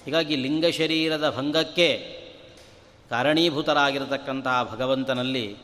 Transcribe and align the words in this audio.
ಹೀಗಾಗಿ 0.04 0.36
ಲಿಂಗ 0.36 0.66
ಶರೀರದ 0.66 1.34
ಭಂಗಕ್ಕೆ 1.36 1.90
ಕಾರಣೀಭೂತರಾಗಿರತಕ್ಕಂತಹ 3.10 4.68
ಭಗವಂತನಲ್ಲಿ 4.72 5.56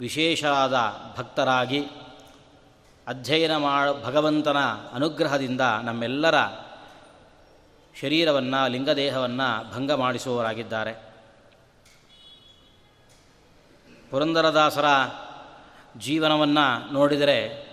ವಿಶೇಷವಾದ 0.00 0.76
ಭಕ್ತರಾಗಿ 1.18 1.80
ಅಧ್ಯಯನ 3.10 3.56
ಮಾಡ 3.56 3.88
ಭಗವಂತನ 4.04 4.56
ಅನುಗ್ರಹದಿಂದ 4.92 5.60
ನಮ್ಮೆಲ್ಲರ 5.60 6.34
ಶರೀರವನ್ನು, 8.00 8.68
ಲಿಂಗದೇಹವನ್ನು 8.68 9.74
ಭಂಗ 9.74 9.92
ಮಾಡಿಸುವವರಾಗಿದ್ದಾರೆ. 9.92 11.14
ಪುರಂದರದಾಸರ 14.10 14.84
ಜೀವನವನ್ನು 15.98 16.92
ನೋಡಿದರೆ 16.92 17.70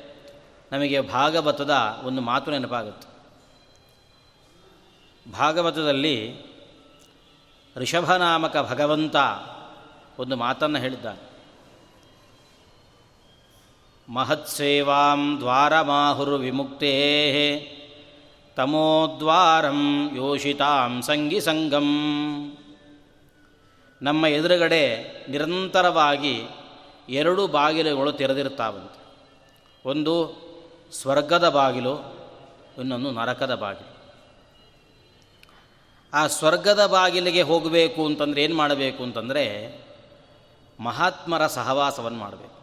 ನಮಗೆ 0.71 1.01
ಭಾಗವತದ 1.01 1.73
ಒಂದು 2.03 2.21
ಮಾತು 2.21 2.51
ನೆನಪಾಗುತ್ತೆ. 2.51 3.07
ಭಾಗವತದಲ್ಲಿ 5.31 6.45
ಋಷಭನಾಮಕ 7.75 8.57
ಭಗವಂತ 8.57 9.15
ಒಂದು 10.19 10.35
ಮಾತನ್ನು 10.35 10.79
ಹೇಳಿದ್ದಾನೆ. 10.79 11.26
ಮಹತ್ಸೇವಾಂ 14.09 15.22
द्वारमाहुर्विमुक्तेः 15.40 17.35
ತಮೋದ್ವಾರಂ 18.56 19.81
ಯೋಷಿತಾಂ 20.16 21.01
ಸಂಗಿ 21.01 21.40
ಸಂಗಂ. 21.40 21.88
ನಮ್ಮ 24.01 24.25
ಎದುರುಗಡೆ 24.25 24.84
ನಿರಂತರವಾಗಿ 25.29 26.35
ಎರಡು 27.09 27.47
ಬಾಗಿಲುಗಳು 27.47 28.12
ತೆರೆದಿರ್ತಾವಂತೆ 28.12 29.00
ಒಂದು 29.85 30.13
ಸ್ವರ್ಗದ 31.01 31.50
ಬಾಗಿಲು, 31.50 31.94
ಇನ್ನೊಂದು 32.78 33.12
ನರಕದ 33.12 33.56
ಬಾಗಿಲು. 33.56 33.91
ಆ 36.13 36.28
ಸ್ವರ್ಗದ 36.28 36.85
ಬಾಗಿಲಿಗೆ 36.85 37.41
ಹೋಗಬೇಕು 37.41 38.06
ಅಂತಂದರೆ 38.06 38.44
ಏನು 38.44 38.56
ಮಾಡಬೇಕು 38.56 39.03
ಅಂತಂದರೆ 39.03 39.45
ಮಹಾತ್ಮರ 40.79 41.47
ಸಹವಾಸವನ್ನು 41.47 42.19
ಮಾಡಬೇಕು. 42.19 42.56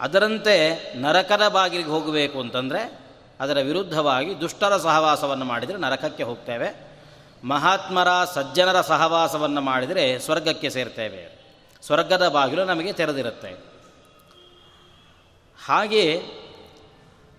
ಅದರಂತೆ 0.00 0.92
ನರಕದ 1.00 1.48
ಬಾಗಿಲಿಗೆ 1.48 1.88
ಹೋಗಬೇಕು 1.88 2.40
ಅಂತಂದರೆ 2.40 3.00
ಅದರ 3.40 3.58
ವಿರುದ್ಧವಾಗಿ 3.60 4.40
ದುಷ್ಟರ 4.40 4.76
ಸಹವಾಸವನ್ನು 4.76 5.44
ಮಾಡಿದರೆ 5.44 5.76
ನರಕಕ್ಕೆ 5.76 6.22
ಹೋಗ್ತೇವೆ. 6.22 6.90
ಮಹಾತ್ಮರ 7.44 8.08
ಸಜ್ಜನರ 8.24 8.80
ಸಹವಾಸವನ್ನು 8.80 9.60
ಮಾಡಿದರೆ 9.60 10.18
ಸ್ವರ್ಗಕ್ಕೆ 10.18 10.70
ಸೇರ್ತೇವೆ. 10.70 11.40
ಸ್ವರ್ಗದ 11.82 12.28
ಬಾಗಿಲು 12.28 12.64
ನಮಗೆ 12.64 12.92
ತೆರೆದಿರುತ್ತೆ. 12.92 13.64
ಹಾಗೆಯೇ 15.66 16.22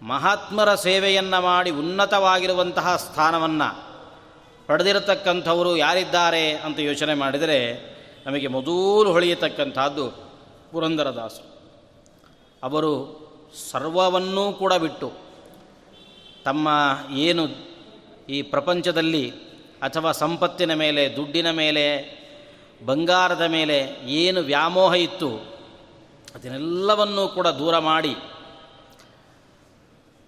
ಮಹಾತ್ಮರ 0.02 0.76
ಸೇವೆಯನ್ನು 0.76 1.42
ಮಾಡಿ 1.42 1.70
ಉನ್ನತವಾಗಿರುವಂತಹ 1.70 2.96
ಸ್ಥಾನವನ್ನು 2.96 3.92
ಪಡೆದಿರತಕ್ಕಂಥವರು 4.68 5.78
ಯಾರಿದ್ದಾರೆ 5.78 6.52
ಅಂತ 6.52 6.80
ಯೋಚನೆ 6.80 7.14
ಮಾಡಿದರೆ 7.14 7.92
ನಮಗೆ 8.26 8.48
ಮೊದಲು 8.48 9.12
ಹೊಳೆಯತಕ್ಕಂಥದ್ದು 9.12 10.10
ಪುರಂದರದಾಸರು. 10.72 11.61
ಅವರು 12.64 12.92
ಸರ್ವವನ್ನೂ 13.72 14.54
ಕೂಡ 14.54 14.74
ಬಿಟ್ಟು 14.74 15.12
ತಮ್ಮ 16.46 16.70
ಏನು 17.14 17.44
ಈ 18.30 18.42
ಪ್ರಪಂಚದಲ್ಲಿ 18.42 19.30
ಅಥವಾ 19.82 20.12
ಸಂಪತ್ತಿನ 20.12 20.74
ಮೇಲೆ, 20.74 21.16
ದುಡ್ಡಿನ 21.16 21.52
ಮೇಲೆ, 21.52 21.86
ಬಂಗಾರದ 22.86 23.42
ಮೇಲೆ 23.42 23.78
ಏನು 24.08 24.42
ವ್ಯಾಮೋಹ 24.42 24.94
ಇತ್ತು, 24.94 25.30
ಅದನ್ನೆಲ್ಲವನ್ನೂ 26.36 27.28
ಕೂಡ 27.28 27.48
ದೂರ 27.48 27.78
ಮಾಡಿ 27.78 28.16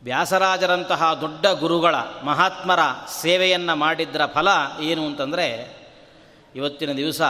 ವ್ಯಾಸರಾಜರಂತಹ 0.03 1.13
ದೊಡ್ಡ 1.21 1.45
ಗುರುಗಳ, 1.47 1.95
ಮಹಾತ್ಮರ 2.23 2.79
ಸೇವೆಯನ್ನು 3.21 3.75
ಮಾಡಿದ್ದರ 3.75 4.25
ಫಲ 4.25 4.47
ಏನು 4.81 5.05
ಅಂತಂದರೆ 5.05 5.47
ಇವತ್ತಿನ 6.55 6.91
ದಿವಸ 6.91 7.21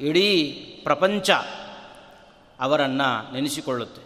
ಇಡೀ 0.00 0.42
ಪ್ರಪಂಚ 0.82 1.30
ಅವರನ್ನು 2.60 3.32
ನೆನೆಸಿಕೊಳ್ಳುತ್ತೆ. 3.32 4.02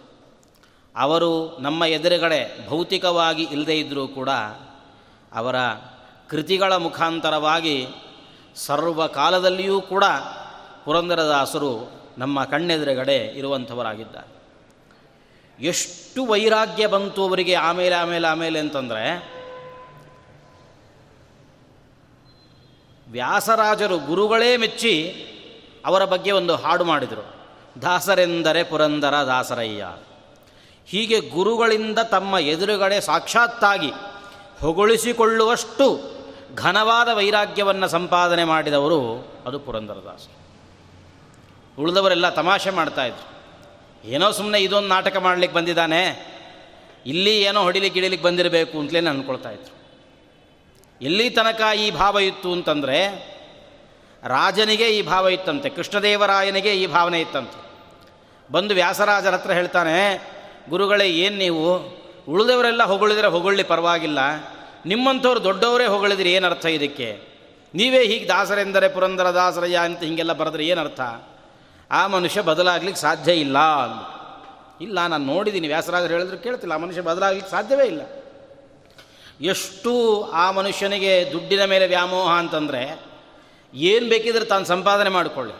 ಅವರು 0.96 1.58
ನಮ್ಮ 1.60 1.84
ಎದುರುಗಡೆ 1.84 2.68
ಭೌತಿಕವಾಗಿ 2.68 3.42
ಇಲ್ಲದೇ 3.42 3.78
ಇದ್ದರೂ 3.78 4.08
ಕೂಡ 4.08 4.28
ಅವರ 5.32 5.56
ಕೃತಿಗಳ 6.28 6.76
ಮುಖಾಂತರವಾಗಿ 6.76 7.86
ಸರ್ವ 8.56 9.06
ಕಾಲದಲ್ಲಿಯೂ 9.06 9.80
ಕೂಡ 9.80 10.04
ಪುರಂದರದಾಸರು 10.84 11.90
ನಮ್ಮ 12.18 12.44
ಕಣ್ಣೆದುರುಗಡೆ 12.44 13.16
ಇರುವಂಥವರಾಗಿದ್ದಾರೆ. 13.16 14.34
ಎಷ್ಟು 15.64 16.26
ವೈರಾಗ್ಯ 16.26 16.86
ಬಂತು 16.86 17.28
ಅವರಿಗೆ 17.28 17.54
ಆಮೇಲೆ 17.54 17.94
ಆಮೇಲೆ 17.94 18.28
ಆಮೇಲೆ 18.28 18.58
ಅಂತಂದರೆ, 18.58 19.34
ವ್ಯಾಸರಾಜರು 23.08 23.98
ಗುರುಗಳೇ 23.98 24.56
ಮೆಚ್ಚಿ 24.56 25.24
ಅವರ 25.86 26.04
ಬಗ್ಗೆ 26.04 26.30
ಒಂದು 26.30 26.56
ಹಾಡು 26.56 26.84
ಮಾಡಿದರು. 26.84 27.43
ದಾಸರೆಂದರೆ 27.82 28.62
ಪುರಂದರ 28.62 29.14
ದಾಸರಯ್ಯ. 29.26 29.84
ಹೀಗೆ 30.86 31.20
ಗುರುಗಳಿಂದ 31.20 31.98
ತಮ್ಮ 31.98 32.38
ಎದುರುಗಡೆ 32.38 33.00
ಸಾಕ್ಷಾತ್ತಾಗಿ 33.00 33.90
ಹೊಗಳಿಸಿಕೊಳ್ಳುವಷ್ಟು 34.60 36.14
ಘನವಾದ 36.54 37.08
ವೈರಾಗ್ಯವನ್ನು 37.08 37.88
ಸಂಪಾದನೆ 37.88 38.44
ಮಾಡಿದವರು 38.44 39.00
ಅದು 39.46 39.58
ಪುರಂದರದಾಸ 39.58 40.26
ಉಳಿದವರೆಲ್ಲ 41.78 42.28
ತಮಾಷೆ 42.28 42.70
ಮಾಡ್ತಾಯಿದ್ರು 42.70 43.34
ಏನೋ 44.08 44.32
ಸುಮ್ಮನೆ 44.32 44.58
ಇದೊಂದು 44.58 44.88
ನಾಟಕ 44.88 45.16
ಮಾಡಲಿಕ್ಕೆ 45.16 45.56
ಬಂದಿದ್ದಾನೆ, 45.56 46.34
ಇಲ್ಲಿ 47.06 47.42
ಏನೋ 47.42 47.62
ಹೊಡಿಲಿಕ್ಕೆ 47.62 48.00
ಇಳಿಲಿಕ್ಕೆ 48.00 48.28
ಬಂದಿರಬೇಕು 48.28 48.78
ಅಂತಲೇ 48.78 48.98
ಅಂದ್ಕೊಳ್ತಾ 48.98 49.50
ಇದ್ರು. 49.50 49.74
ಎಲ್ಲಿ 51.02 51.30
ತನಕ 51.30 51.60
ಈ 51.78 51.90
ಭಾವ 51.90 52.18
ಇತ್ತು 52.18 52.52
ಅಂತಂದರೆ 52.52 52.98
ರಾಜನಿಗೆ 54.22 54.98
ಈ 54.98 55.02
ಭಾವ 55.02 55.28
ಇತ್ತಂತೆ, 55.28 55.68
ಕೃಷ್ಣದೇವರಾಯನಿಗೆ 55.68 56.74
ಈ 56.74 56.86
ಭಾವನೆ 56.86 57.20
ಇತ್ತಂತೆ. 57.20 57.63
ಬಂದು 58.50 58.74
ವ್ಯಾಸರಾಜರ 58.74 59.34
ಹತ್ರ 59.34 59.52
ಹೇಳ್ತಾನೆ, 59.52 59.96
ಗುರುಗಳೇ, 60.70 61.06
ಏನು 61.10 61.36
ನೀವು? 61.36 61.66
ಉಳಿದವರೆಲ್ಲ 62.28 62.82
ಹೊಗಳಿದ್ರೆ 62.82 63.26
ಹೊಗಳ್ಳಿ, 63.26 63.62
ಪರವಾಗಿಲ್ಲ. 63.62 64.18
ನಿಮ್ಮಂಥವ್ರು 64.86 65.44
ದೊಡ್ಡವರೇ 65.44 65.86
ಹೊಗಳಿದ್ರೆ 65.86 66.32
ಏನರ್ಥ 66.32 66.66
ಇದಕ್ಕೆ? 66.66 67.08
ನೀವೇ 67.74 68.00
ಹೀಗೆ 68.04 68.28
ದಾಸರೆಂದರೆ 68.28 68.88
ಪುರಂದರ 68.88 69.28
ದಾಸರಯ್ಯ 69.30 69.76
ಅಂತ 69.76 70.00
ಹೀಗೆಲ್ಲ 70.00 70.32
ಬರೆದ್ರೆ 70.32 70.66
ಏನರ್ಥ 70.66 71.00
ಆ 71.90 72.06
ಮನುಷ್ಯ 72.06 72.42
ಬದಲಾಗ್ಲಿಕ್ಕೆ 72.42 73.00
ಸಾಧ್ಯ 73.02 73.32
ಇಲ್ಲ 73.34 73.58
ಇಲ್ಲ, 74.80 75.06
ನಾನು 75.06 75.24
ನೋಡಿದ್ದೀನಿ 75.24 75.68
ವ್ಯಾಸರಾಜರು 75.68 76.12
ಹೇಳಿದ್ರು 76.12 76.38
ಕೇಳ್ತಿಲ್ಲ. 76.38 76.72
ಆ 76.72 76.76
ಮನುಷ್ಯ 76.76 77.00
ಬದಲಾಗ್ಲಿಕ್ಕೆ 77.00 77.50
ಸಾಧ್ಯವೇ 77.50 77.86
ಇಲ್ಲ. 77.86 78.02
ಎಷ್ಟು 79.40 79.92
ಆ 80.32 80.50
ಮನುಷ್ಯನಿಗೆ 80.50 81.32
ದುಡ್ಡಿನ 81.32 81.64
ಮೇಲೆ 81.64 81.86
ವ್ಯಾಮೋಹ 81.86 82.30
ಅಂತಂದರೆ 82.32 82.82
ಏನು 83.74 84.08
ಬೇಕಿದ್ರೆ 84.08 84.44
ತಾನು 84.44 84.64
ಸಂಪಾದನೆ 84.64 85.10
ಮಾಡಿಕೊಳ್ಳಿ. 85.10 85.54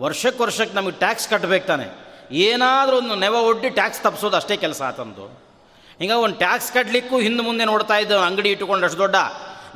ವರ್ಷಕ್ಕೆ 0.00 0.42
ವರ್ಷಕ್ಕೆ 0.42 0.76
ನಮಗೆ 0.76 0.98
ಟ್ಯಾಕ್ಸ್ 0.98 1.28
ಕಟ್ಟಬೇಕು 1.28 1.66
ತಾನೆ. 1.66 2.09
ಏನಾದರೂ 2.32 2.96
ಒಂದು 2.96 3.14
ನೆವ 3.14 3.34
ಒಡ್ಡಿ 3.34 3.70
ಟ್ಯಾಕ್ಸ್ 3.70 4.02
ತಪ್ಪಿಸೋದು 4.02 4.36
ಅಷ್ಟೇ 4.36 4.56
ಕೆಲಸ 4.56 4.82
ಆತಂದು. 4.82 5.26
ಹಿಂಗೆ 5.98 6.14
ಒಂದು 6.14 6.36
ಟ್ಯಾಕ್ಸ್ 6.36 6.72
ಕಟ್ಟಲಿಕ್ಕೂ 6.72 7.20
ಹಿಂದೆ 7.20 7.42
ಮುಂದೆ 7.42 7.64
ನೋಡ್ತಾ 7.64 7.96
ಇದ್ದ 7.98 8.12
ಅಂಗಡಿ 8.12 8.50
ಇಟ್ಟುಕೊಂಡು 8.50 8.84
ಅಷ್ಟು 8.84 8.98
ದೊಡ್ಡ 8.98 9.16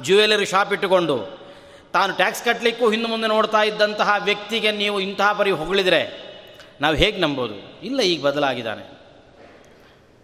ಜ್ಯುವೆಲರಿ 0.00 0.46
ಶಾಪ್ 0.46 0.72
ಇಟ್ಟುಕೊಂಡು 0.72 1.44
ತಾನು 1.92 2.12
ಟ್ಯಾಕ್ಸ್ 2.12 2.44
ಕಟ್ಟಲಿಕ್ಕೂ 2.44 2.90
ಹಿಂದೆ 2.90 3.08
ಮುಂದೆ 3.08 3.26
ನೋಡ್ತಾ 3.26 3.62
ಇದ್ದಂತಹ 3.62 4.14
ವ್ಯಕ್ತಿಗೆ 4.24 4.72
ನೀವು 4.72 5.00
ಇಂತಹ 5.00 5.32
ಪರಿ 5.32 5.50
ಹೊಗಳಿದರೆ 5.50 6.24
ನಾವು 6.80 6.94
ಹೇಗೆ 6.94 7.18
ನಂಬೋದು? 7.18 7.82
ಇಲ್ಲ, 7.82 8.00
ಈಗ 8.00 8.26
ಬದಲಾಗಿದ್ದಾನೆ. 8.26 8.82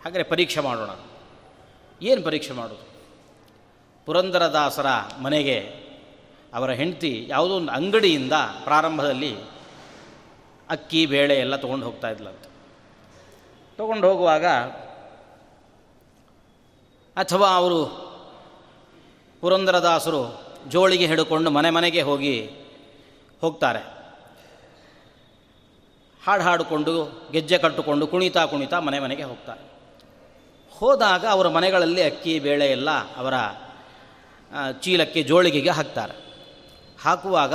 ಹಾಗಾದರೆ 0.04 0.22
ಪರೀಕ್ಷೆ 0.22 0.60
ಮಾಡೋಣ. 0.60 0.90
ಏನು 2.02 2.22
ಪರೀಕ್ಷೆ 2.22 2.52
ಮಾಡೋದು? 2.52 2.90
ಪುರಂದರದಾಸರ 4.06 4.86
ಮನೆಗೆ 5.22 5.58
ಅವರ 6.54 6.70
ಹೆಂಡತಿ 6.70 7.24
ಯಾವುದೋ 7.28 7.54
ಒಂದು 7.54 7.72
ಅಂಗಡಿಯಿಂದ 7.72 8.32
ಪ್ರಾರಂಭದಲ್ಲಿ 8.64 9.36
ಅಕ್ಕಿ, 10.70 11.06
ಬೇಳೆ 11.06 11.34
ಎಲ್ಲ 11.36 11.56
ತೊಗೊಂಡು 11.56 11.86
ಹೋಗ್ತಾ 11.86 12.08
ಇದ್ಲಂತ. 12.08 12.44
ತೊಗೊಂಡು 13.76 14.08
ಹೋಗುವಾಗ 14.08 14.46
ಅಥವಾ 17.16 17.48
ಅವರು 17.48 17.80
ಪುರಂದರದಾಸರು 19.40 20.20
ಜೋಳಿಗೆ 20.68 21.06
ಹಿಡ್ಕೊಂಡು 21.06 21.50
ಮನೆ 21.50 21.70
ಮನೆಗೆ 21.70 22.02
ಹೋಗಿ 22.02 22.34
ಹೋಗ್ತಾರೆ. 23.40 23.82
ಹಾಡು 26.22 26.42
ಹಾಡಿಕೊಂಡು, 26.42 26.94
ಗೆಜ್ಜೆ 27.32 27.58
ಕಟ್ಟುಕೊಂಡು, 27.58 28.06
ಕುಣಿತಾ 28.06 28.46
ಕುಣಿತಾ 28.46 28.80
ಮನೆ 28.80 28.98
ಮನೆಗೆ 28.98 29.22
ಹೋಗ್ತಾರೆ. 29.22 29.62
ಹೋದಾಗ 30.72 31.26
ಅವರ 31.26 31.48
ಮನೆಗಳಲ್ಲಿ 31.48 32.02
ಅಕ್ಕಿ, 32.02 32.38
ಬೇಳೆ 32.38 32.70
ಎಲ್ಲ 32.70 32.90
ಅವರ 32.90 33.34
ಚೀಲಕ್ಕೆ 34.80 35.22
ಜೋಳಿಗೆಗೆ 35.22 35.70
ಹಾಕ್ತಾರೆ. 35.70 36.14
ಹಾಕುವಾಗ 37.02 37.54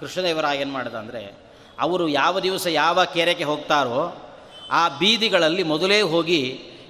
ಕೃಷ್ಣದೇವರಾಯ 0.00 0.58
ಏನು 0.58 0.72
ಮಾಡಿದ 0.72 0.94
ಅಂದರೆ 0.94 1.47
ಅವರು 1.78 2.08
ಯಾವ 2.08 2.40
ದಿವಸ 2.40 2.66
ಯಾವ 2.66 3.04
ಕೆರೆಗೆ 3.04 3.44
ಹೋಗ್ತಾರೋ 3.44 4.24
ಆ 4.70 4.88
ಬೀದಿಗಳಲ್ಲಿ 4.88 5.62
ಮೊದಲೇ 5.62 6.00
ಹೋಗಿ 6.00 6.40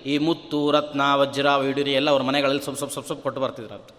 ಈ 0.07 0.19
ಮುತ್ತು, 0.19 0.71
ರತ್ನ, 0.71 1.15
ವಜ್ರ 1.15 1.51
ವೈಡೂರಿ 1.51 1.93
ಎಲ್ಲ 1.93 2.11
ಅವ್ರ 2.11 2.23
ಮನೆಗಳಲ್ಲಿ 2.23 2.63
ಸ್ವಲ್ಪ 2.63 2.79
ಸ್ವಲ್ಪ 2.79 2.93
ಸ್ವಲ್ಪ 2.93 3.07
ಸ್ವಲ್ಪ 3.07 3.23
ಕೊಟ್ಟು 3.23 3.41
ಬರ್ತಿದ್ರಂತೆ. 3.41 3.95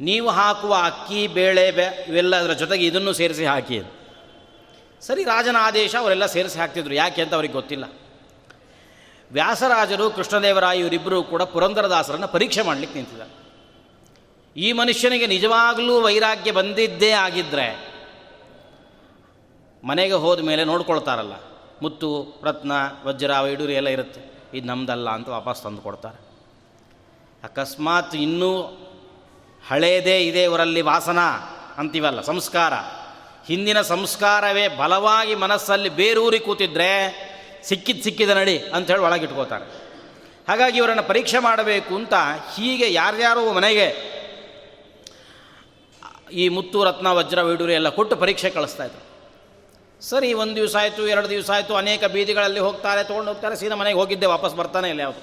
ನೀವು 0.00 0.28
ಹಾಕುವ 0.28 0.74
ಅಕ್ಕಿ, 0.74 1.26
ಬೇಳೆ, 1.26 1.70
ಬೆ, 1.70 2.06
ಇವೆಲ್ಲ 2.08 2.36
ಅದರ 2.36 2.52
ಜೊತೆಗೆ 2.52 2.86
ಇದನ್ನು 2.86 3.12
ಸೇರಿಸಿ 3.12 3.46
ಹಾಕಿ. 3.46 3.80
ಸರಿ, 5.00 5.24
ರಾಜನ 5.24 5.56
ಆದೇಶ 5.58 5.96
ಅವರೆಲ್ಲ 5.96 6.26
ಸೇರಿಸಿ 6.26 6.58
ಹಾಕ್ತಿದ್ರು. 6.58 6.94
ಯಾಕೆ 6.94 7.22
ಅಂತ 7.22 7.34
ಅವ್ರಿಗೆ 7.34 7.54
ಗೊತ್ತಿಲ್ಲ. 7.54 7.84
ವ್ಯಾಸರಾಜರು, 9.32 10.10
ಕೃಷ್ಣದೇವರಾಯ 10.10 10.78
ಇವರಿಬ್ಬರು 10.78 11.22
ಕೂಡ 11.22 11.42
ಪುರಂದರದಾಸರನ್ನು 11.42 12.28
ಪರೀಕ್ಷೆ 12.28 12.62
ಮಾಡಲಿಕ್ಕೆ 12.62 12.98
ನಿಂತಿದ್ದಾರೆ. 12.98 13.40
ಈ 14.56 14.72
ಮನುಷ್ಯನಿಗೆ 14.72 15.26
ನಿಜವಾಗಲೂ 15.26 16.00
ವೈರಾಗ್ಯ 16.00 16.52
ಬಂದಿದ್ದೇ 16.52 17.10
ಆಗಿದ್ದರೆ 17.10 17.89
ಮನೆಗೆ 19.84 20.12
ಹೋದ 20.12 20.40
ಮೇಲೆ 20.40 20.64
ನೋಡ್ಕೊಳ್ತಾರಲ್ಲ. 20.64 21.32
ಮುತ್ತು, 21.82 22.40
ರತ್ನ, 22.44 22.72
ವಜ್ರ, 23.04 23.38
ವೈಡೂರಿ 23.38 23.74
ಎಲ್ಲ 23.74 23.88
ಇರುತ್ತೆ. 23.88 24.20
ಇದು 24.54 24.66
ನಮ್ದಲ್ಲ 24.66 25.10
ಅಂತ 25.10 25.28
ವಾಪಸ್ 25.28 25.62
ತಂದು 25.62 25.82
ಕೊಡ್ತಾರೆ. 25.82 26.20
ಅಕಸ್ಮಾತ್ 27.44 28.14
ಇನ್ನೂ 28.14 28.62
ಹಳೇದೇ 29.68 30.20
ಇದೆ 30.20 30.42
ಇವರಲ್ಲಿ 30.42 30.80
ವಾಸನ 30.80 31.18
ಅಂತೀವಲ್ಲ, 31.76 32.20
ಸಂಸ್ಕಾರ. 32.20 32.72
ಹಿಂದಿನ 33.46 33.80
ಸಂಸ್ಕಾರವೇ 33.80 34.68
ಬಲವಾಗಿ 34.68 35.34
ಮನಸ್ಸಲ್ಲಿ 35.34 35.88
ಬೇರೂರಿ 35.88 36.40
ಕೂತಿದ್ರೆ 36.40 36.90
ಸಿಕ್ಕಿದ 37.64 38.02
ಸಿಕ್ಕಿದ 38.02 38.30
ನಡಿ 38.30 38.58
ಅಂಥೇಳಿ 38.58 39.00
ಒಳಗಿಟ್ಕೋತಾರೆ. 39.00 39.66
ಹಾಗಾಗಿ 40.48 40.78
ಇವರನ್ನು 40.78 41.02
ಪರೀಕ್ಷೆ 41.02 41.38
ಮಾಡಬೇಕು 41.38 41.94
ಅಂತ 41.94 42.14
ಹೀಗೆ 42.56 42.92
ಯಾರ್ಯಾರು 42.92 43.52
ಮನೆಗೆ 43.52 44.10
ಈ 46.32 46.48
ಮುತ್ತು, 46.48 46.84
ರತ್ನ, 46.84 47.06
ವಜ್ರ, 47.06 47.42
ವೈಡೂರಿ 47.42 47.74
ಎಲ್ಲ 47.74 47.88
ಕೊಟ್ಟು 47.88 48.16
ಪರೀಕ್ಷೆ 48.16 48.50
ಕಳಿಸ್ತಾ 48.50 48.84
ಇದ್ರು. 48.84 49.09
ಸರಿ, 50.02 50.32
ಒಂದು 50.32 50.56
ದಿವಸ 50.56 50.76
ಆಯಿತು, 50.76 51.06
ಎರಡು 51.06 51.28
ದಿವಸ 51.28 51.50
ಆಯಿತು, 51.50 51.76
ಅನೇಕ 51.76 52.04
ಬೀದಿಗಳಲ್ಲಿ 52.04 52.60
ಹೋಗ್ತಾರೆ, 52.60 53.04
ತೊಗೊಂಡು 53.04 53.30
ಹೋಗ್ತಾರೆ, 53.32 53.56
ಸೀದಾ 53.56 53.74
ಮನೆಗೆ 53.74 53.98
ಹೋಗಿದ್ದೆ, 53.98 54.26
ವಾಪಸ್ 54.26 54.54
ಬರ್ತಾನೆ 54.54 54.88
ಇಲ್ಲ 54.88 55.00
ಯಾವುದು. 55.00 55.22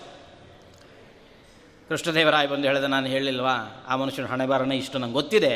ಕೃಷ್ಣದೇವರಾಯ 1.89 2.47
ಬಂದು 2.47 2.67
ಹೇಳಿದೆ, 2.67 2.87
ನಾನು 2.87 3.07
ಹೇಳಿಲ್ವಾ, 3.07 3.85
ಆ 3.87 3.95
ಮನುಷ್ಯನ 3.95 4.25
ಹಣೆ 4.25 4.45
ಬಾರನೇ 4.45 4.75
ಇಷ್ಟು 4.77 4.97
ನಂಗೆ 4.97 5.13
ಗೊತ್ತಿದೆ. 5.13 5.53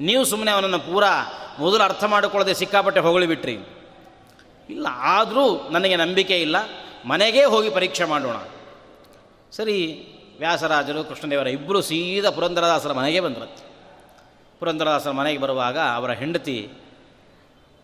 ನೀವು 0.00 0.24
ಸುಮ್ಮನೆ 0.24 0.50
ಅವನನ್ನು 0.50 0.78
ಪೂರಾ 0.78 1.12
ಮೊದಲು 1.58 1.82
ಅರ್ಥ 1.82 2.04
ಮಾಡಿಕೊಳ್ಳದೆ 2.04 2.54
ಸಿಕ್ಕಾಪಟ್ಟೆ 2.54 3.00
ಹೊಗಳಿಬಿಟ್ರಿ 3.00 3.56
ಇಲ್ಲ, 4.68 4.86
ಆದರೂ 4.90 5.68
ನನಗೆ 5.68 5.96
ನಂಬಿಕೆ 5.96 6.40
ಇಲ್ಲ, 6.40 6.56
ಮನೆಗೇ 7.06 7.44
ಹೋಗಿ 7.44 7.70
ಪರೀಕ್ಷೆ 7.70 8.04
ಮಾಡೋಣ. 8.04 8.36
ಸರಿ, 9.56 9.76
ವ್ಯಾಸರಾಜರು 10.38 11.04
ಕೃಷ್ಣದೇವರ 11.04 11.46
ಇಬ್ಬರು 11.46 11.80
ಸೀದಾ 11.82 12.30
ಪುರಂದರದಾಸರ 12.30 12.92
ಮನೆಗೆ 12.92 13.20
ಬಂದರು. 13.20 13.48
ಪುರಂದರದಾಸರ 14.58 15.10
ಮನೆಗೆ 15.10 15.38
ಬರುವಾಗ 15.38 15.78
ಅವರ 15.78 16.10
ಹೆಂಡತಿ 16.12 16.68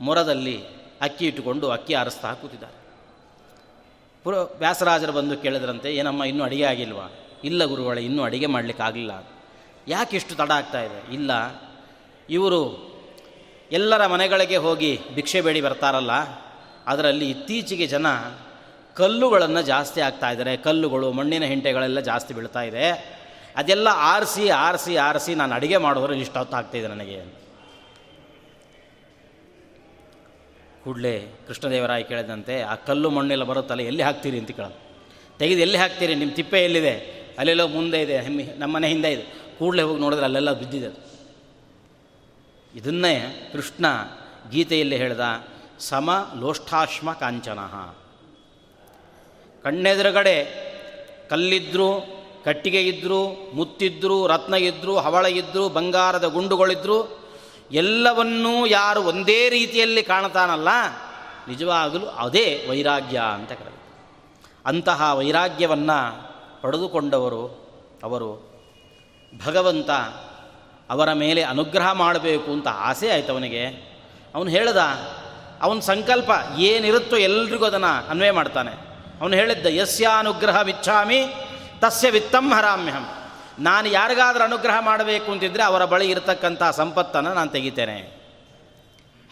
ಮೊರದಲ್ಲಿ 0.00 0.64
ಅಕ್ಕಿ 1.00 1.26
ಇಟ್ಟುಕೊಂಡು 1.26 1.70
ಅಕ್ಕಿ 1.70 1.94
ಆರಿಸ್ತಾ 1.94 2.34
ಕೂತಿದ್ದಾರೆ. 2.34 2.86
ಪುರ 4.24 4.34
ವ್ಯಾಸರಾಜರು 4.34 5.12
ಬಂದು 5.12 5.36
ಕೇಳಿದ್ರಂತೆ, 5.36 5.96
ಏನಮ್ಮ, 5.96 6.24
ಇನ್ನೂ 6.24 6.44
ಅಡಿಗೆ 6.44 6.62
ಆಗಿಲ್ವಾ? 6.62 7.10
ಇಲ್ಲ 7.44 7.64
ಗುರುಗಳೇ, 7.64 8.02
ಇನ್ನೂ 8.02 8.22
ಅಡಿಗೆ 8.22 8.46
ಮಾಡಲಿಕ್ಕಾಗಲಿಲ್ಲ 8.46 9.26
ಯಾಕೆ 9.88 10.16
ಇಷ್ಟು 10.16 10.34
ತಡ 10.34 10.50
ಆಗ್ತಾ 10.50 10.82
ಇದೆ? 10.82 11.14
ಇಲ್ಲ, 11.14 11.30
ಇವರು 12.30 12.60
ಎಲ್ಲರ 13.72 14.06
ಮನೆಗಳಿಗೆ 14.06 14.56
ಹೋಗಿ 14.56 15.00
ಭಿಕ್ಷೆ 15.14 15.40
ಬೇಡಿ 15.40 15.60
ಬರ್ತಾರಲ್ಲ, 15.60 16.10
ಅದರಲ್ಲಿ 16.86 17.30
ಇತ್ತೀಚೆಗೆ 17.30 17.86
ಜನ 17.86 18.06
ಕಲ್ಲುಗಳನ್ನು 18.94 19.62
ಜಾಸ್ತಿ 19.62 20.00
ಆಗ್ತಾ 20.00 20.30
ಇದ್ದಾರೆ. 20.30 20.56
ಕಲ್ಲುಗಳು, 20.56 21.12
ಮಣ್ಣಿನ 21.12 21.44
ಹಿಂಟೆಗಳೆಲ್ಲ 21.44 22.00
ಜಾಸ್ತಿ 22.00 22.34
ಬೀಳ್ತಾ 22.34 22.62
ಇದೆ. 22.62 23.16
ಅದೆಲ್ಲ 23.56 23.88
ಆರಿಸಿ 23.92 24.48
ಆರಿಸಿ 24.48 24.96
ಆರಿಸಿ 24.96 25.34
ನಾನು 25.34 25.54
ಅಡುಗೆ 25.54 25.76
ಮಾಡೋರು 25.76 26.14
ಇಷ್ಟ 26.14 26.36
ಹೊತ್ತಾಗ್ತಾಯಿದೆ 26.36 26.88
ನನಗೆ 26.88 27.45
ಕೂಡಲೇ 30.86 31.28
ಕೃಷ್ಣದೇವರಾಯ 31.48 32.02
ಕೇಳಿದಂತೆ, 32.02 32.62
ಆ 32.62 32.74
ಕಲ್ಲು 32.74 33.10
ಮಣ್ಣೆಲ್ಲ 33.10 33.44
ಬರುತ್ತಲ್ಲ, 33.44 33.80
ಎಲ್ಲಿ 33.80 34.02
ಹಾಕ್ತೀರಿ? 34.02 34.38
ಅಂತ 34.38 34.50
ಕೇಳೋದು. 34.50 34.74
ತೆಗೆದು 35.38 35.60
ಎಲ್ಲಿ 35.60 35.76
ಹಾಕ್ತೀರಿ? 35.76 36.14
ನಿಮ್ಮ 36.14 36.32
ತಿಪ್ಪೆ 36.32 36.64
ಎಲ್ಲಿದೆ? 36.64 36.94
ಅಲ್ಲೆಲ್ಲೋ 37.38 37.68
ಮುಂದೆ 37.68 38.02
ಇದೆ 38.02 38.20
ಹೆಮ್ಮೆ 38.20 38.44
ನಮ್ಮ 38.58 38.74
ಮನೆ 38.74 38.88
ಹಿಂದೆ 38.88 39.12
ಇದೆ. 39.12 39.22
ಕೂಡಲೇ 39.58 39.82
ಹೋಗಿ 39.82 40.00
ನೋಡಿದ್ರೆ 40.00 40.24
ಅಲ್ಲೆಲ್ಲ 40.24 40.52
ಬಿದ್ದಿದೆ 40.52 40.96
ಇದನ್ನೇ 42.74 43.48
ಕೃಷ್ಣ 43.52 43.86
ಗೀತೆಯಲ್ಲಿ 44.50 44.96
ಹೇಳ್ದ, 44.96 45.20
ಸಮ 45.78 46.34
ಲೋಷ್ಠಾಶ್ಮ 46.40 47.12
ಕಾಂಚನ. 47.12 47.58
ಕಣ್ಣೆದುರುಗಡೆ 49.62 50.66
ಕಲ್ಲಿದ್ರು 51.30 52.16
ಕಟ್ಟಿಗೆ 52.44 52.82
ಇದ್ದರು 52.82 53.50
ಮುತ್ತಿದ್ರು 53.54 54.26
ರತ್ನ 54.26 54.54
ಇದ್ದರು 54.54 54.96
ಹವಳ 54.96 55.26
ಇದ್ದರು 55.26 55.68
ಬಂಗಾರದ 55.68 56.24
ಗುಂಡುಗಳಿದ್ರು 56.24 57.25
ಎಲ್ಲವನ್ನೂ 57.72 58.66
ಯಾರು 58.66 59.02
ಒಂದೇ 59.02 59.48
ರೀತಿಯಲ್ಲಿ 59.48 60.02
ಕಾಣ್ತಾನಲ್ಲ 60.02 60.68
ನಿಜವಾಗಲೂ 61.48 62.06
ಅದೇ 62.06 62.66
ವೈರಾಗ್ಯ 62.70 63.22
ಅಂತ 63.34 63.52
ಕರೆದು. 63.52 63.76
ಅಂತಹ 64.66 65.12
ವೈರಾಗ್ಯವನ್ನು 65.14 66.26
ಪಡೆದುಕೊಂಡವರು 66.62 67.66
ಅವರು, 68.02 68.56
ಭಗವಂತ 69.46 69.90
ಅವರ 70.90 71.12
ಮೇಲೆ 71.12 71.42
ಅನುಗ್ರಹ 71.42 71.92
ಮಾಡಬೇಕು 71.92 72.52
ಅಂತ 72.52 72.68
ಆಸೆ 72.68 73.10
ಆಯ್ತು 73.10 73.32
ಅವನಿಗೆ. 73.32 73.66
ಅವನು 74.34 74.50
ಹೇಳ್ದ, 74.50 74.76
ಅವನ 75.62 75.78
ಸಂಕಲ್ಪ 75.78 76.30
ಏನಿರುತ್ತೋ 76.58 77.16
ಎಲ್ರಿಗೂ 77.16 77.64
ಅದನ್ನು 77.64 78.10
ಅನ್ವಯ 78.10 78.30
ಮಾಡ್ತಾನೆ. 78.30 78.70
ಅವನು 79.20 79.36
ಹೇಳಿದ್ದ, 79.36 79.66
ಯಸ್ಯಾನುಗ್ರಹ 79.66 80.62
ವಿಚ್ಛಾಮಿ, 80.62 81.20
ತಸ್ಯ 81.80 82.10
ವಿತ್ತಂ 82.10 82.52
ಹರಾಮ್ಯಹಂ. 82.52 83.15
ನಾನು 83.58 83.88
ಯಾರಿಗಾದರೂ 83.88 84.44
ಅನುಗ್ರಹ 84.44 84.74
ಮಾಡಬೇಕು 84.80 85.32
ಅಂತಿದ್ದರೆ 85.32 85.62
ಅವರ 85.62 85.84
ಬಳಿ 85.84 86.10
ಇರತಕ್ಕಂಥ 86.10 86.62
ಸಂಪತ್ತನ್ನು 86.62 87.34
ನಾನು 87.34 87.50
ತೆಗಿತೇನೆ. 87.50 88.26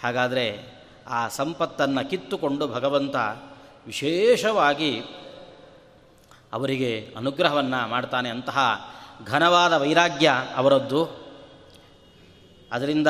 ಹಾಗಾದರೆ 0.02 0.74
ಆ 1.08 1.28
ಸಂಪತ್ತನ್ನು 1.28 2.10
ಕಿತ್ತುಕೊಂಡು 2.10 2.68
ಭಗವಂತ 2.68 3.16
ವಿಶೇಷವಾಗಿ 3.86 5.02
ಅವರಿಗೆ 6.52 7.14
ಅನುಗ್ರಹವನ್ನು 7.16 7.88
ಮಾಡ್ತಾನೆ 7.88 8.28
ಅಂತಹ 8.28 8.90
ಘನವಾದ 9.26 9.72
ವೈರಾಗ್ಯ 9.72 10.32
ಅವರದ್ದು. 10.56 11.04
ಅದರಿಂದ 12.72 13.06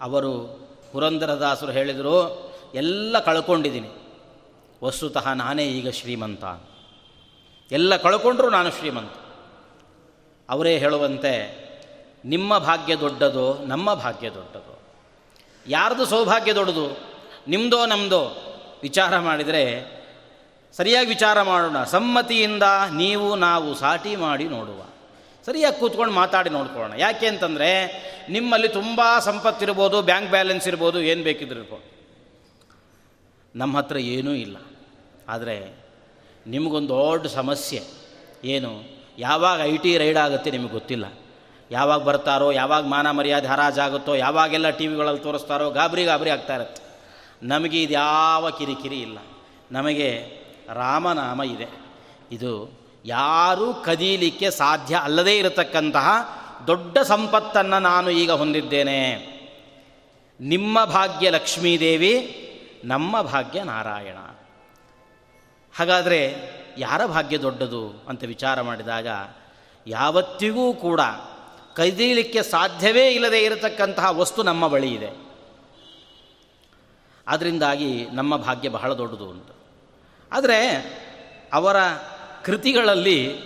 ಅವರು 0.00 0.40
ಪುರಂದರದಾಸರು 0.92 1.72
ಹೇಳಿದರು, 1.72 2.50
ಎಲ್ಲ 2.74 3.18
ಕಳ್ಕೊಂಡಿದ್ದೀನಿ. 3.18 3.88
ವಸ್ತುತಃ 4.84 5.32
ನಾನೇ 5.32 5.64
ಈಗ 5.64 5.88
ಶ್ರೀಮಂತ. 5.88 6.44
ಎಲ್ಲ 7.72 7.96
ಕಳ್ಕೊಂಡ್ರೂ 7.96 8.50
ನಾನು 8.50 8.70
ಶ್ರೀಮಂತ. 8.70 9.12
ಅವರೇ 10.50 10.78
ಹೇಳುವಂತೆ, 10.78 11.60
ನಿಮ್ಮ 12.24 12.58
ಭಾಗ್ಯ 12.58 12.96
ದೊಡ್ಡದು, 12.96 13.66
ನಮ್ಮ 13.66 13.94
ಭಾಗ್ಯ 13.94 14.30
ದೊಡ್ಡದು. 14.30 14.80
ಯಾರ್ದು 15.66 16.06
ಸೌಭಾಗ್ಯ 16.06 16.52
ದೊಡ್ಡದು? 16.52 17.00
ನಿಮ್ಮದೋ 17.48 17.86
ನಮ್ಮದೋ 17.86 18.22
ವಿಚಾರ 18.82 19.18
ಮಾಡಿದರೆ, 19.18 19.84
ಸರಿಯಾಗಿ 20.72 21.08
ವಿಚಾರ 21.08 21.42
ಮಾಡೋಣ. 21.42 21.84
ಸಮ್ಮತಿಯಿಂದ 21.84 22.62
ನೀವು, 22.94 23.36
ನಾವು 23.36 23.74
ಸಾಟಿ 23.74 24.16
ಮಾಡಿ 24.16 24.44
ನೋಡುವ. 24.44 24.82
ಸರಿಯಾಗಿ 25.46 25.80
ಕೂತ್ಕೊಂಡು 25.80 26.14
ಮಾತಾಡಿ 26.14 26.50
ನೋಡ್ಕೊಳ್ಳೋಣ. 26.50 26.92
ಯಾಕೆ 26.98 27.26
ಅಂತಂದರೆ, 27.26 27.86
ನಿಮ್ಮಲ್ಲಿ 28.30 28.68
ತುಂಬ 28.68 29.00
ಸಂಪತ್ತಿರ್ಬೋದು, 29.18 30.02
ಬ್ಯಾಂಕ್ 30.02 30.30
ಬ್ಯಾಲೆನ್ಸ್ 30.30 30.68
ಇರ್ಬೋದು, 30.68 31.02
ಏನು 31.02 31.22
ಬೇಕಿದ್ರು 31.22 31.82
ನಮ್ಮ 33.54 33.78
ಹತ್ರ 33.78 33.96
ಏನೂ 33.96 34.32
ಇಲ್ಲ. 34.32 34.56
ಆದರೆ, 35.28 35.74
ನಿಮಗೊಂದು 36.46 36.88
ದೊಡ್ಡ 36.88 37.26
ಸಮಸ್ಯೆ. 37.26 37.82
ಏನು? 38.44 38.99
ಯಾವಾಗ 39.18 39.60
ಐ 39.60 39.76
ಟಿ 39.76 39.98
ರೈಡ್ 39.98 40.18
ಆಗುತ್ತೆ 40.18 40.50
ನಿಮಗೆ 40.50 40.72
ಗೊತ್ತಿಲ್ಲ. 40.72 41.12
ಯಾವಾಗ 41.70 42.02
ಬರ್ತಾರೋ, 42.02 42.52
ಯಾವಾಗ 42.52 42.84
ಮಾನ 42.84 43.10
ಮರ್ಯಾದೆ 43.10 43.46
ಹರಾಜಾಗುತ್ತೋ, 43.46 44.14
ಯಾವಾಗೆಲ್ಲ 44.14 44.70
ಟಿ 44.70 44.86
ವಿಗಳಲ್ಲಿ 44.86 45.20
ತೋರಿಸ್ತಾರೋ 45.20 45.70
ಗಾಬರಿ 45.70 46.04
ಗಾಬರಿ 46.04 46.30
ಆಗ್ತಾ 46.30 46.54
ಇರುತ್ತೆ. 46.54 46.82
ನಮಗೆ 47.42 47.82
ಇದು 47.82 47.92
ಯಾವ 47.92 48.50
ಕಿರಿಕಿರಿ 48.50 49.00
ಇಲ್ಲ. 49.00 49.18
ನಮಗೆ 49.72 50.40
ರಾಮನಾಮ 50.72 51.42
ಇದೆ. 51.42 51.68
ಇದು 52.32 52.80
ಯಾರೂ 53.04 53.74
ಕದೀಲಿಕ್ಕೆ 53.74 54.50
ಸಾಧ್ಯ 54.50 54.96
ಅಲ್ಲದೇ 54.96 55.38
ಇರತಕ್ಕಂತಹ 55.38 56.36
ದೊಡ್ಡ 56.66 56.98
ಸಂಪತ್ತನ್ನು 56.98 57.78
ನಾನು 57.78 58.10
ಈಗ 58.10 58.30
ಹೊಂದಿದ್ದೇನೆ. 58.30 59.30
ನಿಮ್ಮ 60.40 60.84
ಭಾಗ್ಯ 60.84 61.30
ಲಕ್ಷ್ಮೀದೇವಿ, 61.30 62.36
ನಮ್ಮ 62.84 63.22
ಭಾಗ್ಯ 63.22 63.62
ನಾರಾಯಣ. 63.62 64.16
ಹಾಗಾದರೆ 65.78 66.50
ಯಾರ 66.78 67.06
ಭಾಗ್ಯ 67.06 67.38
ದೊಡ್ಡದು 67.38 68.04
ಅಂತ 68.08 68.24
ವಿಚಾರ 68.24 68.60
ಮಾಡಿದಾಗ 68.60 69.06
ಯಾವತ್ತಿಗೂ 69.86 70.72
ಕೂಡ 70.72 71.00
ಕದೀಲಿಕ್ಕೆ 71.74 72.42
ಸಾಧ್ಯವೇ 72.42 73.10
ಇಲ್ಲದೆ 73.10 73.44
ಇರತಕ್ಕಂತಹ 73.44 74.10
ವಸ್ತು 74.10 74.42
ನಮ್ಮ 74.42 74.68
ಬಳಿ 74.68 74.94
ಇದೆ. 74.94 75.10
ಅದರಿಂದಾಗಿ 77.26 78.06
ನಮ್ಮ 78.12 78.36
ಭಾಗ್ಯ 78.36 78.68
ಬಹಳ 78.68 78.92
ದೊಡ್ಡದು 78.92 79.30
ಅಂತ. 79.30 79.46
ಆದರೆ 80.32 80.66
ಅವರ 81.52 81.76
ಕೃತಿಗಳಲ್ಲಿ 82.44 83.38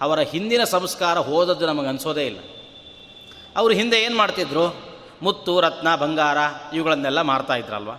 ಅವರ 0.00 0.20
ಹಿಂದಿನ 0.20 0.64
ಸಂಸ್ಕಾರ 0.64 1.18
ಹೋದದ್ದು 1.18 1.66
ನಮಗೆ 1.66 1.88
ಅನಿಸೋದೇ 1.88 2.26
ಇಲ್ಲ. 2.26 2.38
ಅವರು 3.56 3.74
ಹಿಂದೆ 3.74 4.02
ಏನು 4.02 4.16
ಮಾಡ್ತಿದ್ರು? 4.16 4.76
ಮುತ್ತು, 5.22 5.60
ರತ್ನ, 5.60 5.96
ಬಂಗಾರ, 5.96 6.36
ಇವುಗಳನ್ನೆಲ್ಲ 6.74 7.20
ಮಾರ್ತಾ 7.20 7.54
ಇದ್ರಲ್ವ? 7.54 7.90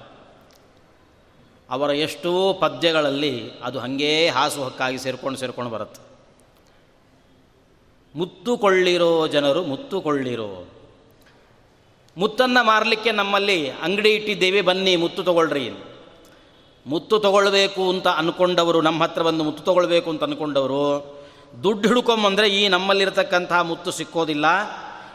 ಅವರ 1.69 1.89
ಎಷ್ಟೋ 1.89 2.53
ಪದ್ಯಗಳಲ್ಲಿ 2.53 3.51
ಅದು 3.63 3.79
ಹಾಗೇ 3.79 4.29
ಹಾಸು 4.29 4.63
ಹಕ್ಕಾಗಿ 4.63 4.97
ಸೇರ್ಕೊಂಡು 4.97 5.39
ಸೇರ್ಕೊಂಡು 5.39 5.71
ಬರುತ್ತೆ. 5.71 6.01
ಮುತ್ತುಕೊಳ್ಳಿರೋ 8.15 9.27
ಜನರು 9.27 9.63
ಮುತ್ತುಕೊಳ್ಳಿರೋ. 9.63 10.67
ಮುತ್ತನ್ನು 12.17 12.65
ಮಾರಲಿಕ್ಕೆ 12.65 13.11
ನಮ್ಮಲ್ಲಿ 13.11 13.69
ಅಂಗಡಿ 13.69 14.13
ಇಟ್ಟಿದ್ದೇವೆ, 14.13 14.61
ಬನ್ನಿ 14.61 14.95
ಮುತ್ತು 14.95 15.23
ತಗೊಳ್ರಿ. 15.23 15.69
ಮುತ್ತು 16.87 17.19
ತಗೊಳ್ಬೇಕು 17.19 17.89
ಅಂತ 17.89 18.07
ಅಂದ್ಕೊಂಡವರು 18.07 18.81
ನಮ್ಮ 18.81 19.03
ಹತ್ರ 19.03 19.21
ಬಂದು 19.21 19.43
ಮುತ್ತು 19.43 19.63
ತಗೊಳ್ಬೇಕು 19.63 20.09
ಅಂತ 20.09 20.23
ಅಂದ್ಕೊಂಡವರು 20.23 21.17
ದುಡ್ಡು 21.63 21.87
ಹಿಡ್ಕೊಂಬಂದರೆ 21.87 22.47
ಈ 22.49 22.67
ನಮ್ಮಲ್ಲಿರತಕ್ಕಂತಹ 22.67 23.61
ಮುತ್ತು 23.61 23.91
ಸಿಕ್ಕೋದಿಲ್ಲ. 23.91 24.45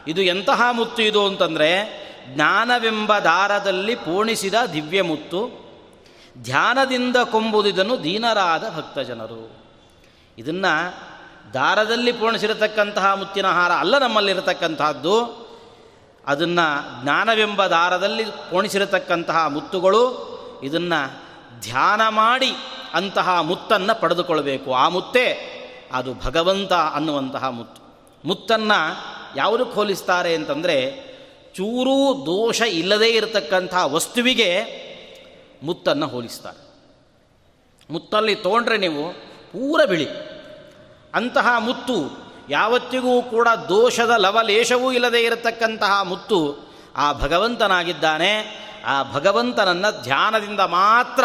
ಇದು 0.08 0.22
ಎಂತಹ 0.22 0.62
ಮುತ್ತು 0.72 1.02
ಇದು 1.02 1.26
ಅಂತಂದರೆ, 1.26 2.02
ಜ್ಞಾನವೆಂಬ 2.34 3.18
ದಾರದಲ್ಲಿ 3.18 3.94
ಪೂರ್ಣಿಸಿದ 3.94 4.54
ದಿವ್ಯ 4.72 5.02
ಮುತ್ತು. 5.02 5.62
ಧ್ಯಾನದಿಂದ 6.38 7.16
ಕೊಂಬುದಿದನು 7.16 8.04
ದೀನರಾದ 8.04 8.72
ಭಕ್ತ 8.76 8.98
ಜನರು 8.98 9.50
ಇದನ್ನು 10.38 10.94
ದಾರದಲ್ಲಿ 11.54 12.12
ಪೂರ್ಣಿಸಿರತಕ್ಕಂತಹ 12.12 13.14
ಮುತ್ತಿನ 13.14 13.46
ಹಾರ 13.46 13.72
ಅಲ್ಲ 13.72 13.98
ನಮ್ಮಲ್ಲಿರತಕ್ಕಂತಹದ್ದು. 13.98 15.42
ಅದನ್ನು 16.26 17.02
ಜ್ಞಾನವೆಂಬ 17.02 17.66
ದಾರದಲ್ಲಿ 17.66 18.24
ಪೋಣಿಸಿರತಕ್ಕಂತಹ 18.24 19.46
ಮುತ್ತುಗಳು, 19.46 20.32
ಇದನ್ನು 20.62 21.20
ಧ್ಯಾನ 21.60 22.08
ಮಾಡಿ 22.08 22.52
ಅಂತಹ 22.94 23.40
ಮುತ್ತನ್ನು 23.40 24.00
ಪಡೆದುಕೊಳ್ಬೇಕು 24.00 24.74
ಆ 24.74 24.88
ಮುತ್ತೇ 24.88 25.58
ಅದು 25.92 26.14
ಭಗವಂತ 26.14 26.72
ಅನ್ನುವಂತಹ 26.72 27.48
ಮುತ್ತು. 27.48 27.82
ಮುತ್ತನ್ನು 28.24 28.96
ಯಾವುದಕ್ಕೆ 29.36 29.74
ಹೋಲಿಸ್ತಾರೆ 29.74 30.34
ಅಂತಂದರೆ, 30.34 31.12
ಚೂರೂ 31.54 32.26
ದೋಷ 32.26 32.60
ಇಲ್ಲದೇ 32.60 33.08
ಇರತಕ್ಕಂತಹ 33.08 33.94
ವಸ್ತುವಿಗೆ 33.94 34.81
ಮುತ್ತನ್ನು 35.62 36.08
ಹೋಲಿಸ್ತಾರೆ. 36.08 36.72
ಮುತ್ತಲ್ಲಿ 37.90 38.34
ತೊಗೊಂಡ್ರೆ 38.34 38.76
ನೀವು 38.76 39.12
ಪೂರ 39.52 39.84
ಬಿಳಿ. 39.84 40.08
ಅಂತಹ 41.14 41.46
ಮುತ್ತು 41.58 42.22
ಯಾವತ್ತಿಗೂ 42.50 43.22
ಕೂಡ 43.22 43.48
ದೋಷದ 43.68 44.10
ಲವಲೇಶವೂ 44.16 44.92
ಇಲ್ಲದೆ 44.92 45.22
ಇರತಕ್ಕಂತಹ 45.22 46.02
ಮುತ್ತು 46.02 46.72
ಆ 46.96 47.12
ಭಗವಂತನಾಗಿದ್ದಾನೆ. 47.12 48.62
ಆ 48.86 49.12
ಭಗವಂತನನ್ನು 49.12 50.02
ಧ್ಯಾನದಿಂದ 50.02 50.60
ಮಾತ್ರ 50.60 51.24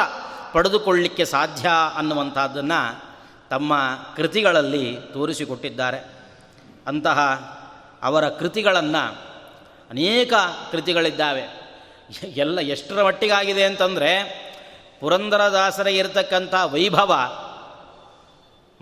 ಪಡೆದುಕೊಳ್ಳಿಕ್ಕೆ 0.53 1.25
ಸಾಧ್ಯ 1.25 1.69
ಅನ್ನುವಂಥದ್ದನ್ನು 1.95 3.03
ತಮ್ಮ 3.49 3.73
ಕೃತಿಗಳಲ್ಲಿ 4.15 4.97
ತೋರಿಸಿಕೊಟ್ಟಿದ್ದಾರೆ. 5.13 6.13
ಅಂತಹ 6.87 7.19
ಅವರ 8.03 8.29
ಕೃತಿಗಳನ್ನು 8.29 9.17
ಅನೇಕ 9.89 10.33
ಕೃತಿಗಳಿದ್ದಾವೆ. 10.71 11.56
ಎಲ್ಲ 12.23 12.59
ಎಷ್ಟರ 12.59 13.03
ಮಟ್ಟಿಗಾಗಿದೆ 13.03 13.63
ಅಂತಂದರೆ 13.63 14.47
ಪುರಂದರದಾಸರ 14.99 15.87
ಇರತಕ್ಕಂಥ 15.87 16.53
ವೈಭವ 16.65 17.13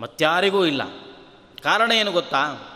ಮತ್ತಾರಿಗೂ 0.00 0.64
ಇಲ್ಲ. 0.64 0.82
ಕಾರಣ 1.62 1.92
ಏನು 1.92 2.12
ಗೊತ್ತಾ? 2.12 2.72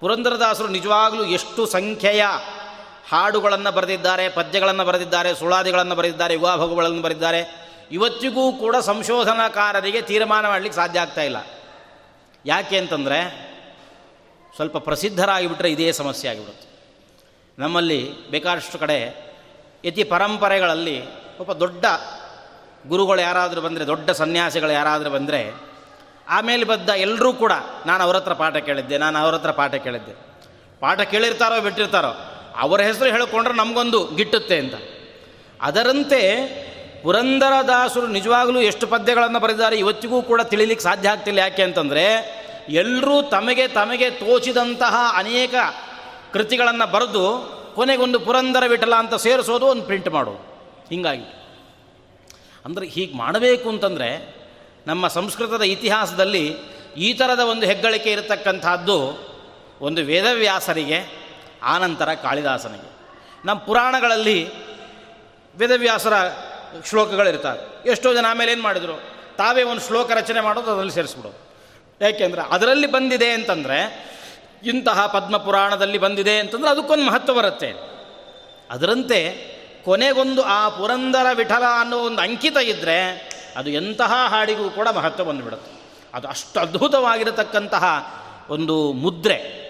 ಪುರಂದರದಾಸರು 0.00 0.68
ನಿಜವಾಗಲೂ 0.68 1.24
ಎಷ್ಟು 1.24 1.66
ಸಂಖ್ಯೆಯ 1.66 2.24
ಹಾಡುಗಳನ್ನು 3.10 3.72
ಬರೆದಿದ್ದಾರೆ, 3.72 4.28
ಪದ್ಯಗಳನ್ನು 4.28 4.84
ಬರೆದಿದ್ದಾರೆ, 4.84 5.34
ಸುಳಾದಿಗಳನ್ನು 5.34 5.94
ಬರೆದಿದ್ದಾರೆ, 5.94 6.34
ಯುಗಾಭೋಗಗಳನ್ನು 6.34 7.02
ಬರೆದಿದ್ದಾರೆ. 7.02 7.70
ಇವತ್ತಿಗೂ 7.92 8.52
ಕೂಡ 8.52 8.76
ಸಂಶೋಧನಾಕಾರರಿಗೆ 8.76 10.02
ತೀರ್ಮಾನ 10.02 10.48
ಮಾಡಲಿಕ್ಕೆ 10.48 10.76
ಸಾಧ್ಯ 10.76 11.00
ಆಗ್ತಾ 11.00 11.22
ಇಲ್ಲ. 11.22 11.36
ಯಾಕೆ 12.46 12.78
ಅಂತಂದರೆ 12.78 13.50
ಸ್ವಲ್ಪ 14.56 14.76
ಪ್ರಸಿದ್ಧರಾಗಿಬಿಟ್ರೆ 14.76 15.70
ಇದೇ 15.70 15.92
ಸಮಸ್ಯೆ 15.92 16.30
ಆಗಿಬಿಡುತ್ತೆ. 16.30 16.68
ನಮ್ಮಲ್ಲಿ 17.58 18.30
ಬೇಕಾದಷ್ಟು 18.30 18.78
ಕಡೆ 18.78 19.29
ಯತಿ 19.84 20.04
ಪರಂಪರೆಗಳಲ್ಲಿ 20.04 21.02
ಒಬ್ಬ 21.38 21.52
ದೊಡ್ಡ 21.52 21.84
ಗುರುಗಳು 22.86 23.20
ಯಾರಾದರೂ 23.20 23.60
ಬಂದರೆ, 23.60 23.86
ದೊಡ್ಡ 23.86 24.10
ಸನ್ಯಾಸಿಗಳು 24.10 24.70
ಯಾರಾದರೂ 24.70 25.10
ಬಂದರೆ, 25.10 25.54
ಆಮೇಲೆ 26.28 26.64
ಬದ್ದ 26.64 26.88
ಎಲ್ಲರೂ 26.88 27.32
ಕೂಡ 27.32 27.52
ನಾನು 27.86 28.04
ಅವ್ರ 28.04 28.16
ಹತ್ರ 28.16 28.32
ಪಾಠ 28.32 28.56
ಕೇಳಿದ್ದೆ, 28.56 28.98
ನಾನು 28.98 29.18
ಅವ್ರ 29.18 29.34
ಹತ್ರ 29.34 29.50
ಪಾಠ 29.50 29.74
ಕೇಳಿದ್ದೆ. 29.74 30.12
ಪಾಠ 30.80 31.00
ಕೇಳಿರ್ತಾರೋ 31.00 31.60
ಬಿಟ್ಟಿರ್ತಾರೋ, 31.60 32.12
ಅವರ 32.56 32.80
ಹೆಸರು 32.80 33.10
ಹೇಳಿಕೊಂಡ್ರೆ 33.10 33.54
ನಮಗೊಂದು 33.54 34.06
ಗಿಟ್ಟುತ್ತೆ 34.06 34.58
ಅಂತ. 34.58 34.74
ಅದರಂತೆ 35.60 36.20
ಪುರಂದರದಾಸರು 37.02 38.06
ನಿಜವಾಗಲೂ 38.06 38.60
ಎಷ್ಟು 38.60 38.86
ಪದ್ಯಗಳನ್ನು 38.86 39.40
ಬರೆದಿದ್ದಾರೆ 39.40 39.76
ಇವತ್ತಿಗೂ 39.76 40.22
ಕೂಡ 40.22 40.42
ತಿಳಿಲಿಕ್ಕೆ 40.42 40.84
ಸಾಧ್ಯ 40.84 41.08
ಆಗ್ತಿಲ್ಲ. 41.08 41.38
ಯಾಕೆ 41.38 41.62
ಅಂತಂದರೆ 41.62 42.40
ಎಲ್ಲರೂ 42.68 43.22
ತಮಗೆ 43.22 43.68
ತಮಗೆ 43.68 44.10
ತೋಚಿದಂತಹ 44.10 45.14
ಅನೇಕ 45.16 45.54
ಕೃತಿಗಳನ್ನು 46.32 46.90
ಬರೆದು 46.90 47.59
ಕೊನೆಗೊಂದು 47.80 48.20
ಪುರಂದರ 48.20 48.62
ವಿಠಲ 48.66 48.94
ಅಂತ 48.94 49.14
ಸೇರಿಸೋದು 49.14 49.66
ಒಂದು 49.66 49.82
ಪ್ರಿಂಟ್ 49.82 50.08
ಮಾಡೋದು. 50.08 50.40
ಹೀಗಾಗಿ 50.90 51.28
ಅಂದರೆ 52.64 52.86
ಹೀಗೆ 52.86 53.16
ಮಾಡಬೇಕು 53.16 53.68
ಅಂತಂದರೆ 53.68 54.08
ನಮ್ಮ 54.86 55.08
ಸಂಸ್ಕೃತದ 55.08 55.62
ಇತಿಹಾಸದಲ್ಲಿ 55.62 56.56
ಈ 56.96 57.12
ಥರದ 57.12 57.40
ಒಂದು 57.40 57.66
ಹೆಗ್ಗಳಿಕೆ 57.66 58.12
ಇರತಕ್ಕಂಥದ್ದು 58.12 58.98
ಒಂದು 59.80 60.02
ವೇದವ್ಯಾಸರಿಗೆ, 60.02 60.98
ಆನಂತರ 61.62 62.14
ಕಾಳಿದಾಸನಿಗೆ. 62.14 62.90
ನಮ್ಮ 63.44 63.60
ಪುರಾಣಗಳಲ್ಲಿ 63.60 64.38
ವೇದವ್ಯಾಸರ 65.56 66.12
ಶ್ಲೋಕಗಳಿರ್ತಾರೆ. 66.84 67.90
ಎಷ್ಟೋ 67.90 68.14
ಜನ 68.14 68.26
ಆಮೇಲೆ 68.28 68.52
ಏನು 68.52 68.62
ಮಾಡಿದರು? 68.62 69.02
ತಾವೇ 69.36 69.62
ಒಂದು 69.62 69.80
ಶ್ಲೋಕ 69.80 70.10
ರಚನೆ 70.12 70.40
ಮಾಡೋದು, 70.40 70.70
ಅದರಲ್ಲಿ 70.70 70.92
ಸೇರಿಸ್ಬಿಡೋದು. 70.92 71.38
ಯಾಕೆಂದರೆ 72.00 72.42
ಅದರಲ್ಲಿ 72.42 72.86
ಬಂದಿದೆ 72.86 73.30
ಅಂತಂದರೆ 73.30 74.10
ಇಂತಹ 74.64 75.06
ಪದ್ಮ 75.06 75.36
ಪುರಾಣದಲ್ಲಿ 75.36 75.98
ಬಂದಿದೆ 75.98 76.38
ಅಂತಂದರೆ 76.38 76.70
ಅದಕ್ಕೊಂದು 76.70 77.04
ಮಹತ್ವ 77.04 77.34
ಬರುತ್ತೆ. 77.34 77.72
ಅದರಂತೆ 78.70 79.50
ಕೊನೆಗೊಂದು 79.84 80.42
ಆ 80.42 80.68
ಪುರಂದರ 80.68 81.26
ವಿಠಲ 81.34 81.62
ಅನ್ನೋ 81.80 81.98
ಒಂದು 81.98 82.22
ಅಂಕಿತ 82.22 82.56
ಇದ್ದರೆ 82.56 83.30
ಅದು 83.56 83.70
ಎಂತಹ 83.70 84.12
ಹಾಡಿಗೂ 84.26 84.70
ಕೂಡ 84.70 84.88
ಮಹತ್ವ 84.88 85.24
ಬಂದುಬಿಡುತ್ತೆ. 85.24 85.80
ಅದು 86.14 86.28
ಅಷ್ಟು 86.28 86.60
ಅದ್ಭುತವಾಗಿರತಕ್ಕಂತಹ 86.60 88.14
ಒಂದು 88.50 88.92
ಮುದ್ರೆ. 88.92 89.60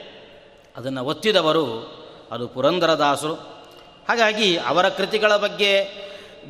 ಅದನ್ನು 0.77 1.05
ಒತ್ತಿದವರು 1.05 2.01
ಅದು 2.33 2.49
ಪುರಂದರದಾಸರು. 2.49 3.35
ಹಾಗಾಗಿ 4.09 4.57
ಅವರ 4.57 4.89
ಕೃತಿಗಳ 4.89 5.37
ಬಗ್ಗೆ 5.37 5.87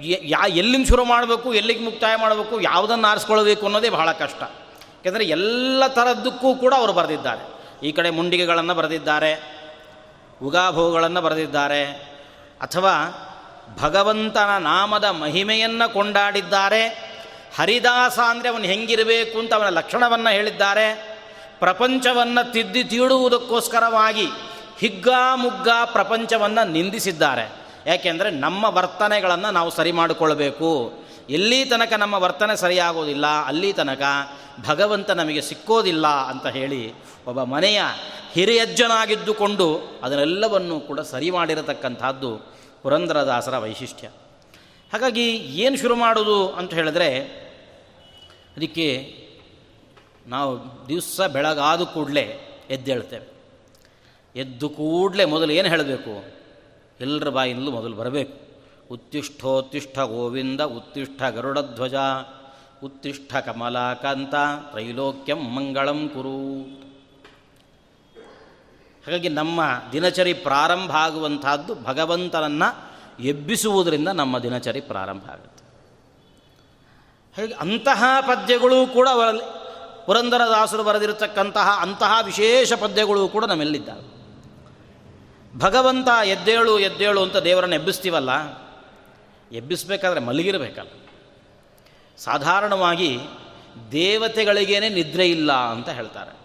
ಯಾ 0.02 0.46
ಎಲ್ಲಿಂದ 0.46 0.86
ಶುರು 0.86 1.04
ಮಾಡಬೇಕು, 1.04 1.54
ಎಲ್ಲಿಗೆ 1.54 1.80
ಮುಕ್ತಾಯ 1.80 2.16
ಮಾಡಬೇಕು, 2.16 2.60
ಯಾವುದನ್ನು 2.60 3.08
ಆರಿಸ್ಕೊಳ್ಬೇಕು 3.08 3.66
ಅನ್ನೋದೇ 3.66 3.88
ಬಹಳ 3.88 4.12
ಕಷ್ಟ. 4.12 4.42
ಯಾಕೆಂದರೆ 4.42 5.24
ಎಲ್ಲ 5.24 5.86
ಥರದ್ದಕ್ಕೂ 5.86 6.54
ಕೂಡ 6.54 6.74
ಅವರು 6.76 6.92
ಬರೆದಿದ್ದಾರೆ. 6.92 7.59
ಈ 7.82 7.92
ಕಡೆ 7.92 8.10
ಮುಂಡಿಗೆಗಳನ್ನು 8.10 8.74
ಬರೆದಿದ್ದಾರೆ, 8.74 9.60
ಉಗಾಭೋಗಗಳನ್ನು 10.42 11.20
ಬರೆದಿದ್ದಾರೆ, 11.20 11.84
ಅಥವಾ 12.60 13.26
ಭಗವಂತನ 13.80 14.58
ನಾಮದ 14.58 15.04
ಮಹಿಮೆಯನ್ನು 15.04 15.92
ಕೊಂಡಾಡಿದ್ದಾರೆ, 15.92 17.10
ಹರಿದಾಸ 17.58 18.18
ಅಂದರೆ 18.18 18.48
ಅವನು 18.48 18.64
ಹೆಂಗಿರಬೇಕು 18.64 19.38
ಅಂತ 19.38 19.54
ಅವನ 19.54 19.68
ಲಕ್ಷಣವನ್ನು 19.68 20.30
ಹೇಳಿದ್ದಾರೆ, 20.30 21.10
ಪ್ರಪಂಚವನ್ನು 21.58 22.52
ತಿದ್ದಿ 22.52 22.84
ತೀಡುವುದಕ್ಕೋಸ್ಕರವಾಗಿ 22.84 24.26
ಹಿಗ್ಗಾಮುಗ್ಗ 24.78 25.68
ಪ್ರಪಂಚವನ್ನು 25.84 26.68
ನಿಂದಿಸಿದ್ದಾರೆ. 26.68 27.60
ಯಾಕೆಂದರೆ 27.86 28.30
ನಮ್ಮ 28.30 28.64
ವರ್ತನೆಗಳನ್ನು 28.64 29.50
ನಾವು 29.50 29.70
ಸರಿ 29.70 29.92
ಮಾಡಿಕೊಳ್ಬೇಕು. 29.92 30.92
ಎಲ್ಲಿ 31.30 31.64
ತನಕ 31.64 31.92
ನಮ್ಮ 31.92 32.14
ವರ್ತನೆ 32.14 32.56
ಸರಿಯಾಗೋದಿಲ್ಲ, 32.56 33.26
ಅಲ್ಲಿ 33.26 33.72
ತನಕ 33.72 34.02
ಭಗವಂತ 34.66 35.10
ನಮಗೆ 35.10 35.40
ಸಿಕ್ಕೋದಿಲ್ಲ 35.40 36.06
ಅಂತ 36.06 36.46
ಹೇಳಿ 36.46 36.92
ಒಬ್ಬ 37.26 37.42
ಮನೆಯ 37.42 37.82
ಹಿರಿಯಜ್ಜನಾಗಿದ್ದುಕೊಂಡು 38.32 39.80
ಅದನ್ನೆಲ್ಲವನ್ನು 40.02 40.80
ಕೂಡ 40.80 41.00
ಸರಿ 41.00 41.30
ಮಾಡಿರತಕ್ಕಂಥದ್ದು 41.30 42.52
ಪುರಂದರದಾಸರ 42.82 43.58
ವೈಶಿಷ್ಟ್ಯ. 43.58 44.08
ಹಾಗಾಗಿ 44.92 45.36
ಏನು 45.36 45.76
ಶುರು 45.76 45.96
ಮಾಡೋದು 45.96 46.48
ಅಂತ 46.48 46.74
ಹೇಳಿದ್ರೆ, 46.74 47.24
ಅದಕ್ಕೆ 48.56 49.16
ನಾವು 50.26 50.88
ದಿವಸ 50.88 51.20
ಬೆಳಗಾದ 51.20 51.82
ಕೂಡಲೇ 51.82 52.40
ಎದ್ದೇಳ್ತೇವೆ. 52.70 53.26
ಎದ್ದು 54.36 54.68
ಕೂಡಲೇ 54.68 55.24
ಮೊದಲು 55.24 55.52
ಏನು 55.52 55.68
ಹೇಳಬೇಕು? 55.68 56.24
ಎಲ್ಲರ 57.00 57.28
ಬಾಯಿಂದಲೂ 57.28 57.70
ಮೊದಲು 57.70 57.96
ಬರಬೇಕು. 57.96 58.49
ಉತ್ತಿಷ್ಠೋತ್ತಿಷ್ಠ 58.90 59.98
ಗೋವಿಂದ, 59.98 60.60
ಉತ್ತಿಷ್ಠ 60.60 61.22
ಗರುಡಧ್ವಜ, 61.22 61.94
ಉತ್ತಿಷ್ಠ 62.84 63.36
ಕಮಲಾಕಾಂತ, 63.36 64.34
ತ್ರೈಲೋಕ್ಯಂ 64.70 65.38
ಮಂಗಳಂ 65.38 66.08
ಕುರು. 66.08 66.62
ಹಾಗಾಗಿ 69.06 69.28
ನಮ್ಮ 69.28 69.60
ದಿನಚರಿ 69.92 70.34
ಪ್ರಾರಂಭ 70.34 70.90
ಆಗುವಂತಹದ್ದು 70.90 71.74
ಭಗವಂತನನ್ನು 71.74 72.90
ಎಬ್ಬಿಸುವುದರಿಂದ 73.22 74.08
ನಮ್ಮ 74.08 74.38
ದಿನಚರಿ 74.38 74.80
ಪ್ರಾರಂಭ 74.80 75.22
ಆಗುತ್ತೆ. 75.30 75.64
ಹಾಗೆ 77.40 77.54
ಅಂತಹ 77.54 78.04
ಪದ್ಯಗಳು 78.20 78.86
ಕೂಡ 78.86 79.08
ಅವರಲ್ಲಿ 79.08 79.42
ಪುರಂದರದಾಸರು 80.06 80.82
ಬರೆದಿರತಕ್ಕಂತಹ 80.82 81.78
ಅಂತಹ 81.80 82.18
ವಿಶೇಷ 82.22 82.72
ಪದ್ಯಗಳು 82.72 83.28
ಕೂಡ 83.28 83.44
ನಮ್ಮೆಲ್ಲಿದ್ದಾವೆ. 83.44 84.20
ಭಗವಂತ 85.58 86.08
ಎದ್ದೇಳು 86.24 86.78
ಎದ್ದೇಳು 86.78 87.22
ಅಂತ 87.22 87.36
ದೇವರನ್ನು 87.36 87.76
ಎಬ್ಬಿಸ್ತೀವಲ್ಲ 87.76 88.60
ಎಬ್ಬಿಸ್ಬೇಕಾದ್ರೆ 89.52 90.20
ಮಲಗಿರಬೇಕಲ್ಲ. 90.20 90.90
ಸಾಧಾರಣವಾಗಿ 92.18 93.18
ದೇವತೆಗಳಿಗೇನೆ 93.92 94.88
ನಿದ್ರೆ 94.88 95.30
ಇಲ್ಲ 95.30 95.52
ಅಂತ 95.52 95.88
ಹೇಳ್ತಾರೆ. 95.88 96.40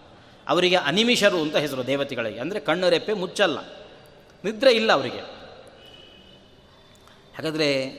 ಅವರಿಗೆ 0.48 0.76
ಅನಿಮಿಷರು 0.76 1.40
ಅಂತ 1.40 1.56
ಹೆಸರು 1.56 1.86
ದೇವತೆಗಳಿಗೆ. 1.86 2.40
ಅಂದರೆ 2.40 2.60
ಕಣ್ಣು 2.60 2.88
ರೆಪ್ಪೆ 2.88 3.12
ಮುಚ್ಚಲ್ಲ. 3.12 3.58
ನಿದ್ರೆ 4.44 4.72
ಇಲ್ಲ 4.72 4.92
ಅವರಿಗೆ. 4.92 5.18
ಹಾಗಾದರೆ 7.36 7.96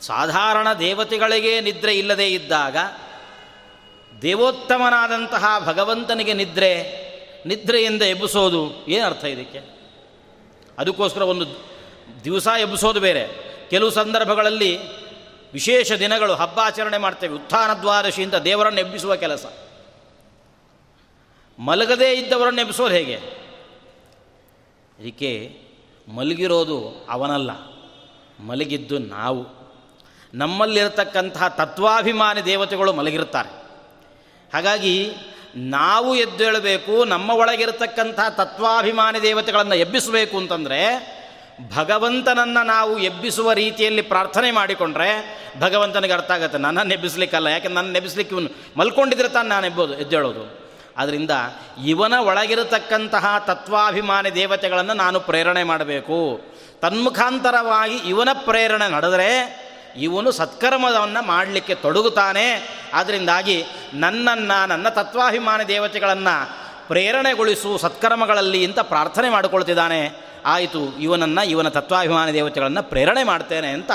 ಸಾಧಾರಣ 0.00 0.72
ದೇವತೆಗಳಿಗೆ 0.72 1.60
ನಿದ್ರೆ 1.60 1.98
ಇಲ್ಲದೇ 1.98 2.26
ಇದ್ದಾಗ 2.26 2.76
ದೇವೋತ್ತಮನಾದಂತಹ 4.22 5.44
ಭಗವಂತನಿಗೆ 5.66 6.32
ನಿದ್ರೆ 6.32 7.04
ನಿದ್ರೆಯಿಂದ 7.46 8.02
ಎಬ್ಬಿಸೋದು 8.02 8.86
ಏನು 8.86 9.06
ಅರ್ಥ 9.06 9.24
ಇದಕ್ಕೆ? 9.24 9.60
ಅದಕ್ಕೋಸ್ಕರ 10.78 11.22
ಒಂದು 11.22 11.46
ದಿವಸ 12.24 12.48
ಎಬ್ಬಿಸೋದು 12.60 13.00
ಬೇರೆ. 13.00 13.53
ಕೆಲವು 13.74 13.90
ಸಂದರ್ಭಗಳಲ್ಲಿ 13.90 14.78
ವಿಶೇಷ 15.52 15.92
ದಿನಗಳು 15.92 16.34
ಹಬ್ಬ 16.34 16.60
ಆಚರಣೆ 16.60 16.98
ಮಾಡ್ತೇವೆ. 16.98 17.34
ಉತ್ಥಾನ 17.34 17.70
ಅಂತ 18.22 18.34
ದೇವರನ್ನು 18.34 18.80
ಎಬ್ಬಿಸುವ 18.80 19.16
ಕೆಲಸ. 19.16 19.46
ಮಲಗದೇ 21.58 22.12
ಇದ್ದವರನ್ನು 22.12 22.60
ಎಬ್ಬಿಸೋದು 22.60 22.94
ಹೇಗೆ? 22.94 23.20
ಇದಕ್ಕೆ 25.00 25.60
ಮಲಗಿರೋದು 26.08 27.06
ಅವನಲ್ಲ. 27.10 27.50
ಮಲಗಿದ್ದು 28.46 28.98
ನಾವು. 28.98 29.46
ನಮ್ಮಲ್ಲಿರತಕ್ಕಂತಹ 30.34 31.48
ತತ್ವಾಭಿಮಾನಿ 31.48 32.44
ದೇವತೆಗಳು 32.44 32.92
ಮಲಗಿರುತ್ತಾರೆ. 32.92 33.48
ಹಾಗಾಗಿ 34.54 35.12
ನಾವು 35.56 36.14
ಎದ್ದೇಳಬೇಕು, 36.14 37.04
ನಮ್ಮ 37.04 37.30
ಒಳಗಿರತಕ್ಕಂಥ 37.30 38.20
ತತ್ವಾಭಿಮಾನಿ 38.30 39.22
ದೇವತೆಗಳನ್ನು 39.22 39.74
ಎಬ್ಬಿಸಬೇಕು 39.74 40.36
ಅಂತಂದರೆ 40.36 41.13
ಭಗವಂತನನ್ನು 41.74 42.66
ನಾವು 42.66 42.98
ಎಬ್ಬಿಸುವ 42.98 43.52
ರೀತಿಯಲ್ಲಿ 43.52 44.02
ಪ್ರಾರ್ಥನೆ 44.02 44.50
ಮಾಡಿಕೊಂಡ್ರೆ 44.50 45.10
ಭಗವಂತನಿಗೆ 45.60 46.12
ಅರ್ಥ 46.12 46.30
ಆಗುತ್ತೆ, 46.30 46.58
ನನ್ನನ್ನು 46.58 46.94
ಎಬ್ಬಿಸ್ಲಿಕ್ಕಲ್ಲ, 46.94 47.46
ಯಾಕೆ 47.46 47.68
ನನ್ನ 47.68 47.92
ನೆಬ್ಬಿಸ್ಲಿಕ್ಕೆ 47.92 48.34
ಇವನು 48.36 48.48
ಮಲ್ಕೊಂಡಿದ್ರೆ 48.76 49.28
ತಾನು 49.28 49.48
ನಾನು 49.48 49.66
ಎಬ್ಬೋದು 49.66 49.94
ಎದ್ದೇಳೋದು 49.94 50.64
ಆದ್ದರಿಂದ 50.96 51.30
ಇವನ 51.84 52.14
ಒಳಗಿರತಕ್ಕಂತಹ 52.18 53.44
ತತ್ವಾಭಿಮಾನಿ 53.46 54.34
ದೇವತೆಗಳನ್ನು 54.34 54.94
ನಾನು 54.94 55.20
ಪ್ರೇರಣೆ 55.20 55.62
ಮಾಡಬೇಕು. 55.62 56.40
ತನ್ಮುಖಾಂತರವಾಗಿ 56.82 57.96
ಇವನ 57.96 58.28
ಪ್ರೇರಣೆ 58.32 58.92
ನಡೆದರೆ 58.92 59.64
ಇವನು 59.96 60.30
ಸತ್ಕರ್ಮವನ್ನು 60.32 61.26
ಮಾಡಲಿಕ್ಕೆ 61.26 61.74
ತೊಡಗುತ್ತಾನೆ. 61.74 62.46
ಆದ್ದರಿಂದಾಗಿ 62.94 63.64
ನನ್ನನ್ನು, 63.94 64.66
ನನ್ನ 64.66 64.88
ತತ್ವಾಭಿಮಾನಿ 64.88 65.68
ದೇವತೆಗಳನ್ನು 65.68 66.64
ಪ್ರೇರಣೆಗೊಳಿಸು, 66.88 67.78
ಸತ್ಕರ್ಮಗಳಲ್ಲಿ 67.78 68.64
ಅಂತ 68.64 68.80
ಪ್ರಾರ್ಥನೆ 68.80 69.30
ಮಾಡಿಕೊಳ್ತಿದ್ದಾನೆ. 69.30 70.33
ಆಯಿತು, 70.44 70.98
ಇವನನ್ನು, 70.98 71.46
ಇವನ 71.46 71.68
ತತ್ವಾಭಿಮಾನಿ 71.68 72.32
ದೇವತೆಗಳನ್ನು 72.32 72.82
ಪ್ರೇರಣೆ 72.82 73.22
ಮಾಡ್ತೇನೆ 73.22 73.68
ಅಂತ 73.68 73.90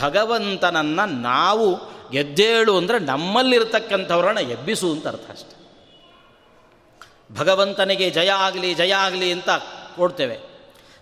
ಭಗವಂತನನ್ನು 0.00 1.06
ನಾವು 1.06 1.94
ಎದ್ದೇಳು 2.12 2.76
ಅಂದರೆ 2.76 2.98
ನಮ್ಮಲ್ಲಿರ್ತಕ್ಕಂಥವ್ರನ್ನ 2.98 4.38
ಎಬ್ಬಿಸು 4.38 4.92
ಅಂತ 4.92 5.08
ಅರ್ಥ 5.08 5.30
ಅಷ್ಟೆ. 5.30 5.64
ಭಗವಂತನಿಗೆ 7.38 8.10
ಜಯ 8.10 8.30
ಆಗಲಿ 8.30 8.74
ಜಯ 8.74 8.94
ಆಗಲಿ 8.94 9.32
ಅಂತ 9.32 9.50
ಕೊಡ್ತೇವೆ. 9.96 10.38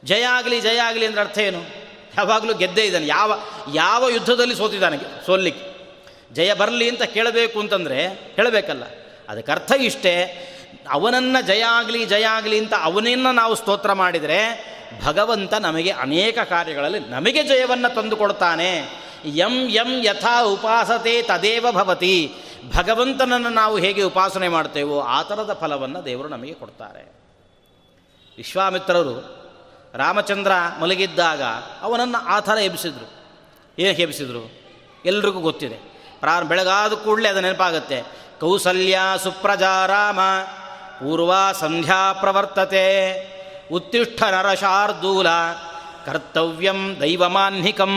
ಜಯ 0.05 0.23
ಆಗಲಿ 0.23 0.61
ಜಯ 0.61 0.77
ಆಗಲಿ 0.77 1.07
ಅಂದರೆ 1.07 1.21
ಅರ್ಥ 1.21 1.39
ಏನು? 1.39 1.63
ಯಾವಾಗಲೂ 2.19 2.55
ಗೆದ್ದೇ 2.55 2.85
ಇದ್ದಾನೆ. 2.85 3.07
ಯಾವ 3.07 3.41
ಯಾವ 3.75 4.09
ಯುದ್ಧದಲ್ಲಿ 4.09 4.55
ಸೋತಿದ್ದಾನೆ 4.55 4.99
ಸೋಲ್ಲಿಕ್ಕೆ? 5.27 5.73
ಜಯ 6.33 6.55
ಬರಲಿ 6.55 6.89
ಅಂತ 6.89 7.03
ಕೇಳಬೇಕು 7.03 7.61
ಅಂತಂದರೆ 7.61 8.07
ಹೇಳಬೇಕಲ್ಲ. 8.07 8.83
ಅದಕ್ಕೆ 9.29 9.53
ಅರ್ಥ 9.53 9.73
ಇಷ್ಟೇ. 9.81 10.49
ಅವನನ್ನು 10.91 11.47
ಜಯ 11.47 11.65
ಆಗಲಿ 11.65 12.07
ಜಯ 12.07 12.23
ಆಗಲಿ 12.23 12.59
ಅಂತ 12.59 12.73
ಅವನನ್ನು 12.83 13.33
ನಾವು 13.33 13.55
ಸ್ತೋತ್ರ 13.55 13.93
ಮಾಡಿದರೆ 13.93 14.73
ಭಗವಂತ 15.05 15.55
ನಮಗೆ 15.55 15.91
ಅನೇಕ 15.91 16.39
ಕಾರ್ಯಗಳಲ್ಲಿ 16.39 16.99
ನಮಗೆ 16.99 17.43
ಜಯವನ್ನು 17.43 17.95
ತಂದುಕೊಡ್ತಾನೆ 17.95 19.03
ಯಂ 19.25 19.69
ಯಂ 19.69 20.05
ಯಥಾ 20.05 20.43
ಉಪಾಸತೆ 20.43 21.23
ತದೇವ 21.23 21.67
ಭವತಿ. 21.71 22.35
ಭಗವಂತನನ್ನು 22.77 23.49
ನಾವು 23.49 23.79
ಹೇಗೆ 23.79 24.03
ಉಪಾಸನೆ 24.03 24.49
ಮಾಡ್ತೇವೋ 24.49 25.01
ಆ 25.01 25.23
ಥರದ 25.23 25.59
ಫಲವನ್ನು 25.61 26.05
ದೇವರು 26.05 26.29
ನಮಗೆ 26.29 26.55
ಕೊಡ್ತಾರೆ. 26.55 27.13
ವಿಶ್ವಾಮಿತ್ರರು 28.37 29.43
ರಾಮಚಂದ್ರ 29.95 30.53
ಮಲಗಿದ್ದಾಗ 30.81 31.43
ಅವನನ್ನು 31.81 32.27
ಆ 32.27 32.41
ಥರ 32.41 32.59
ಎಬ್ಬಿಸಿದ್ರು. 32.59 33.13
ಏನು 33.79 33.99
ಎಬ್ಬಿಸಿದ್ರು? 33.99 34.61
ಎಲ್ರಿಗೂ 35.05 35.41
ಗೊತ್ತಿದೆ. 35.41 35.93
ಪ್ರಾರಂಭ 36.21 36.49
ಬೆಳಗಾದ 36.49 36.93
ಕೂಡಲೇ 36.93 37.29
ಅದು 37.29 37.41
ನೆನಪಾಗುತ್ತೆ. 37.41 38.03
ಕೌಸಲ್ಯ 38.41 38.99
ಸುಪ್ರಜಾ 39.23 39.87
ರಾಮ. 39.87 40.19
ಪೂರ್ವ 40.99 41.33
ಸಂಧ್ಯಾ 41.61 42.13
ಪ್ರವರ್ತತೆ. 42.13 43.13
ಉತ್ತಿಷ್ಠ 43.73 44.23
ನರಶಾರ್ದೂಲ, 44.23 45.27
ಕರ್ತವ್ಯಂ 46.07 46.97
ದೈವಮಾನ್ಹಿಕಂ. 47.01 47.93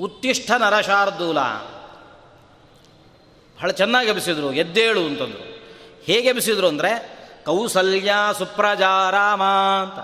ಉತ್ತಿಷ್ಠ 0.00 0.50
ನರಶಾರ್ದೂಲ. 0.50 1.40
ಬಹಳ 3.56 3.70
ಚೆನ್ನಾಗಿ 3.70 4.08
ಎಬ್ಬಿಸಿದ್ರು, 4.08 4.52
ಎದ್ದೇಳು 4.52 5.04
ಅಂತಂದರು. 5.04 5.56
ಹೇಗೆ 6.04 6.28
ಎಬ್ಬಿಸಿದ್ರು 6.28 6.68
ಅಂದರೆ, 6.68 7.16
ಕೌಸಲ್ಯ 7.44 8.12
ಸುಪ್ರಜಾರಾಮ 8.38 9.42
ಅಂತ. 9.82 9.98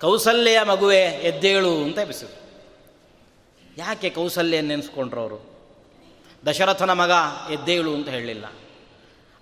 ಕೌಸಲ್ಯ 0.00 0.62
ಮಗುವೆ 0.62 1.00
ಎದ್ದೇಳು 1.00 1.74
ಅಂತ 1.76 1.98
ಎಬ್ಬಿಸಿದ್ರು. 1.98 2.46
ಯಾಕೆ 3.78 4.10
ಕೌಸಲ್ಯ 4.10 4.60
ನೆನೆಸ್ಕೊಂಡ್ರು 4.60 5.20
ಅವರು? 5.20 5.55
ದಶರಥನ 6.46 6.92
ಮಗ 6.92 7.10
ಎದ್ದೇಳು 7.50 7.94
ಅಂತ 7.94 8.08
ಹೇಳಲಿಲ್ಲ. 8.08 8.44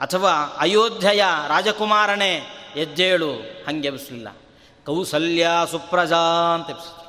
ಅಥವಾ 0.01 0.31
ಅಯೋಧ್ಯೆಯ 0.59 1.25
ರಾಜಕುಮಾರನೇ 1.49 2.47
ಎದ್ದೇಳು 2.77 3.33
ಹಂಗೆ 3.37 3.89
ಎಬ್ಸಲಿಲ್ಲ 3.89 4.29
ಕೌಸಲ್ಯ 4.87 5.49
ಸುಪ್ರಜಾ 5.71 6.55
ಅಂತ 6.55 6.71
ಎಬ್ಸಿದ್ರು 6.71 7.05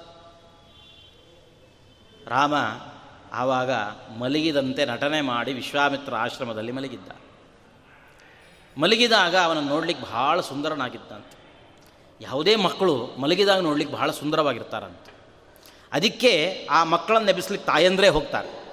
ರಾಮ 2.29 2.53
ಆವಾಗ 3.34 3.71
ಮಲಗಿದಂತೆ 4.19 4.86
ನಟನೆ 4.86 5.21
ಮಾಡಿ 5.21 5.53
ವಿಶ್ವಾಮಿತ್ರ 5.53 6.15
ಆಶ್ರಮದಲ್ಲಿ 6.15 6.71
ಮಲಗಿದ್ದ. 6.71 7.10
ಮಲಗಿದಾಗ 8.77 9.38
ಅವನನ್ನು 9.38 9.69
ನೋಡ್ಲಿಕ್ಕೆ 9.69 10.05
ಬಹಳ 10.05 10.41
ಸುಂದರನಾಗಿದ್ದಂತೆ. 10.41 11.38
ಯಾವುದೇ 12.21 12.55
ಮಕ್ಕಳು 12.55 13.05
ಮಲಗಿದಾಗ 13.05 13.60
ನೋಡ್ಲಿಕ್ಕೆ 13.60 13.95
ಬಹಳ 13.95 14.12
ಸುಂದರವಾಗಿರ್ತಾರಂತೆ. 14.12 15.12
ಅದಕ್ಕೆ 15.93 16.67
ಆ 16.71 16.84
ಮಕ್ಕಳನ್ನು 16.84 17.27
ಎಬ್ಬಿಸ್ಲಿಕ್ಕೆ 17.27 17.71
ತಾಯಂದ್ರೇ 17.71 18.08
ಹೋಗ್ತಾರೆ. 18.08 18.64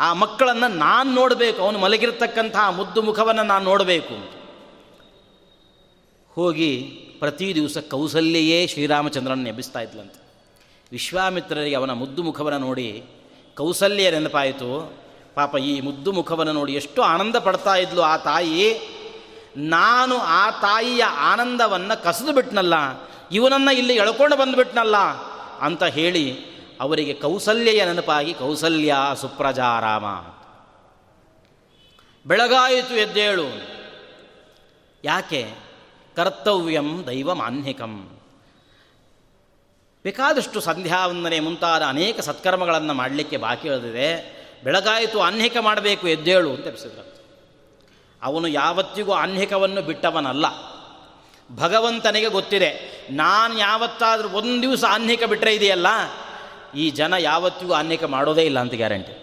ಆ 0.00 0.08
ಮಕ್ಕಳನ್ನು 0.20 0.68
ನಾನು 0.84 1.08
ನೋಡಬೇಕು, 1.14 1.58
ಅವನು 1.64 1.78
ಮಲಗಿರ್ತಕ್ಕಂಥ 1.78 2.56
ಮುದ್ದು 2.78 3.00
ಮುಖವನ್ನು 3.08 3.44
ನಾನು 3.52 3.64
ನೋಡಬೇಕು. 3.64 4.16
ಹೋಗಿ 6.36 6.70
ಪ್ರತಿ 7.20 7.46
ದಿವಸ 7.54 7.78
ಕೌಸಲ್ಯೆಯೇ 7.90 8.58
ಶ್ರೀರಾಮಚಂದ್ರನ 8.72 9.48
ಎಬ್ಬಿಸ್ತಾ 9.52 9.80
ಇದ್ಲಂತೆ. 9.86 10.20
ವಿಶ್ವಾಮಿತ್ರರಿಗೆ 10.92 11.76
ಅವನ 11.80 11.92
ಮುದ್ದು 12.02 12.20
ಮುಖವನ್ನು 12.28 12.60
ನೋಡಿ 12.66 12.88
ಕೌಸಲ್ಯ 13.56 14.10
ನೆನಪಾಯಿತು, 14.10 14.70
ಪಾಪ 15.34 15.52
ಈ 15.70 15.74
ಮುದ್ದು 15.80 16.10
ಮುಖವನ್ನು 16.12 16.52
ನೋಡಿ 16.52 16.72
ಎಷ್ಟು 16.80 17.00
ಆನಂದ 17.12 17.36
ಪಡ್ತಾ 17.46 17.74
ಇದ್ಲು 17.74 18.02
ಆ 18.12 18.14
ತಾಯಿ. 18.28 18.64
ನಾನು 19.76 20.16
ಆ 20.40 20.44
ತಾಯಿಯ 20.64 21.02
ಆನಂದವನ್ನು 21.32 21.94
ಕಸಿದು 22.04 22.32
ಬಿಟ್ನಲ್ಲ, 22.32 22.74
ಇವನನ್ನು 23.38 23.72
ಇಲ್ಲಿ 23.80 23.94
ಎಳ್ಕೊಂಡು 24.02 24.36
ಬಂದುಬಿಟ್ನಲ್ಲ 24.36 24.96
ಅಂತ 25.66 25.82
ಹೇಳಿ 25.98 26.24
ಅವರಿಗೆ 26.80 27.14
ಕೌಸಲ್ಯ 27.14 27.84
ನೆನಪಾಗಿ 27.84 28.34
ಕೌಸಲ್ಯ 28.34 28.94
ಸುಪ್ರಜಾರಾಮ 29.20 30.04
ಬೆಳಗಾಯಿತು 32.26 32.94
ಎದ್ದೇಳು. 32.94 33.46
ಯಾಕೆ? 35.04 35.54
ಕರ್ತವ್ಯಂ 36.16 37.04
ದೈವ 37.06 37.34
ಮಾನ್ಯಕಂ 37.34 38.10
ಬೇಕಾದಷ್ಟು 40.02 40.60
ಸಂಧ್ಯಾವಂದನೆ 40.60 41.40
ಮುಂತಾದ 41.40 41.82
ಅನೇಕ 41.82 42.20
ಸತ್ಕರ್ಮಗಳನ್ನು 42.20 42.94
ಮಾಡಲಿಕ್ಕೆ 42.94 43.36
ಬಾಕಿ 43.36 43.68
ಉಳಿದಿದೆ. 43.68 44.40
ಬೆಳಗಾಯಿತು 44.64 45.20
ಆನ್ಹಿಕ 45.20 45.56
ಮಾಡಬೇಕು, 45.60 46.08
ಎದ್ದೇಳು 46.08 46.50
ಅಂತ 46.50 46.66
ಎಬ್ಸಿದ್ರು. 46.66 47.22
ಅವನು 48.22 48.48
ಯಾವತ್ತಿಗೂ 48.48 49.12
ಆನ್ಹಿಕವನ್ನು 49.12 49.82
ಬಿಟ್ಟವನಲ್ಲ. 49.82 50.46
ಭಗವಂತನಿಗೆ 51.56 52.28
ಗೊತ್ತಿದೆ, 52.28 52.70
ನಾನು 53.10 53.58
ಯಾವತ್ತಾದರೂ 53.58 54.28
ಒಂದು 54.28 54.62
ದಿವಸ 54.62 54.84
ಆನ್ಹಿಕ 54.88 55.24
ಬಿಟ್ಟರೆ 55.24 55.54
ಇದೆಯಲ್ಲ? 55.54 55.86
ಈ 56.74 56.90
ಜನ 56.90 57.14
ಯಾವತ್ತಿಗೂ 57.18 57.72
ಅನೇಕ 57.72 58.04
ಮಾಡೋದೇ 58.04 58.44
ಇಲ್ಲ 58.44 58.58
ಅಂತ 58.60 58.74
ಗ್ಯಾರಂಟಿ. 58.74 59.14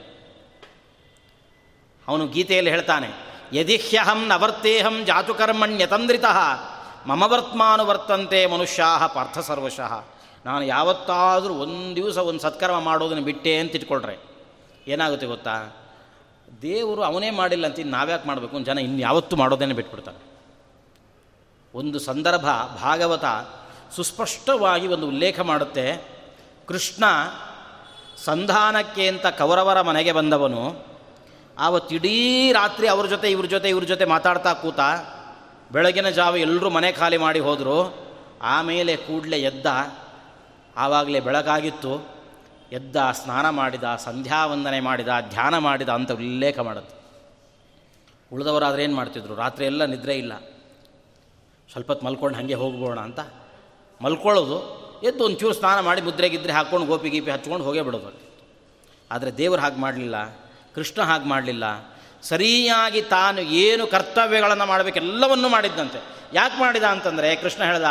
ಅವನು 2.08 2.28
ಗೀತೆಯಲ್ಲಿ 2.28 2.72
ಹೇಳ್ತಾನೆ, 2.72 3.10
ಯದಿಹ್ಯಹಂ 3.54 4.28
ನವರ್ತೇಹಂ 4.28 5.06
ಜಾತುಕರ್ಮಣ್ಯತಂದ್ರಿತ 5.06 6.26
ಮಮ 7.08 7.24
ವರ್ತಂತೆ 7.82 8.46
ಮನುಷ್ಯಾಹ 8.46 9.08
ಪಾರ್ಥ 9.08 9.40
ಸರ್ವಶಃ 9.40 10.04
ನಾನು 10.46 10.64
ಯಾವತ್ತಾದರೂ 10.66 11.54
ಒಂದು 11.54 11.96
ದಿವಸ 11.96 12.18
ಒಂದು 12.18 12.40
ಸತ್ಕರ್ಮ 12.40 12.80
ಮಾಡೋದನ್ನು 12.80 13.24
ಬಿಟ್ಟೆ 13.24 13.58
ಅಂತ 13.58 13.76
ಇಟ್ಕೊಳ್ರೆ. 13.76 14.18
ಏನಾಗುತ್ತೆ 14.88 15.28
ಗೊತ್ತಾ? 15.28 15.56
ದೇವರು 16.62 17.02
ಅವನೇ 17.04 17.30
ಮಾಡಿಲ್ಲ 17.30 17.66
ಅಂತ 17.66 17.80
ನಾವ್ಯಾಕೆ 17.84 18.28
ಮಾಡಬೇಕು? 18.28 18.60
ಜನ 18.60 18.78
ಇನ್ನು 18.80 19.00
ಯಾವತ್ತೂ 19.00 19.36
ಮಾಡೋದೇನೆ 19.36 19.74
ಬಿಟ್ಬಿಡ್ತಾರೆ. 19.74 20.20
ಒಂದು 21.74 22.00
ಸಂದರ್ಭ 22.00 22.48
ಭಾಗವತ 22.82 23.26
ಸುಸ್ಪಷ್ಟವಾಗಿ 23.96 24.88
ಒಂದು 24.88 25.08
ಉಲ್ಲೇಖ 25.08 25.40
ಮಾಡುತ್ತೆ. 25.40 26.17
ಕೃಷ್ಣ 26.68 27.04
ಸಂಧಾನಕ್ಕೆ 28.18 29.08
ಅಂತ 29.08 29.26
ಕೌರವರ 29.28 29.82
ಮನೆಗೆ 29.82 30.12
ಬಂದವನು. 30.12 30.86
ಆವತ್ತಿಡೀ 31.58 32.52
ರಾತ್ರಿ 32.52 32.88
ಅವ್ರ 32.88 33.06
ಜೊತೆ, 33.06 33.32
ಇವ್ರ 33.32 33.46
ಜೊತೆ 33.46 33.70
ಇವ್ರ 33.70 33.84
ಜೊತೆ 33.84 34.06
ಮಾತಾಡ್ತಾ 34.06 34.54
ಕೂತ 34.54 34.80
ಬೆಳಗಿನ 35.72 36.10
ಜಾವ 36.10 36.38
ಎಲ್ಲರೂ 36.38 36.70
ಮನೆ 36.70 36.92
ಖಾಲಿ 36.92 37.18
ಮಾಡಿ 37.18 37.40
ಹೋದರು. 37.40 38.08
ಆಮೇಲೆ 38.42 38.98
ಕೂಡಲೇ 38.98 39.38
ಎದ್ದ. 39.38 39.66
ಆವಾಗಲೇ 40.78 41.20
ಬೆಳಗಾಗಿತ್ತು. 41.20 42.18
ಎದ್ದ, 42.72 42.96
ಸ್ನಾನ 43.12 43.50
ಮಾಡಿದ, 43.50 43.84
ಸಂಧ್ಯಾವಂದನೆ 43.84 44.80
ಮಾಡಿದ, 44.80 45.08
ಧ್ಯಾನ 45.30 45.58
ಮಾಡಿದ 45.58 45.90
ಅಂತ 45.90 46.12
ಉಲ್ಲೇಖ 46.12 46.60
ಮಾಡುತ್ತೆ. 46.60 46.98
ಉಳಿದವರಾದ್ರೆ 48.34 48.84
ಏನು 48.84 48.96
ಮಾಡ್ತಿದ್ರು? 48.96 49.36
ರಾತ್ರಿ 49.36 49.66
ಎಲ್ಲ 49.66 49.86
ನಿದ್ರೆ 49.86 50.18
ಇಲ್ಲ. 50.18 50.40
ಸ್ವಲ್ಪ 51.72 51.88
ಹೊತ್ತು 51.88 52.06
ಮಲ್ಕೊಂಡು 52.06 52.38
ಹಾಗೆ 52.38 52.54
ಹೋಗ್ಬೋಣ 52.54 53.00
ಅಂತ. 53.00 53.20
ಮಲ್ಕೊಳ್ಳೋದು. 54.02 54.77
ಎದ್ದು 55.04 55.24
ಒಂದು 55.24 55.38
ಚೂರು 55.38 55.54
ಸ್ನಾನ 55.54 55.80
ಮಾಡಿ 55.80 56.02
ಮುದ್ರೆಗಿದ್ರೆ 56.02 56.54
ಹಾಕ್ಕೊಂಡು 56.54 56.88
ಗೋಪಿ 56.88 57.10
ಗೀಪಿ 57.10 57.32
ಹಚ್ಕೊಂಡು 57.32 57.66
ಹೋಗೇ 57.66 57.82
ಬಿಡೋದು 57.82 58.28
ಆದರೆ 59.12 59.32
ದೇವರು 59.32 59.62
ಹಾಗೆ 59.62 59.76
ಮಾಡಲಿಲ್ಲ, 59.76 60.16
ಕೃಷ್ಣ 60.76 61.02
ಹಾಗೆ 61.02 61.26
ಮಾಡಲಿಲ್ಲ, 61.26 61.64
ಸರಿಯಾಗಿ 62.24 63.02
ತಾನು 63.02 63.42
ಏನು 63.42 63.88
ಕರ್ತವ್ಯಗಳನ್ನು 63.88 64.66
ಮಾಡಬೇಕೆಲ್ಲವನ್ನೂ 64.66 65.50
ಮಾಡಿದ್ದಂತೆ. 65.50 66.00
ಯಾಕೆ 66.34 66.60
ಮಾಡಿದ 66.60 66.84
ಅಂತಂದರೆ, 66.84 67.36
ಕೃಷ್ಣ 67.36 67.64
ಹೇಳ್ದ, 67.64 67.86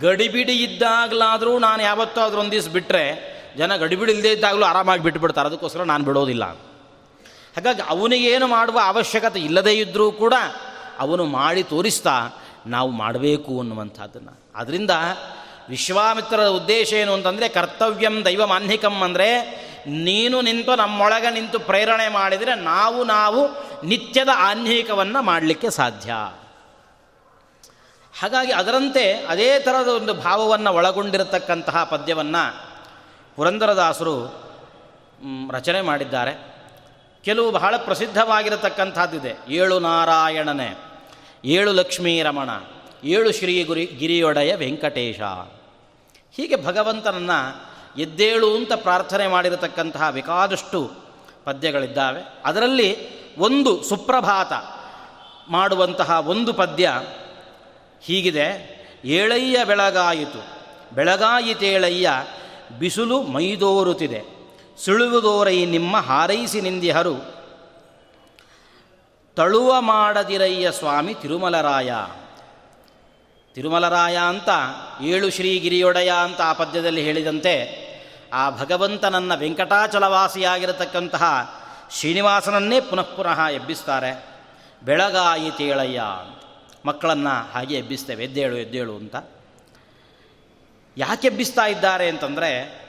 ಗಡಿಬಿಡಿ 0.00 0.52
ಇದ್ದಾಗಲಾದರೂ 0.52 1.58
ನಾನು 1.58 1.82
ಯಾವತ್ತಾದರೂ 1.82 2.40
ಒಂದು 2.40 2.50
ದಿವಸ 2.50 2.68
ಬಿಟ್ಟರೆ 2.68 3.36
ಜನ 3.56 3.76
ಗಡಿಬಿಡಿ 3.76 4.12
ಇಲ್ಲದೇ 4.12 4.32
ಇದ್ದಾಗಲೂ 4.32 4.64
ಆರಾಮಾಗಿ 4.66 5.02
ಬಿಟ್ಟುಬಿಡ್ತಾರೆ 5.02 5.48
ಅದಕ್ಕೋಸ್ಕರ 5.48 5.82
ನಾನು 5.82 6.04
ಬಿಡೋದಿಲ್ಲ 6.04 6.44
ಹಾಗಾಗಿ 7.56 7.82
ಅವನಿಗೇನು 7.88 8.46
ಮಾಡುವ 8.46 8.80
ಅವಶ್ಯಕತೆ 8.86 9.40
ಇಲ್ಲದೇ 9.40 9.74
ಇದ್ದರೂ 9.74 10.12
ಕೂಡ 10.12 10.34
ಅವನು 10.98 11.24
ಮಾಡಿ 11.24 11.62
ತೋರಿಸ್ತಾ, 11.62 12.28
ನಾವು 12.66 12.90
ಮಾಡಬೇಕು 12.90 13.58
ಅನ್ನುವಂಥದ್ದನ್ನು. 13.58 14.40
ಅದರಿಂದ 14.54 14.90
ವಿಶ್ವಾಮಿತ್ರರ 15.68 16.46
ಉದ್ದೇಶ 16.46 16.92
ಏನು 16.92 17.12
ಅಂತಂದರೆ 17.12 17.48
ಕರ್ತವ್ಯಂ 17.48 18.24
ದೈವ 18.24 18.46
ಮಾನ್ಹಿಕಂ 18.46 19.00
ಅಂದರೆ 19.00 19.66
ನೀನು 19.86 20.40
ನಿಂತು 20.40 20.76
ನಮ್ಮೊಳಗೆ 20.76 21.30
ನಿಂತು 21.30 21.58
ಪ್ರೇರಣೆ 21.58 22.08
ಮಾಡಿದರೆ 22.08 22.54
ನಾವು 22.54 23.04
ನಾವು 23.04 23.48
ನಿತ್ಯದ 23.86 24.28
ಆನ್ಹಿಕವನ್ನು 24.36 25.22
ಮಾಡಲಿಕ್ಕೆ 25.22 25.70
ಸಾಧ್ಯ. 25.70 26.12
ಹಾಗಾಗಿ 28.20 28.52
ಅದರಂತೆ 28.52 29.12
ಅದೇ 29.12 29.58
ಥರದ 29.58 29.88
ಒಂದು 29.88 30.14
ಭಾವವನ್ನು 30.14 30.72
ಒಳಗೊಂಡಿರತಕ್ಕಂತಹ 30.72 31.84
ಪದ್ಯವನ್ನು 31.84 32.66
ಪುರಂದರದಾಸರು 33.36 34.46
ರಚನೆ 35.50 35.80
ಮಾಡಿದ್ದಾರೆ. 35.80 36.56
ಕೆಲವು 37.24 37.50
ಬಹಳ 37.50 37.76
ಪ್ರಸಿದ್ಧವಾಗಿರತಕ್ಕಂಥದ್ದಿದೆ 37.76 39.52
ಏಳು 39.52 39.78
ನಾರಾಯಣನೇ, 39.78 40.76
ಏಳು 41.44 41.72
ಲಕ್ಷ್ಮೀ 41.72 42.22
ರಮಣ 42.22 42.50
ಏಳು 43.04 43.32
ಶ್ರೀ 43.32 43.64
ಗುರಿ, 43.64 43.86
ಗಿರಿಯೊಡೆಯ 43.86 44.54
ವೆಂಕಟೇಶ. 44.54 45.20
ಹೀಗೆ 46.32 46.64
ಭಗವಂತನನ್ನು 46.64 47.76
ಎದ್ದೇಳು 48.00 48.56
ಅಂತ 48.56 48.72
ಪ್ರಾರ್ಥನೆ 48.72 49.28
ಮಾಡಿರತಕ್ಕಂತಹ 49.28 50.10
ಬೇಕಾದಷ್ಟು 50.10 50.90
ಪದ್ಯಗಳಿದ್ದಾವೆ. 51.44 52.22
ಅದರಲ್ಲಿ 52.44 52.96
ಒಂದು 53.38 53.84
ಸುಪ್ರಭಾತ 53.84 54.52
ಮಾಡುವಂತಹ 55.52 56.10
ಒಂದು 56.10 56.52
ಪದ್ಯ 56.52 56.92
ಹೀಗಿದೆ. 58.02 58.76
ಏಳಯ್ಯ 59.04 59.64
ಬೆಳಗಾಯಿತು. 59.64 60.46
ಬೆಳಗಾಯಿತೇಳಯ್ಯ 60.94 62.10
ಬಿಸಿಲು 62.78 63.22
ಮೈದೋರುತ್ತಿದೆ. 63.22 64.22
ಸುಳುವುದೋರೈ 64.84 65.64
ನಿಮ್ಮ 65.64 65.96
ಹಾರೈಸಿ 65.96 66.60
ನಿಂದಿಹರು. 66.60 67.14
ತಳುವ 69.36 69.80
ಮಾಡದಿರಯ್ಯ 69.80 70.72
ಸ್ವಾಮಿ 70.72 71.14
ತಿರುಮಲರಾಯ. 71.14 71.90
ತಿರುಮಲರಾಯ 73.56 74.16
ಅಂತ, 74.16 74.48
ಏಳು 75.02 75.30
ಶ್ರೀಗಿರಿಯೊಡೆಯ 75.30 76.12
ಅಂತ 76.22 76.40
ಆ 76.40 76.52
ಪದ್ಯದಲ್ಲಿ 76.52 77.02
ಹೇಳಿದಂತೆ, 77.02 77.86
ಆ 78.32 78.50
ಭಗವಂತನನ್ನ 78.50 79.34
ವೆಂಕಟಾಚಲವಾಸಿಯಾಗಿರತಕ್ಕಂತಹ 79.34 81.54
ಶ್ರೀನಿವಾಸನನ್ನೇ 81.90 82.80
ಪುನಃ 82.80 83.02
ಪುನಃ 83.02 83.48
ಎಬ್ಬಿಸ್ತಾರೆ. 83.48 84.26
ಬೆಳಗಾಯಿ 84.82 85.50
ತೇಳಯ್ಯ 85.50 86.02
ಮಕ್ಕಳನ್ನು 86.86 87.52
ಹಾಗೆ 87.52 87.74
ಎಬ್ಬಿಸ್ತೇವೆ, 87.74 88.24
ಎದ್ದೇಳು 88.24 88.56
ಎದ್ದೇಳು 88.56 88.96
ಅಂತ. 88.96 89.16
ಯಾಕೆ 90.96 91.26
ಎಬ್ಬಿಸ್ತಾ 91.26 91.66
ಇದ್ದಾರೆ 91.66 92.08
ಅಂತಂದರೆ, 92.08 92.82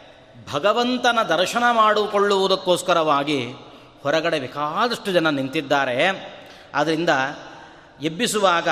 ಭಗವಂತನ 0.53 1.21
ದರ್ಶನ 1.21 1.63
ಮಾಡಿಕೊಳ್ಳುವುದಕ್ಕೋಸ್ಕರವಾಗಿ 1.71 3.53
ಹೊರಗಡೆ 4.03 4.39
ಬೇಕಾದಷ್ಟು 4.39 5.12
ಜನ 5.12 5.30
ನಿಂತಿದ್ದಾರೆ. 5.30 5.97
ಆದ್ದರಿಂದ 6.75 7.10
ಎಬ್ಬಿಸುವಾಗ 8.01 8.67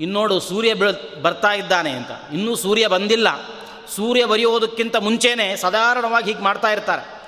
ಇನ್ನೋಡು 0.00 0.40
ಸೂರ್ಯ 0.40 0.74
ಬೀಳ್ 0.74 1.22
ಬರ್ತಾ 1.22 1.52
ಇದ್ದಾನೆ 1.52 1.90
ಅಂತ. 1.90 2.10
ಇನ್ನೂ 2.32 2.54
ಸೂರ್ಯ 2.54 2.86
ಬಂದಿಲ್ಲ. 2.86 3.28
ಸೂರ್ಯ 3.96 4.24
ಬರೆಯೋದಕ್ಕಿಂತ 4.24 4.96
ಮುಂಚೆನೇ 4.96 5.56
ಸಾಧಾರಣವಾಗಿ 5.56 6.26
ಹೀಗೆ 6.26 6.44
ಮಾಡ್ತಾ 6.44 6.68
ಇರ್ತಾರೆ. 6.68 7.20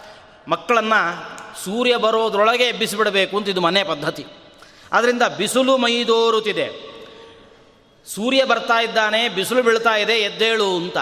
ಮಕ್ಕಳನ್ನು 0.49 1.33
ಸೂರ್ಯ 1.65 1.97
ಬರೋದ್ರೊಳಗೆ 1.97 2.65
ಎಬ್ಬಿಸಿಬಿಡಬೇಕು 2.65 3.37
ಅಂತ 3.37 3.49
ಇದು 3.49 3.61
ಮನೆ 3.61 3.85
ಪದ್ಧತಿ. 3.85 4.27
ಆದ್ದರಿಂದ 4.93 5.23
ಬಿಸಿಲು 5.37 5.77
ಮೈದೋರುತ್ತಿದೆ 5.77 6.93
ಸೂರ್ಯ 8.07 8.45
ಬರ್ತಾ 8.45 8.81
ಇದ್ದಾನೆ, 8.81 9.29
ಬಿಸಿಲು 9.29 9.63
ಬೀಳ್ತಾ 9.63 9.97
ಇದೆ, 9.97 10.13
ಎದ್ದೇಳು 10.13 10.77
ಅಂತ. 10.77 10.99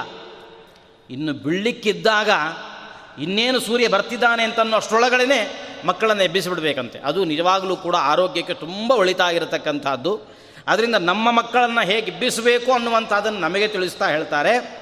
ಇನ್ನು 1.10 1.32
ಬೀಳ್ಲಿಕ್ಕಿದ್ದಾಗ 1.32 2.30
ಇನ್ನೇನು 3.22 3.60
ಸೂರ್ಯ 3.60 3.88
ಬರ್ತಿದ್ದಾನೆ 3.88 4.42
ಅಂತನ್ನೋ 4.42 4.76
ಅಷ್ಟರೊಳಗಡೆ 4.76 5.70
ಮಕ್ಕಳನ್ನು 5.86 6.22
ಎಬ್ಬಿಸಿಬಿಡ್ಬೇಕಂತೆ. 6.22 6.98
ಅದು 6.98 7.24
ನಿಜವಾಗಲೂ 7.24 7.76
ಕೂಡ 7.76 7.96
ಆರೋಗ್ಯಕ್ಕೆ 7.96 8.54
ತುಂಬ 8.54 8.92
ಒಳಿತಾಗಿರತಕ್ಕಂಥದ್ದು. 8.92 10.39
ಅದರಿಂದ 10.66 10.94
ನಮ್ಮ 10.94 11.30
ಮಕ್ಕಳನ್ನು 11.30 11.86
ಹೇಗೆ 11.86 12.10
ಎಬ್ಬಿಸಬೇಕು 12.10 12.72
ಅನ್ನುವಂಥದ್ದನ್ನು 12.72 13.40
ನಮಗೆ 13.40 13.68
ತಿಳಿಸ್ತಾ 13.68 14.08
ಹೇಳ್ತಾರೆ. 14.08 14.80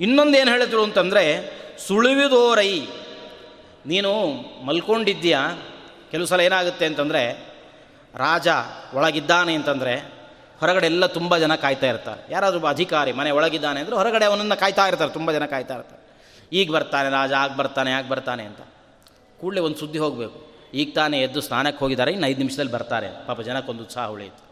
ಇನ್ನೊಂದು 0.00 0.38
ಏನು 0.38 0.50
ಹೇಳಿದ್ರು 0.50 0.82
ಅಂತಂದರೆ, 0.82 1.50
ಸುಳಿವಿದೋರೈ, 1.86 2.80
ನೀನು 3.86 4.26
ಮಲ್ಕೊಂಡಿದ್ದೀಯಾ? 4.66 5.58
ಕೆಲವು 6.10 6.26
ಸಲ 6.26 6.40
ಏನಾಗುತ್ತೆ 6.40 6.86
ಅಂತಂದರೆ, 6.86 7.50
ರಾಜ 8.14 8.48
ಒಳಗಿದ್ದಾನೆ 8.94 9.54
ಅಂತಂದರೆ, 9.54 10.20
ಹೊರಗಡೆ 10.60 10.86
ಎಲ್ಲ 10.86 11.06
ತುಂಬ 11.06 11.36
ಜನ 11.36 11.54
ಕಾಯ್ತಾ 11.54 11.86
ಇರ್ತಾರೆ. 11.86 12.32
ಯಾರಾದರೂ 12.32 12.66
ಅಧಿಕಾರಿ, 12.66 13.12
ಮನೆ 13.12 13.30
ಒಳಗಿದ್ದಾನೆ 13.30 13.80
ಅಂದರೆ 13.80 13.96
ಹೊರಗಡೆ 13.96 14.24
ಅವನನ್ನು 14.24 14.60
ಕಾಯ್ತಾ 14.60 14.86
ಇರ್ತಾರೆ, 14.86 15.10
ತುಂಬ 15.10 15.32
ಜನ 15.32 15.46
ಕಾಯ್ತಾ 15.46 15.74
ಇರ್ತಾರೆ. 15.74 16.18
ಈಗ 16.52 16.70
ಬರ್ತಾನೆ 16.70 17.10
ರಾಜ, 17.10 17.32
ಆಗ 17.32 17.56
ಬರ್ತಾನೆ 17.56 17.92
ಆಗ 17.92 18.08
ಬರ್ತಾನೆ 18.08 18.42
ಅಂತ. 18.42 18.60
ಕೂಡಲೇ 19.40 19.60
ಒಂದು 19.60 19.78
ಸುದ್ದಿ 19.78 19.98
ಹೋಗಬೇಕು. 19.98 20.50
ಈಗ 20.74 20.92
ತಾನೇ 20.94 21.20
ಎದ್ದು 21.20 21.40
ಸ್ನಾನಕ್ಕೆ 21.40 21.78
ಹೋಗಿದ್ದಾರೆ, 21.78 22.12
ಇನ್ನು 22.12 22.26
ಐದು 22.26 22.38
ನಿಮಿಷದಲ್ಲಿ 22.38 22.72
ಬರ್ತಾರೆ. 22.72 23.26
ಪಾಪ 23.26 23.40
ಜನಕ್ಕೊಂದು 23.40 23.82
ಉತ್ಸಾಹ 23.82 24.08
ಉಳಿಯಿತು 24.08 24.49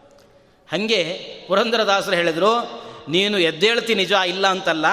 ಹಾಗೆ 0.73 1.05
ಪುರಂದರದಾಸರು 1.49 2.17
ಹೇಳಿದರು, 2.17 2.83
ನೀನು 3.09 3.39
ಎದ್ದೇಳ್ತಿ 3.39 3.95
ನಿಜ 3.95 4.13
ಇಲ್ಲ 4.27 4.47
ಅಂತಲ್ಲ, 4.47 4.87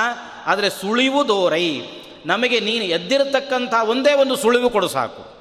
ಆದರೆ 0.45 0.69
ಸುಳಿವು 0.69 1.27
ದೋರೈ. 1.27 1.81
ನಮಗೆ 2.25 2.59
ನೀನು 2.59 2.83
ಎದ್ದಿರತಕ್ಕಂಥ 2.83 3.73
ಒಂದೇ 3.73 4.13
ಒಂದು 4.13 4.35
ಸುಳಿವು 4.35 4.69
ಕೊಡು 4.69 4.88
ಸಾಕು. 4.88 5.35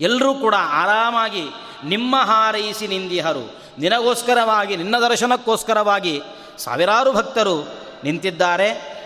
ಎಲ್ಲರೂ 0.00 0.34
ಕೂಡ 0.34 0.54
ಆರಾಮಾಗಿ 0.58 1.42
ನಿಮ್ಮ 1.84 2.16
ಹಾರೈಸಿ 2.16 2.86
ನಿಂದಿಹರು. 2.86 3.60
ನಿನಗೋಸ್ಕರವಾಗಿ, 3.78 4.76
ನಿನ್ನ 4.76 4.98
ದರ್ಶನಕ್ಕೋಸ್ಕರವಾಗಿ 4.98 6.22
ಸಾವಿರಾರು 6.58 7.12
ಭಕ್ತರು 7.12 7.68
ನಿಂತಿದ್ದಾರೆ. 8.04 9.00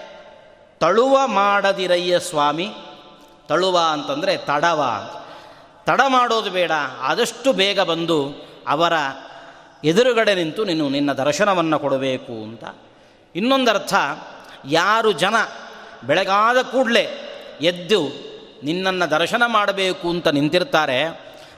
ತಳುವ 0.80 1.26
ಮಾಡದಿರಯ್ಯ 1.26 2.18
ಸ್ವಾಮಿ. 2.18 2.68
ತಳುವ 3.48 3.78
ಅಂತಂದರೆ 3.78 4.36
ತಡವ. 4.36 5.10
ತಡ 5.84 6.00
ಮಾಡೋದು 6.08 6.50
ಬೇಡ. 6.50 6.72
ಆದಷ್ಟು 7.00 7.52
ಬೇಗ 7.52 7.80
ಬಂದು 7.80 8.34
ಅವರ 8.68 8.92
ಎದುರುಗಡೆ 9.84 10.34
ನಿಂತು 10.34 10.64
ನೀನು 10.64 10.88
ನಿನ್ನ 10.88 11.12
ದರ್ಶನವನ್ನು 11.12 11.78
ಕೊಡಬೇಕು 11.78 12.32
ಅಂತ. 12.32 12.64
ಇನ್ನೊಂದರ್ಥ, 13.36 13.94
ಯಾರು 14.68 15.12
ಜನ 15.12 15.34
ಬೆಳಗಾದ 16.06 16.62
ಕೂಡಲೇ 16.62 17.06
ಎದ್ದು 17.60 18.08
ನಿನ್ನನ್ನು 18.64 19.10
ದರ್ಶನ 19.10 19.42
ಮಾಡಬೇಕು 19.46 20.10
ಅಂತ 20.10 20.28
ನಿಂತಿರ್ತಾರೆ, 20.28 21.02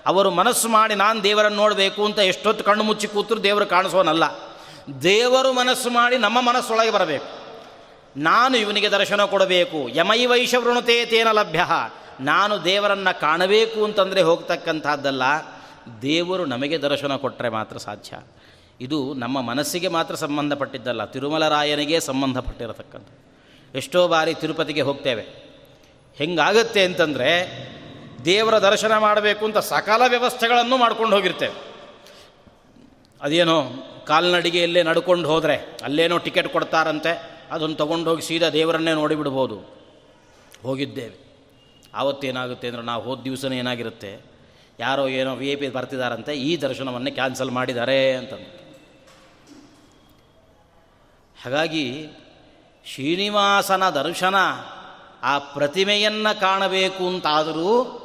ಅವರು 0.06 0.30
ಮನಸ್ಸು 0.30 0.68
ಮಾಡಿ 0.68 0.94
ನಾನು 0.94 1.22
ದೇವರನ್ನು 1.22 1.56
ನೋಡಬೇಕು 1.56 2.04
ಅಂತ 2.04 2.18
ಎಷ್ಟೊತ್ತು 2.18 2.64
ಕಣ್ಣು 2.64 2.84
ಮುಚ್ಚಿ 2.84 3.06
ಕೂತರು 3.06 3.42
ದೇವರು 3.42 3.66
ಕಾಣಿಸೋನಲ್ಲ. 3.66 4.24
ದೇವರು 5.02 5.52
ಮನಸ್ಸು 5.52 5.90
ಮಾಡಿ 5.90 6.18
ನಮ್ಮ 6.18 6.40
ಮನಸ್ಸೊಳಗೆ 6.40 6.90
ಬರಬೇಕು. 6.90 7.46
ನಾನು 8.16 8.56
ಇವನಿಗೆ 8.56 8.88
ದರ್ಶನ 8.88 9.24
ಕೊಡಬೇಕು. 9.24 9.88
ಯಮೈ 9.88 10.26
ವೈಶವೃಣತೆ 10.26 11.04
ತೇನ 11.04 11.28
ಲಭ್ಯ. 11.30 11.64
ನಾನು 12.20 12.64
ದೇವರನ್ನು 12.64 13.20
ಕಾಣಬೇಕು 13.20 13.84
ಅಂತಂದರೆ 13.84 14.22
ಹೋಗ್ತಕ್ಕಂಥದ್ದಲ್ಲ. 14.22 15.22
ದೇವರು 16.02 16.44
ನಮಗೆ 16.44 16.78
ದರ್ಶನ 16.78 17.16
ಕೊಟ್ಟರೆ 17.16 17.48
ಮಾತ್ರ 17.48 17.76
ಸಾಧ್ಯ. 17.76 18.18
ಇದು 18.80 19.14
ನಮ್ಮ 19.14 19.40
ಮನಸ್ಸಿಗೆ 19.40 19.88
ಮಾತ್ರ 19.88 20.14
ಸಂಬಂಧಪಟ್ಟಿದ್ದಲ್ಲ 20.14 21.04
ತಿರುಮಲರಾಯನಿಗೆ 21.04 22.00
ಸಂಬಂಧಪಟ್ಟಿರತಕ್ಕಂಥ 22.00 23.08
ಎಷ್ಟೋ 23.74 24.08
ಬಾರಿ 24.08 24.34
ತಿರುಪತಿಗೆ 24.34 24.80
ಹೋಗ್ತೇವೆ. 24.80 25.22
ಹೆಂಗಾಗತ್ತೆ 26.14 26.84
ಅಂತಂದರೆ, 26.84 27.50
ದೇವರ 28.24 28.58
ದರ್ಶನ 28.58 28.96
ಮಾಡಬೇಕು 28.96 29.44
ಅಂತ 29.44 29.58
ಸಕಾಲ 29.58 30.02
ವ್ಯವಸ್ಥೆಗಳನ್ನು 30.08 30.76
ಮಾಡ್ಕೊಂಡು 30.76 31.16
ಹೋಗಿರ್ತೇವೆ. 31.16 31.72
ಅದೇನೋ 33.20 33.62
ಕಾಲ್ನಡಿಗೆಯಲ್ಲೇ 34.06 34.82
ನಡ್ಕೊಂಡು 34.82 35.28
ಹೋದರೆ, 35.28 35.78
ಅಲ್ಲೇನೋ 35.82 36.18
ಟಿಕೆಟ್ 36.18 36.48
ಕೊಡ್ತಾರಂತೆ, 36.48 37.40
ಅದನ್ನು 37.50 37.76
ತೊಗೊಂಡು 37.76 38.10
ಹೋಗಿ 38.10 38.22
ಸೀದಾ 38.22 38.48
ದೇವರನ್ನೇ 38.48 38.92
ನೋಡಿಬಿಡ್ಬೋದು. 38.92 39.58
ಹೋಗಿದ್ದೇವೆ. 40.62 41.26
ಆವತ್ತೇನಾಗುತ್ತೆ 41.94 42.68
ಅಂದರೆ, 42.68 42.82
ನಾವು 42.82 43.02
ಹೋದ 43.02 43.20
ದಿವಸನೇ 43.20 43.58
ಏನಾಗಿರುತ್ತೆ 43.58 44.35
ಯಾರೋ 44.78 45.08
ಏನೋ 45.08 45.36
ವಿ 45.36 45.52
ಐ 45.52 45.54
ಪಿ 45.54 45.68
ಬರ್ತಿದ್ದಾರಂತೆ 45.68 46.34
ಈ 46.34 46.56
ದರ್ಶನವನ್ನೇ 46.56 47.10
ಕ್ಯಾನ್ಸಲ್ 47.10 47.50
ಮಾಡಿದ್ದಾರೆ 47.50 48.12
ಅಂತಂದು 48.12 48.66
ಹಾಗಾಗಿ 51.44 52.06
ಶ್ರೀನಿವಾಸನ 52.86 53.90
ದರ್ಶನ 53.90 54.34
ಆ 55.22 55.38
ಪ್ರತಿಮೆಯನ್ನು 55.38 56.40
ಕಾಣಬೇಕು 56.40 57.08
ಅಂತಾದರೂ 57.08 58.02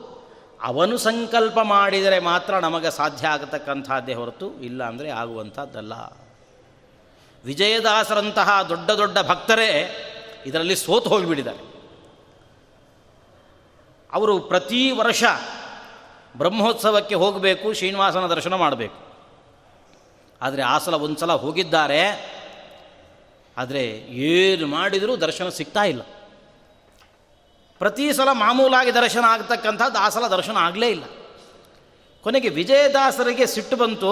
ಅವನು 0.62 0.98
ಸಂಕಲ್ಪ 0.98 1.60
ಮಾಡಿದರೆ 1.60 2.20
ಮಾತ್ರ 2.20 2.60
ನಮಗೆ 2.60 2.92
ಸಾಧ್ಯ 2.92 3.28
ಆಗತಕ್ಕಂಥದ್ದೇ 3.28 4.14
ಹೊರತು 4.14 4.62
ಇಲ್ಲ 4.62 4.84
ಅಂದರೆ 4.84 5.10
ಆಗುವಂಥದ್ದಲ್ಲ. 5.10 5.94
ವಿಜಯದಾಸರಂತಹ 7.46 8.62
ದೊಡ್ಡ 8.62 8.92
ದೊಡ್ಡ 8.92 9.18
ಭಕ್ತರೇ 9.18 9.96
ಇದರಲ್ಲಿ 10.46 10.76
ಸೋತು 10.76 11.10
ಹೋಗಿಬಿಟ್ಟಿದ್ದಾರೆ. 11.10 11.72
ಅವರು 14.12 14.40
ಪ್ರತಿ 14.40 14.92
ವರ್ಷ 14.92 15.24
ಬ್ರಹ್ಮೋತ್ಸವಕ್ಕೆ 16.38 17.16
ಹೋಗಬೇಕು, 17.16 17.74
ಶ್ರೀನಿವಾಸನ 17.74 18.28
ದರ್ಶನ 18.28 18.54
ಮಾಡಬೇಕು. 18.54 19.12
ಆದರೆ 20.42 20.62
ಆ 20.62 20.78
ಸಲ 20.78 20.96
ಒಂದು 20.96 21.20
ಸಲ 21.20 21.34
ಹೋಗಿದ್ದಾರೆ. 21.34 22.32
ಆದರೆ 23.58 23.86
ಏನು 24.10 24.68
ಮಾಡಿದರೂ 24.68 25.18
ದರ್ಶನ 25.18 25.50
ಸಿಗ್ತಾ 25.50 25.84
ಇಲ್ಲ. 25.84 26.02
ಪ್ರತಿ 27.80 28.14
ಸಲ 28.14 28.28
ಮಾಮೂಲಾಗಿ 28.32 28.94
ದರ್ಶನ 28.94 29.24
ಆಗ್ತಕ್ಕಂಥದ್ದು 29.28 29.98
ಆ 29.98 30.10
ಸಲ 30.10 30.28
ದರ್ಶನ 30.28 30.58
ಆಗಲೇ 30.58 30.90
ಇಲ್ಲ. 30.90 31.04
ಕೊನೆಗೆ 32.22 32.50
ವಿಜಯದಾಸರಿಗೆ 32.50 33.46
ಸಿಟ್ಟು 33.46 33.78
ಬಂತು. 33.78 34.12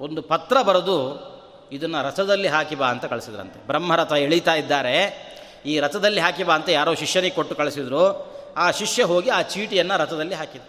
ಒಂದು 0.00 0.22
ಪತ್ರ 0.22 0.62
ಬರೆದು 0.62 1.28
ಇದನ್ನು 1.72 2.06
ರಥದಲ್ಲಿ 2.06 2.48
ಹಾಕಿ 2.48 2.74
ಬಾ 2.74 2.86
ಅಂತ 2.86 3.04
ಕಳಿಸಿದ್ರಂತೆ. 3.04 3.66
ಬ್ರಹ್ಮರಥ 3.66 4.12
ಎಳೀತಾ 4.12 4.54
ಇದ್ದಾರೆ. 4.54 5.28
ಈ 5.66 5.78
ರಥದಲ್ಲಿ 5.78 6.20
ಹಾಕಿ 6.20 6.44
ಬಾ 6.44 6.54
ಅಂತ 6.54 6.68
ಯಾರೋ 6.68 6.94
ಶಿಷ್ಯನಿಗೆ 6.94 7.34
ಕೊಟ್ಟು 7.34 7.54
ಕಳಿಸಿದ್ರು. 7.54 8.32
ಆ 8.54 8.70
ಶಿಷ್ಯ 8.70 9.02
ಹೋಗಿ 9.02 9.30
ಆ 9.30 9.42
ಚೀಟಿಯನ್ನು 9.42 9.98
ರಥದಲ್ಲಿ 9.98 10.34
ಹಾಕಿದ 10.34 10.62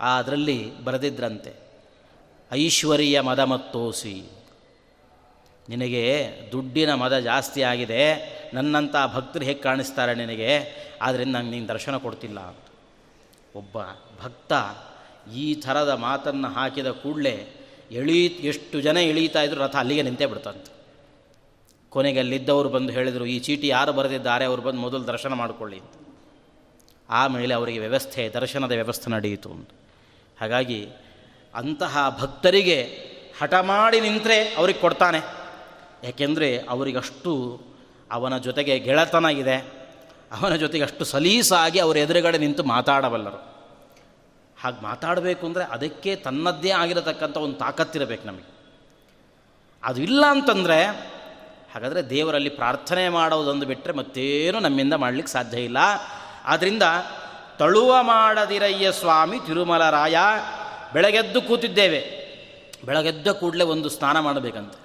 ಅದರಲ್ಲಿ 0.00 0.58
ಬರೆದಿದ್ರಂತೆ, 0.84 1.52
ಐಶ್ವರ್ಯ 2.50 3.16
ಮದ 3.20 3.42
ಮತ್ತೋಸಿ, 3.52 4.16
ನಿನಗೆ 5.68 6.04
ದುಡ್ಡಿನ 6.52 6.92
ಮದ 6.94 7.14
ಜಾಸ್ತಿ 7.18 7.60
ಆಗಿದೆ 7.62 8.02
ನನ್ನಂಥ 8.54 8.94
ಭಕ್ತರು 9.14 9.44
ಹೇಗೆ 9.44 9.60
ಕಾಣಿಸ್ತಾರೆ 9.60 10.14
ನಿನಗೆ? 10.14 10.50
ಆದ್ದರಿಂದ 11.02 11.34
ನಂಗೆ 11.36 11.50
ನೀನು 11.50 11.68
ದರ್ಶನ 11.68 11.96
ಕೊಡ್ತಿಲ್ಲ 11.96 12.38
ಅಂತ. 12.40 12.66
ಒಬ್ಬ 13.56 13.78
ಭಕ್ತ 14.22 14.52
ಈ 15.34 15.46
ಥರದ 15.54 15.92
ಮಾತನ್ನು 16.06 16.48
ಹಾಕಿದ 16.48 16.90
ಕೂಡಲೇ 17.02 17.36
ಎಳೀ, 17.90 18.18
ಎಷ್ಟು 18.26 18.76
ಜನ 18.80 18.96
ಇಳೀತಾ 19.10 19.40
ಇದ್ರು 19.42 19.60
ರಥ 19.60 19.76
ಅಲ್ಲಿಗೆ 19.76 20.02
ನಿಂತೇ 20.02 20.26
ಬಿಡ್ತಂತೆ. 20.26 20.72
ಕೊನೆಗೆ 21.92 22.18
ಅಲ್ಲಿದ್ದವರು 22.18 22.68
ಬಂದು 22.68 22.90
ಹೇಳಿದರು, 22.92 23.24
ಈ 23.26 23.36
ಚೀಟಿ 23.38 23.66
ಯಾರು 23.68 23.92
ಬರೆದಿದ್ದಾರೆ, 23.92 24.44
ಅವರು 24.44 24.62
ಬಂದು 24.62 24.80
ಮೊದಲು 24.80 25.04
ದರ್ಶನ 25.06 25.32
ಮಾಡಿಕೊಳ್ಳಿ 25.32 25.80
ಆಮೇಲೆ 27.08 27.54
ಅವರಿಗೆ 27.54 27.78
ವ್ಯವಸ್ಥೆ, 27.78 28.24
ದರ್ಶನದ 28.28 28.72
ವ್ಯವಸ್ಥೆ 28.72 29.08
ನಡೆಯಿತು 29.10 29.50
ಅಂತ. 29.50 29.70
ಹಾಗಾಗಿ 30.40 30.88
ಅಂತಹ 31.54 32.16
ಭಕ್ತರಿಗೆ 32.20 32.82
ಹಠ 33.42 33.54
ಮಾಡಿ 33.54 34.00
ನಿಂತರೆ 34.00 34.54
ಅವ್ರಿಗೆ 34.54 34.78
ಕೊಡ್ತಾನೆ. 34.78 35.18
ಯಾಕೆಂದರೆ 36.04 36.58
ಅವರಿಗಷ್ಟು 36.58 37.62
ಅವನ 38.12 38.38
ಜೊತೆಗೆ 38.38 38.78
ಗೆಳತನ 38.78 39.24
ಇದೆ. 39.24 39.56
ಅವನ 40.40 40.56
ಜೊತೆಗೆ 40.56 40.84
ಅಷ್ಟು 40.84 41.04
ಸಲೀಸಾಗಿ 41.04 41.78
ಅವರ 41.78 41.96
ಎದುರುಗಡೆ 41.96 42.38
ನಿಂತು 42.38 42.64
ಮಾತಾಡಬಲ್ಲರು. 42.64 43.50
ಹಾಗೆ 44.62 44.82
ಮಾತಾಡಬೇಕು 44.82 45.46
ಅಂದರೆ 45.46 45.64
ಅದಕ್ಕೆ 45.64 46.16
ತನ್ನದ್ದೇ 46.16 46.70
ಆಗಿರತಕ್ಕಂಥ 46.70 47.36
ಒಂದು 47.36 47.56
ತಾಕತ್ತಿರಬೇಕು 47.56 48.26
ನಮಗೆ. 48.26 48.50
ಅದು 49.84 50.02
ಇಲ್ಲ 50.02 50.24
ಅಂತಂದರೆ 50.26 50.84
ಹಾಗಾದರೆ 51.74 52.10
ದೇವರಲ್ಲಿ 52.10 52.50
ಪ್ರಾರ್ಥನೆ 52.50 53.08
ಮಾಡೋದೊಂದು 53.08 53.66
ಬಿಟ್ಟರೆ 53.66 53.92
ಮತ್ತೇನು 53.92 54.60
ನಮ್ಮಿಂದ 54.60 54.94
ಮಾಡಲಿಕ್ಕೆ 54.94 55.32
ಸಾಧ್ಯ 55.32 55.58
ಇಲ್ಲ. 55.58 55.76
ಆದ್ದರಿಂದ 56.44 56.82
ತಳುವ 57.60 58.02
ಮಾಡದಿರಯ್ಯ 58.02 58.92
ಸ್ವಾಮಿ 58.92 59.38
ತಿರುಮಲರಾಯ, 59.38 60.16
ಬೆಳಗೆದ್ದು 60.92 61.42
ಕೂತಿದ್ದೇವೆ. 61.42 62.00
ಬೆಳಗೆದ್ದ 62.84 63.28
ಕೂಡಲೇ 63.28 63.64
ಒಂದು 63.64 63.88
ಸ್ನಾನ 63.88 64.20
ಮಾಡಬೇಕಂತೆ. 64.20 64.78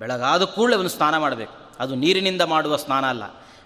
ಬೆಳಗಾದ 0.00 0.42
ಕೂಡಲೇ 0.42 0.76
ಒಂದು 0.76 0.88
ಸ್ನಾನ 0.88 1.16
ಮಾಡಬೇಕು. 1.18 1.52
ಅದು 1.80 1.94
ನೀರಿನಿಂದ 1.94 2.42
ಮಾಡುವ 2.42 2.76
ಸ್ನಾನ 2.76 3.08
ಅಲ್ಲ. 3.08 3.22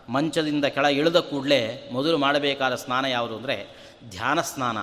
ಮಂಚದಿಂದ 0.09 0.65
ಕೆಳ 0.65 0.85
ಇಳಿದ 0.85 1.17
ಕೂಡಲೇ 1.17 1.91
ಮೊದಲು 1.93 2.19
ಮಾಡಬೇಕಾದ 2.19 2.75
ಸ್ನಾನ 2.75 3.05
ಯಾವುದು 3.05 3.37
ಅಂದರೆ 3.37 3.69
ಧ್ಯಾನ 4.11 4.41
ಸ್ನಾನ 4.41 4.79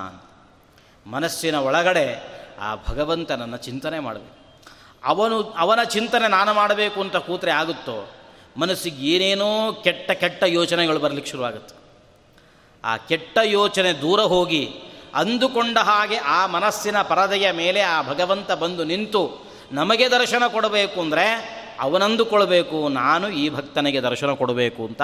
ಮನಸ್ಸಿನ 1.10 1.56
ಒಳಗಡೆ 1.56 2.23
ಆ 2.60 2.75
ಭಗವಂತನನ್ನು 2.75 3.58
ಚಿಂತನೆ 3.58 3.99
ಮಾಡಬೇಕು. 3.99 4.60
ಅವನು, 5.04 5.43
ಅವನ 5.43 5.84
ಚಿಂತನೆ 5.84 6.27
ನಾನು 6.27 6.54
ಮಾಡಬೇಕು 6.54 7.01
ಅಂತ 7.01 7.15
ಕೂತ್ರೆ 7.15 7.51
ಆಗುತ್ತೋ? 7.51 8.12
ಮನಸ್ಸಿಗೆ 8.58 9.08
ಏನೇನೋ 9.08 9.73
ಕೆಟ್ಟ 9.84 10.12
ಕೆಟ್ಟ 10.12 10.43
ಯೋಚನೆಗಳು 10.43 10.99
ಬರಲಿಕ್ಕೆ 10.99 11.32
ಶುರುವಾಗುತ್ತೆ. 11.32 11.81
ಆ 12.84 12.98
ಕೆಟ್ಟ 12.98 13.38
ಯೋಚನೆ 13.44 13.94
ದೂರ 13.94 14.22
ಹೋಗಿ 14.34 14.63
ಅಂದುಕೊಂಡ 15.15 15.78
ಹಾಗೆ 15.78 16.17
ಆ 16.17 16.46
ಮನಸ್ಸಿನ 16.46 16.98
ಪರದೆಯ 17.02 17.48
ಮೇಲೆ 17.52 17.82
ಆ 17.82 17.98
ಭಗವಂತ 18.02 18.52
ಬಂದು 18.52 18.84
ನಿಂತು 18.84 19.24
ನಮಗೆ 19.72 20.06
ದರ್ಶನ 20.10 20.44
ಕೊಡಬೇಕು 20.48 20.98
ಅಂದರೆ 21.02 21.26
ಅವನಂದುಕೊಳ್ಬೇಕು, 21.82 22.89
ನಾನು 22.89 23.30
ಈ 23.30 23.44
ಭಕ್ತನಿಗೆ 23.50 24.00
ದರ್ಶನ 24.02 24.32
ಕೊಡಬೇಕು 24.34 24.82
ಅಂತ. 24.86 25.02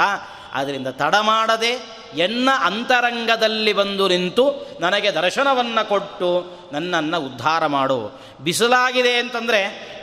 ಅದರಿಂದ 0.53 0.87
ತಡ 0.87 1.15
ಮಾಡದೆ 1.21 1.71
ಎನ್ನ 2.17 2.49
ಅಂತರಂಗದಲ್ಲಿ 2.63 3.73
ಬಂದು 3.73 4.07
ನಿಂತು 4.07 4.45
ನನಗೆ 4.79 5.11
ದರ್ಶನವನ್ನು 5.11 5.83
ಕೊಟ್ಟು 5.89 6.29
ನನ್ನನ್ನು 6.71 7.19
ಉದ್ಧಾರ 7.25 7.65
ಮಾಡು. 7.67 7.99
ಬಿಸಿಲಾಗಿದೆ 8.43 9.13
ಅಂತಂದರೆ 9.15 9.61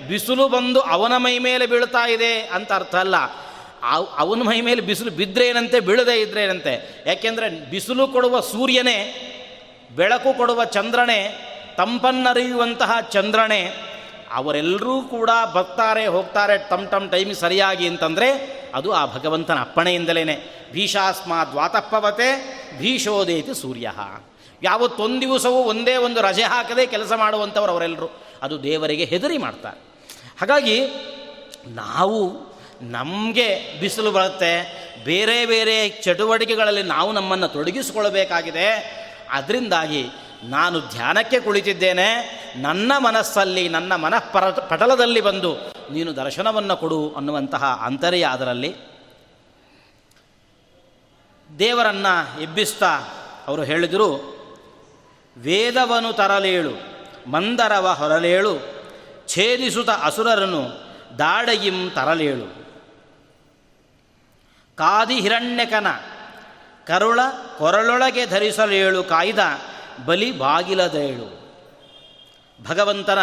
ಬಿಸಿಲು 0.08 0.46
ಬಂದು 0.48 0.80
ಅವನ 0.80 1.12
ಮೈ 1.16 1.34
ಮೇಲೆ 1.38 1.66
ಬೀಳ್ತಾ 1.66 2.04
ಇದೆ 2.06 2.32
ಅಂತ 2.56 2.72
ಅರ್ಥ 2.72 2.94
ಅಲ್ಲ. 2.94 3.16
ಅವನ 3.92 4.42
ಮೈ 4.42 4.60
ಮೇಲೆ 4.60 4.80
ಬಿಸಿಲು 4.80 5.10
ಬಿದ್ದರೇನಂತೆ 5.10 5.80
ಬೀಳದೇ 5.80 6.20
ಇದ್ರೇನಂತೆ. 6.20 7.02
ಯಾಕೆಂದರೆ 7.06 7.70
ಬಿಸಿಲು 7.70 8.08
ಕೊಡುವ 8.08 8.40
ಸೂರ್ಯನೇ, 8.40 9.30
ಬೆಳಕು 9.96 10.36
ಕೊಡುವ 10.36 10.64
ಚಂದ್ರನೇ, 10.64 11.50
ತಂಪನ್ನರಿಯುವಂತಹ 11.76 13.00
ಚಂದ್ರನೇ, 13.00 13.74
ಅವರೆಲ್ಲರೂ 14.32 15.02
ಕೂಡ 15.02 15.30
ಬರ್ತಾರೆ, 15.54 16.06
ಹೋಗ್ತಾರೆ, 16.06 16.58
ಟಮ್ 16.58 16.88
ಟಮ್ 16.88 17.10
ಟೈಮ್ 17.10 17.34
ಸರಿಯಾಗಿ 17.34 17.86
ಅಂತಂದರೆ 17.86 18.30
ಅದು 18.74 18.92
ಆ 18.92 19.06
ಭಗವಂತನ 19.06 19.60
ಅಪ್ಪಣೆಯಿಂದಲೇ 19.60 20.24
ಭೀಷಾಸ್ಮಾತ್ 20.72 21.50
ದ್ವಾತಪ್ಪವತೆ, 21.50 22.60
ಭೀಷೋದೇತಿ 22.78 23.60
ಸೂರ್ಯ. 23.60 23.90
ಯಾವತ್ತೊಂದು 24.62 25.20
ದಿವಸವೂ 25.20 25.54
ಒಂದೇ 25.54 25.96
ಒಂದು 25.96 26.20
ರಜೆ 26.20 26.42
ಹಾಕದೆ 26.42 26.86
ಕೆಲಸ 26.86 27.12
ಮಾಡುವಂಥವ್ರು 27.16 27.72
ಅವರೆಲ್ಲರೂ. 27.72 28.10
ಅದು 28.42 28.62
ದೇವರಿಗೆ 28.62 29.04
ಹೆದರಿ 29.04 29.38
ಮಾಡ್ತಾರೆ. 29.38 29.80
ಹಾಗಾಗಿ 30.40 30.86
ನಾವು 31.66 32.53
ನಮಗೆ 32.90 33.80
ಬಿಸಿಲು 33.80 34.10
ಬರುತ್ತೆ, 34.10 34.84
ಬೇರೆ 35.04 35.46
ಬೇರೆ 35.46 35.88
ಚಟುವಟಿಕೆಗಳಲ್ಲಿ 35.88 36.82
ನಾವು 36.82 37.12
ನಮ್ಮನ್ನು 37.12 37.48
ತೊಡಗಿಸಿಕೊಳ್ಳಬೇಕಾಗಿದೆ. 37.48 38.68
ಅದರಿಂದಾಗಿ 39.30 40.06
ನಾನು 40.44 40.80
ಧ್ಯಾನಕ್ಕೆ 40.80 41.40
ಕುಳಿತಿದ್ದೇನೆ, 41.40 42.08
ನನ್ನ 42.56 42.92
ಮನಸ್ಸಲ್ಲಿ, 42.98 43.68
ನನ್ನ 43.68 43.94
ಮನಃಪರ 43.94 44.50
ಪಟಲದಲ್ಲಿ 44.50 45.20
ಬಂದು 45.20 45.54
ನೀನು 45.92 46.16
ದರ್ಶನವನ್ನು 46.16 46.76
ಕೊಡು 46.76 47.12
ಅನ್ನುವಂತಹ 47.16 47.82
ಅಂತರ್ಯ 47.82 48.24
ಅದರಲ್ಲಿ. 48.24 48.74
ದೇವರನ್ನು 51.58 52.42
ಎಬ್ಬಿಸ್ತಾ 52.42 52.86
ಅವರು 53.46 53.62
ಹೇಳಿದರು, 53.62 54.34
ವೇದವನು 55.36 56.12
ತರಲೇಳು, 56.12 56.70
ಮಂದರವ 57.30 57.92
ಹೊರಲೇಳು, 57.92 58.58
ಛೇದಿಸುತ್ತ 59.28 59.90
ಅಸುರರನ್ನು 59.90 60.84
ದಾಡಗಿಂ 61.18 61.90
ತರಲೇಳು. 61.90 62.63
ಕಾದಿ 64.74 65.20
ಹಿರಣ್ಯಕನ. 65.20 65.86
ಕರುಳ 66.86 67.20
ಕೊರಳೊಳಗೆ 67.58 68.26
ಧರಿಸಲೇಳು 68.26 69.04
ಕಾಯ್ದ, 69.04 69.38
ಬಲಿ 70.04 70.32
ಬಾಗಿಲದೇಳು 70.32 71.44
ಭಗವಂತನ 72.68 73.18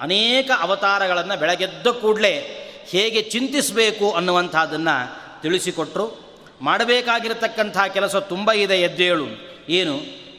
ಅನೇಕ 0.00 0.50
ಅವತಾರಗಳನ್ನು 0.60 1.38
ಬೆಳಗೆದ್ದ 1.38 1.86
ಕೂಡಲೇ 1.86 2.56
ಹೇಗೆ 2.86 3.22
ಚಿಂತಿಸಬೇಕು 3.22 4.12
ಅನ್ನುವಂಥದ್ದನ್ನು 4.12 5.20
ತಿಳಿಸಿಕೊಟ್ಟರು 5.42 6.30
ಮಾಡಬೇಕಾಗಿರತಕ್ಕಂಥ 6.60 7.78
ಕೆಲಸ 7.78 8.16
ತುಂಬ 8.16 8.52
ಇದೆ, 8.52 8.76
ಎದ್ದೇಳು. 8.76 9.26
ಏನು? 9.68 9.96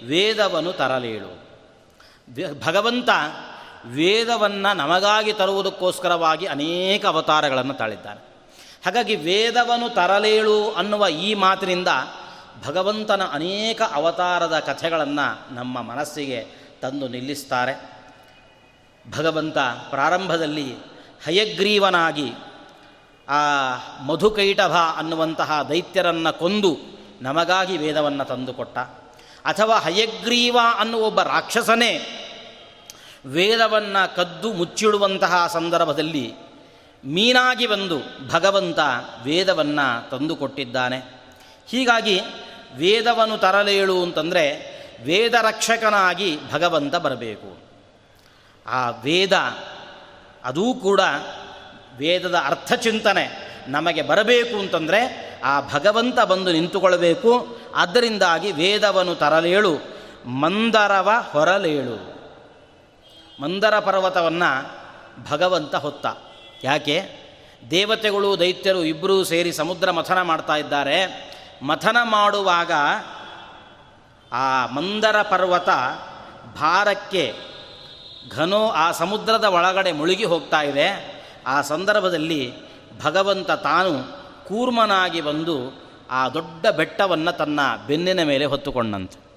ವೇದವನ್ನು 0.07 0.73
ತರಲೇಳು. 0.73 1.41
ಭಗವಂತ 2.65 3.09
ವೇದವನ್ನು 3.85 4.75
ನಮಗಾಗಿ 4.77 5.33
ತರುವುದಕ್ಕೋಸ್ಕರವಾಗಿ 5.33 6.45
ಅನೇಕ 6.45 7.05
ಅವತಾರಗಳನ್ನು 7.05 7.73
ತಾಳಿದ್ದಾನೆ. 7.73 8.30
ಹಾಗಾಗಿ 8.85 9.15
ವೇದವನ್ನು 9.15 9.89
ತರಲೇಳು 9.89 10.71
ಅನ್ನುವ 10.71 11.07
ಈ 11.07 11.33
ಮಾತಿನಿಂದ 11.33 11.87
ಭಗವಂತನ 12.65 13.21
ಅನೇಕ 13.31 13.81
ಅವತಾರದ 13.81 14.59
ಕಥೆಗಳನ್ನು 14.59 15.55
ನಮ್ಮ 15.55 15.81
ಮನಸ್ಸಿಗೆ 15.81 16.45
ತಂದು 16.81 17.07
ನಿಲ್ಲಿಸ್ತಾರೆ. 17.07 17.91
ಭಗವಂತ 19.17 19.57
ಪ್ರಾರಂಭದಲ್ಲಿ 19.89 20.75
ಹಯಗ್ರೀವನಾಗಿ 21.25 22.33
ಆ 23.29 23.75
ಮಧುಕೈಟಭ 24.05 24.75
ಅನ್ನುವಂತಹ 24.97 25.61
ದೈತ್ಯರನ್ನು 25.69 26.39
ಕೊಂದು 26.39 26.77
ನಮಗಾಗಿ 27.21 27.77
ವೇದವನ್ನು 27.77 28.25
ತಂದುಕೊಟ್ಟ. 28.25 28.77
ಅಥವಾ 29.45 29.79
ಹಯಗ್ರೀವ 29.79 30.57
ಅನ್ನುವ 30.79 31.01
ಒಬ್ಬ 31.01 31.21
ರಾಕ್ಷಸನೇ 31.21 32.17
ವೇದವನ್ನು 33.25 34.15
ಕದ್ದು 34.15 34.53
ಮುಚ್ಚಿಡುವಂತಹ 34.53 35.47
ಸಂದರ್ಭದಲ್ಲಿ 35.47 36.50
ಮೀನಾಗಿ 37.05 37.67
ಬಂದು 37.67 38.29
ಭಗವಂತ 38.29 38.79
ವೇದವನ್ನು 39.23 40.09
ತಂದುಕೊಟ್ಟಿದ್ದಾನೆ. 40.09 40.97
ಹೀಗಾಗಿ 41.67 42.21
ವೇದವನ್ನು 42.75 43.37
ತರಲೇಳು 43.37 44.03
ಅಂತಂದರೆ 44.03 44.71
ವೇದ 45.03 45.33
ರಕ್ಷಕನಾಗಿ 45.33 46.39
ಭಗವಂತ 46.51 46.95
ಬರಬೇಕು. 46.95 47.57
ಆ 48.67 48.89
ವೇದ, 48.89 49.33
ಅದೂ 50.43 50.73
ಕೂಡ 50.73 50.99
ವೇದದ 51.97 52.35
ಅರ್ಥ 52.35 52.73
ಚಿಂತನೆ 52.73 53.51
ನಮಗೆ 53.67 54.01
ಬರಬೇಕು 54.01 54.59
ಅಂತಂದರೆ 54.59 55.31
ಆ 55.43 55.61
ಭಗವಂತ 55.61 56.19
ಬಂದು 56.19 56.51
ನಿಂತುಕೊಳ್ಳಬೇಕು 56.51 57.57
ಅದರಿಂದಾಗಿ 57.75 58.51
ವೇದವನ್ನು 58.51 59.15
ತರಲೇಳು 59.15 59.77
ಮಂದರವ 60.25 61.11
ಹೊರಲೇಳು. 61.31 62.11
ಮಂದರ 63.41 63.79
ಪರ್ವತವನ್ನು 63.79 64.81
ಭಗವಂತ 65.29 65.75
ಹೊತ್ತ. 65.75 66.05
ಯಾಕೆ? 66.63 67.21
ದೇವತೆಗಳು, 67.71 68.39
ದೈತ್ಯರು 68.39 68.83
ಇಬ್ಬರೂ 68.83 69.23
ಸೇರಿ 69.23 69.53
ಸಮುದ್ರ 69.53 69.91
ಮಥನ 69.91 70.21
ಮಾಡ್ತಾ 70.21 70.55
ಇದ್ದಾರೆ. 70.55 71.31
ಮಥನ 71.63 71.97
ಮಾಡುವಾಗ 72.03 72.71
ಆ 74.31 74.65
ಮಂದರ 74.65 75.21
ಪರ್ವತ 75.21 75.69
ಭಾರಕ್ಕೆ 76.55 77.33
ಘನೋ 78.31 78.67
ಆ 78.67 78.91
ಸಮುದ್ರದ 78.91 79.43
ಒಳಗಡೆ 79.43 79.91
ಮುಳುಗಿ 79.91 80.23
ಹೋಗ್ತಾ 80.23 80.61
ಇದೆ. 80.61 81.21
ಆ 81.47 81.61
ಸಂದರ್ಭದಲ್ಲಿ 81.61 82.53
ಭಗವಂತ 83.03 83.51
ತಾನು 83.51 84.21
ಕೂರ್ಮನಾಗಿ 84.45 85.21
ಬಂದು 85.21 85.83
ಆ 86.11 86.29
ದೊಡ್ಡ 86.29 86.67
ಬೆಟ್ಟವನ್ನು 86.67 87.37
ತನ್ನ 87.37 87.59
ಬೆನ್ನಿನ 87.87 88.23
ಮೇಲೆ 88.23 88.45
ಹೊತ್ತುಕೊಂಡಂತೆ. 88.45 89.30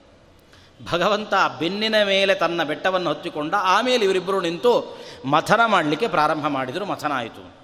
ಭಗವಂತ 0.93 1.35
ಬೆನ್ನಿನ 1.59 1.95
ಮೇಲೆ 2.05 2.35
ತನ್ನ 2.35 2.63
ಬೆಟ್ಟವನ್ನು 2.63 3.09
ಹೊತ್ತಿಕೊಂಡ 3.09 3.55
ಆಮೇಲೆ 3.55 4.05
ಇವರಿಬ್ಬರು 4.05 4.41
ನಿಂತು 4.41 4.99
ಮಥನ 5.25 5.61
ಮಾಡಲಿಕ್ಕೆ 5.67 6.09
ಪ್ರಾರಂಭ 6.09 6.47
ಮಾಡಿದರು, 6.47 6.87
ಮಥನ 6.87 7.13
ಆಯಿತು. 7.15 7.55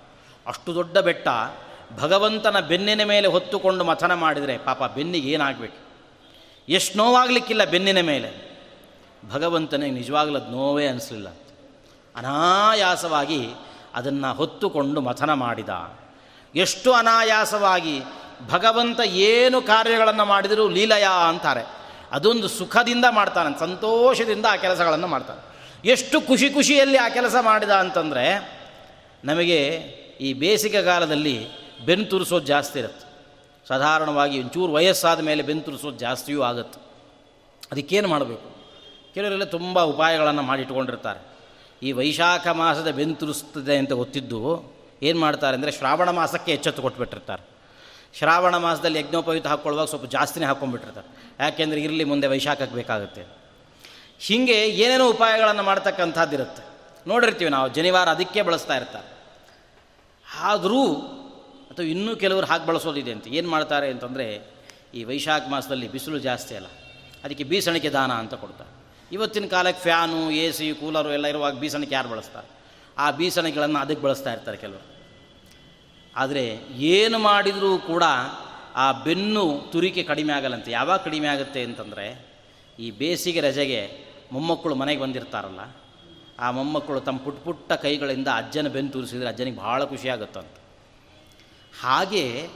ಅಷ್ಟು 0.47 0.75
ದೊಡ್ಡ 0.75 0.99
ಬೆಟ್ಟ, 0.99 1.29
ಭಗವಂತನ 2.01 2.61
ಬೆನ್ನಿನ 2.61 3.05
ಮೇಲೆ 3.05 3.29
ಹೊತ್ತುಕೊಂಡು 3.29 3.85
ಮಥನ 3.85 4.15
ಮಾಡಿದರೆ 4.15 4.59
ಪಾಪ 4.59 4.83
ಬೆನ್ನಿಗೆ 4.83 5.31
ಏನಾಗಬೇಕು? 5.31 5.91
ಎಷ್ಟು 6.69 6.99
ನೋವಾಗಲಿಕ್ಕಿಲ್ಲ 6.99 7.65
ಬೆನ್ನಿನ 7.65 8.01
ಮೇಲೆ. 8.01 8.51
ಭಗವಂತನಿಗೆ 9.33 9.95
ನಿಜವಾಗ್ಲೂ 9.95 10.39
ಅದು 10.39 10.51
ನೋವೇ 10.51 10.87
ಅನಿಸಲಿಲ್ಲ. 10.87 11.29
ಅನಾಯಾಸವಾಗಿ 12.17 13.51
ಅದನ್ನು 13.95 14.35
ಹೊತ್ತುಕೊಂಡು 14.35 15.01
ಮಥನ 15.01 15.33
ಮಾಡಿದ. 15.33 15.69
ಎಷ್ಟು 16.57 16.93
ಅನಾಯಾಸವಾಗಿ 16.93 18.03
ಭಗವಂತ 18.51 19.01
ಏನು 19.01 19.63
ಕಾರ್ಯಗಳನ್ನು 19.63 20.25
ಮಾಡಿದರೂ 20.25 20.69
ಲೀಲಯ 20.69 21.07
ಅಂತಾರೆ. 21.29 21.80
ಅದೊಂದು 22.13 22.49
ಸುಖದಿಂದ 22.49 23.05
ಮಾಡ್ತಾನೆ, 23.11 23.59
ಸಂತೋಷದಿಂದ 23.59 24.47
ಆ 24.51 24.57
ಕೆಲಸಗಳನ್ನು 24.57 25.07
ಮಾಡ್ತಾನೆ. 25.07 25.41
ಎಷ್ಟು 25.89 26.21
ಖುಷಿ 26.21 26.51
ಖುಷಿಯಲ್ಲಿ 26.51 26.99
ಆ 26.99 27.09
ಕೆಲಸ 27.09 27.37
ಮಾಡಿದ 27.41 27.71
ಅಂತಂದರೆ, 27.71 28.25
ನಮಗೆ 29.25 29.59
ಈ 30.21 30.33
ಬೇಸಿಗೆ 30.33 30.83
ಕಾಲದಲ್ಲಿ 30.83 31.49
ಬೆನ್ನು 31.85 32.05
ತುರಿಸೋದು 32.05 32.47
ಜಾಸ್ತಿ 32.47 32.79
ಇರುತ್ತೆ. 32.79 33.07
ಸಾಧಾರಣವಾಗಿ 33.69 34.41
ಒಂಚೂರು 34.41 34.73
ವಯಸ್ಸಾದ 34.73 35.21
ಮೇಲೆ 35.21 35.43
ಬೆನ್ನು 35.43 35.63
ತುರಿಸೋದು 35.63 35.99
ಜಾಸ್ತಿಯೂ 35.99 36.43
ಆಗುತ್ತೆ. 36.43 36.79
ಅದಕ್ಕೇನು 37.73 38.09
ಮಾಡಬೇಕು? 38.09 38.49
ಕೆಲವರೆಲ್ಲ 39.15 39.45
ತುಂಬ 39.45 39.81
ಉಪಾಯಗಳನ್ನು 39.83 40.43
ಮಾಡಿಟ್ಕೊಂಡಿರ್ತಾರೆ. 40.43 41.21
ಈ 41.83 41.93
ವೈಶಾಖ 41.93 42.49
ಮಾಸದ 42.49 42.91
ಬೆನ್ನು 42.91 43.15
ತುರಿಸ್ತದೆ 43.15 43.77
ಅಂತ 43.77 43.93
ಗೊತ್ತಿದ್ದು, 43.93 44.41
ಏನು 45.03 45.21
ಮಾಡ್ತಾರೆ 45.21 45.55
ಅಂದರೆ 45.57 45.73
ಶ್ರಾವಣ 45.73 46.11
ಮಾಸಕ್ಕೆ 46.11 46.53
ಎಚ್ಚೆತ್ತು 46.53 46.83
ಕೊಟ್ಬಿಟ್ಟಿರ್ತಾರೆ. 46.83 47.50
ಶ್ರಾವಣ 48.15 48.57
ಮಾಸದಲ್ಲಿ 48.57 48.99
ಯಜ್ಞೋಪಯುತ 48.99 49.47
ಹಾಕ್ಕೊಳ್ಳುವಾಗ 49.47 49.87
ಸ್ವಲ್ಪ 49.87 50.05
ಜಾಸ್ತಿನೇ 50.05 50.47
ಹಾಕ್ಕೊಂಡ್ಬಿಟ್ಟಿರ್ತಾರೆ. 50.47 51.09
ಯಾಕೆಂದರೆ 51.41 51.81
ಇರಲಿ 51.81 52.05
ಮುಂದೆ 52.05 52.27
ವೈಶಾಖಕ್ಕೆ 52.27 52.77
ಬೇಕಾಗುತ್ತೆ. 52.77 53.27
ಹೀಗೆ 54.21 54.67
ಏನೇನೋ 54.69 55.11
ಉಪಾಯಗಳನ್ನು 55.11 55.63
ಮಾಡ್ತಕ್ಕಂಥದ್ದಿರುತ್ತೆ 55.63 56.63
ನೋಡಿರ್ತೀವಿ 57.09 57.51
ನಾವು, 57.51 57.69
ಜನಿವಾರ 57.69 58.09
ಅದಕ್ಕೆ 58.09 58.43
ಬಳಸ್ತಾ 58.43 58.77
ಇರ್ತಾರೆ. 58.77 59.09
ಆದರೂ, 60.41 60.95
ಅಥವಾ 61.71 61.87
ಇನ್ನೂ 61.87 62.17
ಕೆಲವರು 62.17 62.47
ಹಾಗೆ 62.47 62.67
ಬಳಸೋದಿದೆ 62.67 63.13
ಅಂತ, 63.13 63.29
ಏನು 63.29 63.49
ಮಾಡ್ತಾರೆ 63.51 63.91
ಅಂತಂದರೆ, 63.91 64.53
ಈ 64.95 65.05
ವೈಶಾಖ 65.05 65.43
ಮಾಸದಲ್ಲಿ 65.49 65.89
ಬಿಸಿಲು 65.89 66.19
ಜಾಸ್ತಿ 66.19 66.55
ಅಲ್ಲ, 66.55 66.67
ಅದಕ್ಕೆ 67.25 67.45
ಬೀಸಣಿಕೆ 67.45 67.91
ದಾನ 67.91 68.13
ಅಂತ 68.13 68.35
ಕೊಡ್ತಾರೆ. 68.35 68.71
ಇವತ್ತಿನ 69.13 69.47
ಕಾಲಕ್ಕೆ 69.47 69.83
ಫ್ಯಾನು, 69.83 70.31
ಎ 70.31 70.53
ಸಿ, 70.53 70.73
ಕೂಲರು 70.73 71.13
ಎಲ್ಲ 71.13 71.27
ಇರುವಾಗ 71.27 71.55
ಬೀಸಣಿಕೆ 71.55 71.95
ಯಾರು 71.95 72.09
ಬಳಸ್ತಾರೆ? 72.09 72.49
ಆ 72.99 73.11
ಬೀಸಣಿಕೆಗಳನ್ನು 73.11 73.79
ಅದಕ್ಕೆ 73.79 74.03
ಬಳಸ್ತಾ 74.03 74.33
ಇರ್ತಾರೆ 74.33 74.57
ಕೆಲವರು. 74.57 74.90
ಆದರೆ 76.17 76.61
ಏನು 76.71 77.19
ಮಾಡಿದರೂ 77.19 77.79
ಕೂಡ 77.79 78.05
ಆ 78.77 78.93
ಬೆನ್ನು 78.93 79.71
ತುರಿಕೆ 79.73 80.03
ಕಡಿಮೆ 80.03 80.33
ಆಗಲ್ಲಂತೆ. 80.33 80.71
ಯಾವಾಗ 80.71 81.01
ಕಡಿಮೆ 81.01 81.29
ಆಗುತ್ತೆ 81.29 81.63
ಅಂತಂದರೆ 81.63 82.07
ಈ 82.79 82.91
ಬೇಸಿಗೆ 82.91 83.41
ರಜೆಗೆ 83.41 83.83
ಮೊಮ್ಮಕ್ಕಳು 84.33 84.75
ಮನೆಗೆ 84.75 85.01
ಬಂದಿರ್ತಾರಲ್ಲ, 85.01 85.61
ಆ 86.39 86.51
ಮೊಮ್ಮಕ್ಕಳು 86.51 87.01
ತಮ್ಮ 87.01 87.19
ಪುಟ್ಟ 87.19 87.45
ಪುಟ್ಟ 87.45 87.73
ಕೈಗಳಿಂದ 87.73 88.29
ಅಜ್ಜನ 88.29 88.69
ಬೆನ್ನು 88.69 88.93
ತುರಿಸಿದರೆ 88.93 89.29
ಅಜ್ಜನಿಗೆ 89.29 89.57
ಬಹಳ 89.57 89.85
ಖುಷಿಯಾಗುತ್ತಂತ. 89.85 90.55
ಹಾಗೆ 91.83 92.49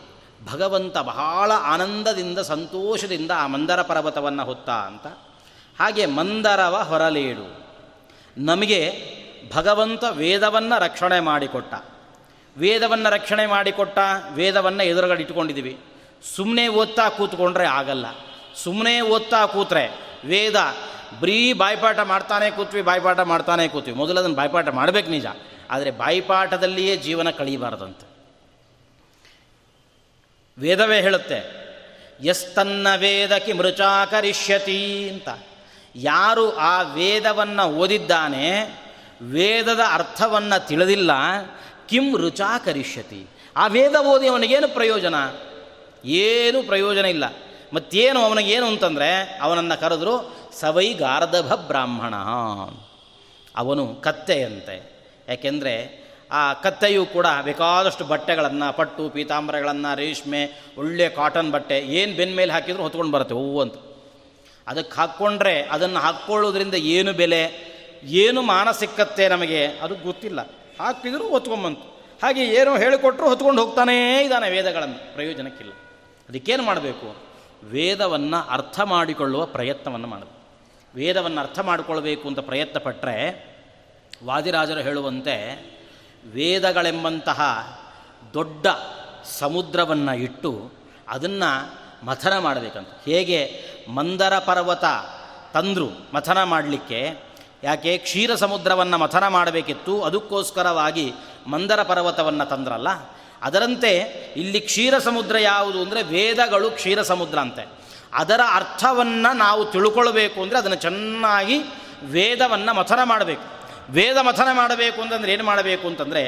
ಭಗವಂತ 0.53 0.99
ಬಹಳ 0.99 1.53
ಆನಂದದಿಂದ, 1.53 2.39
ಸಂತೋಷದಿಂದ 2.39 3.31
ಆ 3.37 3.47
ಮಂದರ 3.47 3.83
ಪರ್ವತವನ್ನು 3.83 4.45
ಹೊತ್ತ 4.45 4.71
ಅಂತ. 4.71 5.07
ಹಾಗೆ 5.81 6.07
ಮಂದರವ 6.07 6.83
ಹೊರಲೇಡು. 6.89 7.47
ನಮಗೆ 8.39 8.81
ಭಗವಂತ 9.55 10.05
ವೇದವನ್ನು 10.11 10.81
ರಕ್ಷಣೆ 10.83 11.21
ಮಾಡಿಕೊಟ್ಟ. 11.21 11.75
ವೇದವನ್ನು 12.59 13.11
ರಕ್ಷಣೆ 13.11 13.47
ಮಾಡಿಕೊಟ್ಟ 13.47 13.99
ವೇದವನ್ನು 14.33 14.83
ಎದುರುಗಡೆ 14.83 15.23
ಇಟ್ಕೊಂಡಿದ್ದೀವಿ 15.23 15.79
ಸುಮ್ಮನೆ 16.37 16.69
ಓದ್ತಾ 16.69 17.09
ಕೂತ್ಕೊಂಡ್ರೆ 17.09 17.67
ಆಗಲ್ಲ. 17.67 18.07
ಸುಮ್ಮನೆ 18.55 19.01
ಓದ್ತಾ 19.01 19.47
ಕೂತ್ರೆ 19.47 19.99
ವೇದ 20.25 20.55
ಬರೀ 21.21 21.53
ಬಾಯ್ಪಾಠ 21.53 21.99
ಮಾಡ್ತಾನೆ 21.99 22.51
ಕೂತ್ವಿ, 22.51 22.83
ಬಾಯ್ಪಾಠ 22.83 23.21
ಮಾಡ್ತಾನೆ 23.21 23.69
ಕೂತ್ವಿ. 23.69 23.95
ಮೊದಲು 23.95 24.19
ಅದನ್ನು 24.19 24.37
ಬಾಯ್ಪಾಠ 24.37 24.69
ಮಾಡಬೇಕು 24.69 25.11
ನಿಜ. 25.11 25.27
ಆದರೆ 25.71 25.91
ಬಾಯ್ಪಾಠದಲ್ಲಿಯೇ 25.91 26.97
ಜೀವನ 26.97 27.31
ಕಳೀಬಾರದಂತೆ. 27.31 28.07
ವೇದವೇ 30.59 31.01
ಹೇಳುತ್ತೆ 31.01 31.65
ಎಸ್ತನ್ನ 32.21 32.87
ವೇದಕ್ಕೆ 32.97 33.53
ಮೃಚಾಕರಿಷ್ಯತಿ 33.53 35.11
ಅಂತ. 35.11 35.29
ಯಾರು 35.97 36.57
ಆ 36.57 36.83
ವೇದವನ್ನು 36.83 37.63
ಓದಿದ್ದಾನೆ, 37.63 38.61
ವೇದದ 39.23 39.81
ಅರ್ಥವನ್ನು 39.93 40.67
ತಿಳಿದಿಲ್ಲ 40.67 41.11
ಕಿಂ 41.89 42.17
ರುಚಾಕರಿಷ್ಯತಿ 42.17 43.27
ಆ 43.57 43.67
ವೇದ 43.67 43.95
ಓದಿ 43.95 44.29
ಅವನಿಗೇನು 44.29 44.69
ಪ್ರಯೋಜನ? 44.69 45.15
ಏನು 46.05 46.63
ಪ್ರಯೋಜನ 46.63 47.05
ಇಲ್ಲ. 47.05 47.25
ಮತ್ತೇನು 47.73 48.21
ಅವನಿಗೇನು 48.21 48.67
ಅಂತಂದರೆ, 48.67 49.39
ಅವನನ್ನು 49.43 49.81
ಕರೆದ್ರು, 49.81 50.37
ಸವೈ 50.61 50.93
ಗಾರ್ಧಭ 50.93 51.55
ಬ್ರಾಹ್ಮಣ. 51.55 52.15
ಅವನು 53.57 53.95
ಕತ್ತೆಯಂತೆ. 53.95 54.93
ಯಾಕೆಂದರೆ, 55.29 56.05
ಆ 56.33 56.53
ಕತ್ತೆಯು 56.53 57.07
ಕೂಡ 57.07 57.27
ಬೇಕಾದಷ್ಟು 57.43 58.05
ಬಟ್ಟೆಗಳನ್ನು, 58.05 58.77
ಪಟ್ಟು, 58.77 59.09
ಪೀತಾಂಬರಗಳನ್ನು, 59.09 59.97
ರೇಷ್ಮೆ, 59.97 60.63
ಒಳ್ಳೆ 60.79 61.09
ಕಾಟನ್ 61.09 61.51
ಬಟ್ಟೆ, 61.51 61.79
ಏನು 61.79 62.17
ಬೆನ್ನ 62.17 62.35
ಮೇಲೆ 62.35 62.53
ಹಾಕಿದ್ರು 62.53 62.83
ಹೊತ್ಕೊಂಡು 62.83 63.13
ಬರುತ್ತೆ, 63.13 63.35
ಹೂವು 63.35 63.61
ಅಂತ. 63.61 63.75
ಅದಕ್ಕೆ 64.67 64.97
ಹಾಕ್ಕೊಂಡ್ರೆ, 64.97 65.63
ಅದನ್ನು 65.63 66.01
ಹಾಕ್ಕೊಳ್ಳೋದ್ರಿಂದ 66.01 66.75
ಏನು 66.75 67.13
ಬೆಲೆ? 67.13 67.75
ಏನು 68.05 68.43
ಮಾನ 68.43 68.71
ಸಿಕ್ಕತ್ತೆ 68.71 69.29
ನಮಗೆ? 69.29 69.67
ಅದು 69.67 69.95
ಗೊತ್ತಿಲ್ಲ. 69.95 70.51
ಹಾಕಿದ್ರು 70.79 71.29
ಹೊತ್ಕೊಂಬಂತು. 71.29 71.95
ಹಾಗೆ 72.23 72.45
ಏನೋ 72.45 72.77
ಹೇಳಿಕೊಟ್ರು 72.77 73.29
ಹೊತ್ಕೊಂಡು 73.29 73.65
ಹೋಗ್ತಾನೇ 73.65 74.23
ಇದ್ದಾನೆ 74.23 74.51
ವೇದಗಳನ್ನು. 74.51 75.15
ಪ್ರಯೋಜನಕ್ಕಿಲ್ಲ. 75.15 75.73
ಅದಕ್ಕೇನು 76.29 76.63
ಮಾಡಬೇಕು? 76.63 77.17
ವೇದವನ್ನು 77.65 78.49
ಅರ್ಥ 78.49 78.81
ಮಾಡಿಕೊಳ್ಳುವ 78.81 79.47
ಪ್ರಯತ್ನವನ್ನು 79.47 80.09
ಮಾಡಬೇಕು. 80.09 80.45
ವೇದವನ್ನು 80.95 81.41
ಅರ್ಥ 81.41 81.59
ಮಾಡಿಕೊಳ್ಬೇಕು 81.59 82.29
ಅಂತ 82.29 82.39
ಪ್ರಯತ್ನ 82.39 82.79
ಪಟ್ಟರೆ 82.79 83.55
ವಾದಿರಾಜರು 84.25 84.81
ಹೇಳುವಂತೆ, 84.81 85.65
ವೇದಗಳೆಂಬಂತಹ 86.33 87.43
ದೊಡ್ಡ 88.35 88.67
ಸಮುದ್ರವನ್ನು 89.25 90.15
ಇಟ್ಟು 90.15 90.73
ಅದನ್ನು 91.09 91.75
ಮಥನ 92.07 92.39
ಮಾಡಬೇಕಂತ. 92.39 92.89
ಹೇಗೆ? 93.05 93.65
ಮಂದರ 93.89 94.39
ಪರ್ವತ 94.39 94.85
ತಂದರು 95.53 96.07
ಮಥನ 96.15 96.43
ಮಾಡಲಿಕ್ಕೆ 96.43 97.34
ಯಾಕೆ 97.65 97.93
ಕ್ಷೀರ 97.99 98.35
ಸಮುದ್ರವನ್ನು 98.35 98.99
ಮಥನ 98.99 99.29
ಮಾಡಬೇಕಿತ್ತು? 99.29 100.03
ಅದಕ್ಕೋಸ್ಕರವಾಗಿ 100.03 101.07
ಮಂದರ 101.47 101.83
ಪರ್ವತವನ್ನು 101.83 102.45
ತಂದ್ರಲ್ಲ? 102.49 102.89
ಅದರಂತೆ 103.43 103.93
ಇಲ್ಲಿ 104.37 104.61
ಕ್ಷೀರ 104.61 104.95
ಸಮುದ್ರ 104.99 105.37
ಯಾವುದು 105.39 105.79
ಅಂದರೆ 105.83 106.03
ವೇದಗಳು 106.03 106.71
ಕ್ಷೀರ 106.71 107.03
ಸಮುದ್ರ 107.03 107.39
ಅಂತೆ. 107.39 107.65
ಅದರ 108.15 108.41
ಅರ್ಥವನ್ನು 108.53 109.37
ನಾವು 109.37 109.63
ತಿಳ್ಕೊಳ್ಬೇಕು 109.65 110.43
ಅಂದರೆ 110.43 110.59
ಅದನ್ನು 110.59 110.77
ಚೆನ್ನಾಗಿ 110.77 111.59
ವೇದವನ್ನು 112.03 112.75
ಮಥನ 112.75 113.01
ಮಾಡಬೇಕು. 113.03 113.47
ವೇದ 113.91 114.19
ಮಥನ 114.19 114.49
ಮಾಡಬೇಕು 114.53 115.03
ಅಂತಂದರೆ 115.03 115.33
ಏನು 115.33 115.45
ಮಾಡಬೇಕು 115.45 115.87
ಅಂತಂದರೆ 115.89 116.23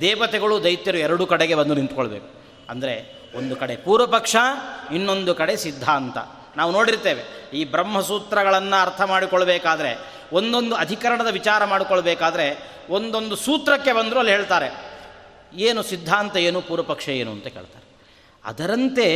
ದೇವತೆಗಳು, 0.00 0.64
ದೈತ್ಯರು 0.64 0.98
ಎರಡು 0.98 1.26
ಕಡೆಗೆ 1.26 1.54
ಬಂದು 1.54 1.74
ನಿಂತ್ಕೊಳ್ಬೇಕು. 1.74 2.28
ಅಂದರೆ 2.70 2.94
ಒಂದು 3.34 3.56
ಕಡೆ 3.56 3.76
ಪೂರ್ವಪಕ್ಷ, 3.76 4.36
ಇನ್ನೊಂದು 4.94 5.34
ಕಡೆ 5.34 5.56
ಸಿದ್ಧಾಂತ. 5.56 6.18
ನಾವು 6.56 6.72
ನೋಡಿರ್ತೇವೆ. 6.72 7.50
ಈ 7.52 7.64
ಬ್ರಹ್ಮಸೂತ್ರಗಳನ್ನು 7.64 8.82
ಅರ್ಥ 8.82 9.00
ಮಾಡಿಕೊಳ್ಬೇಕಾದ್ರೆ, 9.00 9.98
ಒಂದೊಂದು 10.32 10.74
ಅಧಿಕರಣದ 10.74 11.26
ವಿಚಾರ 11.26 11.64
ಮಾಡಿಕೊಳ್ಬೇಕಾದ್ರೆ, 11.64 12.70
ಒಂದೊಂದು 12.90 13.36
ಸೂತ್ರಕ್ಕೆ 13.36 13.92
ಬಂದರೂ 13.92 14.18
ಅಲ್ಲಿ 14.18 14.32
ಹೇಳ್ತಾರೆ, 14.32 14.90
ಏನು 15.54 15.82
ಸಿದ್ಧಾಂತ 15.82 16.36
ಏನು, 16.36 16.60
ಪೂರ್ವಪಕ್ಷ 16.60 17.08
ಏನು 17.08 17.30
ಅಂತ 17.30 17.46
ಕೇಳ್ತಾರೆ. 17.46 17.84
ಅದರಂತೆ 18.44 19.14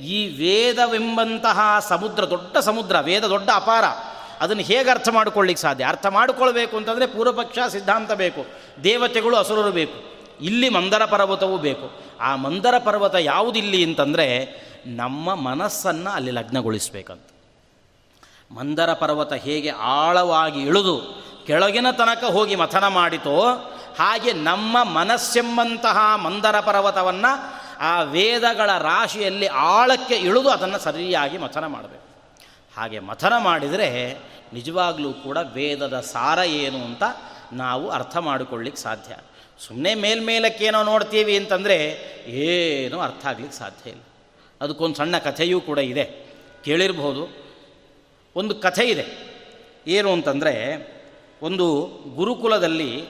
ಈ 0.00 0.26
ವೇದವೆಂಬಂತಹ 0.26 1.60
ಸಮುದ್ರ, 1.88 2.24
ದೊಡ್ಡ 2.24 2.56
ಸಮುದ್ರ, 2.56 3.00
ವೇದ 3.00 3.24
ದೊಡ್ಡ 3.24 3.50
ಅಪಾರ, 3.54 3.84
ಅದನ್ನು 4.40 4.62
ಹೇಗೆ 4.62 4.90
ಅರ್ಥ 4.90 5.08
ಮಾಡಿಕೊಳ್ಳಿಕ್ಕೆ 5.08 5.62
ಸಾಧ್ಯ? 5.62 5.84
ಅರ್ಥ 5.84 6.06
ಮಾಡಿಕೊಳ್ಬೇಕು 6.06 6.76
ಅಂತಂದರೆ 6.76 7.06
ಪೂರ್ವಪಕ್ಷ 7.06 7.58
ಸಿದ್ಧಾಂತ 7.68 8.12
ಬೇಕು, 8.12 8.46
ದೇವತೆಗಳು 8.84 9.36
ಅಸುರರು 9.36 9.70
ಬೇಕು. 9.70 10.11
ಇಲ್ಲಿ 10.42 10.68
ಮಂದರ 10.68 11.04
ಪರ್ವತವೂ 11.04 11.58
ಬೇಕು. 11.58 12.02
ಆ 12.20 12.36
ಮಂದರ 12.36 12.78
ಪರ್ವತ 12.78 13.14
ಯಾವುದಿಲ್ಲಿ 13.14 13.84
ಅಂತಂದರೆ 13.84 14.48
ನಮ್ಮ 14.86 15.34
ಮನಸ್ಸನ್ನು 15.34 16.10
ಅಲ್ಲಿ 16.10 16.30
ಲಗ್ನಗೊಳಿಸಬೇಕಂತ. 16.30 17.26
ಮಂದರ 18.52 18.92
ಪರ್ವತ 18.92 19.32
ಹೇಗೆ 19.32 19.68
ಆಳವಾಗಿ 19.68 20.60
ಇಳಿದು 20.60 21.24
ಕೆಳಗಿನ 21.46 21.86
ತನಕ 21.90 22.24
ಹೋಗಿ 22.24 22.56
ಮಥನ 22.56 22.88
ಮಾಡಿತೋ 22.88 23.50
ಹಾಗೆ 23.98 24.32
ನಮ್ಮ 24.32 24.84
ಮನಸ್ಸೆಂಬಂತಹ 24.84 26.16
ಮಂದರ 26.16 26.60
ಪರ್ವತವನ್ನು 26.60 27.62
ಆ 27.80 28.02
ವೇದಗಳ 28.02 28.70
ರಾಶಿಯಲ್ಲಿ 28.78 29.46
ಆಳಕ್ಕೆ 29.46 30.14
ಇಳಿದು 30.16 30.50
ಅದನ್ನು 30.50 30.78
ಸರಿಯಾಗಿ 30.78 31.38
ಮಥನ 31.38 31.66
ಮಾಡಬೇಕು. 31.66 32.02
ಹಾಗೆ 32.76 32.98
ಮಥನ 32.98 33.32
ಮಾಡಿದರೆ 33.38 34.18
ನಿಜವಾಗಲೂ 34.52 35.12
ಕೂಡ 35.12 35.38
ವೇದದ 35.52 36.00
ಸಾರ 36.00 36.38
ಏನು 36.38 36.84
ಅಂತ 36.84 37.02
ನಾವು 37.52 37.90
ಅರ್ಥ 37.90 38.16
ಮಾಡಿಕೊಳ್ಳಿಕ್ಕೆ 38.16 38.82
ಸಾಧ್ಯ. 38.82 39.16
ಸುಮ್ಮನೆ 39.66 39.94
ಮೇಲ್ಮೇಲಕ್ಕೇನೋ 39.94 40.82
ನೋಡ್ತೀವಿ 40.82 41.36
ಅಂತಂದರೆ 41.36 41.76
ಏನೂ 42.26 43.00
ಅರ್ಥ 43.00 43.26
ಆಗ್ಲಿಕ್ಕೆ 43.26 43.58
ಸಾಧ್ಯ 43.58 43.90
ಇಲ್ಲ. 43.90 44.00
ಅದಕ್ಕೊಂದು 44.60 44.96
ಸಣ್ಣ 44.96 45.18
ಕಥೆಯೂ 45.18 45.60
ಕೂಡ 45.60 45.78
ಇದೆ. 45.78 46.04
ಕೇಳಿರ್ಬೋದು. 46.64 47.44
ಒಂದು 48.36 48.54
ಕಥೆ 48.54 48.84
ಇದೆ. 48.84 49.04
ಏನು 49.86 50.12
ಅಂತಂದರೆ, 50.12 50.54
ಒಂದು 51.42 51.88
ಗುರುಕುಲದಲ್ಲಿ 52.14 53.04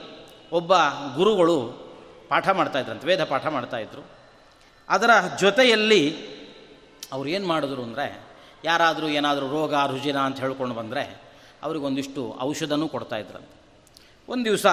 ಒಬ್ಬ 0.51 0.73
ಗುರುಗಳು 1.15 1.71
ಪಾಠ 2.29 2.49
ಮಾಡ್ತಾಯಿದ್ರಂತೆ 2.49 3.07
ವೇದ 3.07 3.23
ಪಾಠ 3.23 3.45
ಮಾಡ್ತಾಯಿದ್ರು 3.47 4.05
ಅದರ 4.89 5.09
ಜೊತೆಯಲ್ಲಿ 5.39 6.15
ಅವ್ರು 7.11 7.29
ಏನು 7.29 7.47
ಮಾಡಿದ್ರು 7.47 7.83
ಅಂದರೆ, 7.83 8.21
ಯಾರಾದರೂ 8.65 9.07
ಏನಾದರೂ 9.07 9.47
ರೋಗ, 9.47 9.73
ರುಜಿನ 9.73 10.17
ಅಂತ 10.17 10.39
ಹೇಳ್ಕೊಂಡು 10.39 10.75
ಬಂದರೆ, 10.75 11.21
ಅವ್ರಿಗೊಂದಿಷ್ಟು 11.63 12.37
ಔಷಧನೂ 12.41 12.87
ಕೊಡ್ತಾಯಿದ್ರಂತೆ 12.87 13.83
ಒಂದು 14.29 14.45
ದಿವಸ 14.45 14.65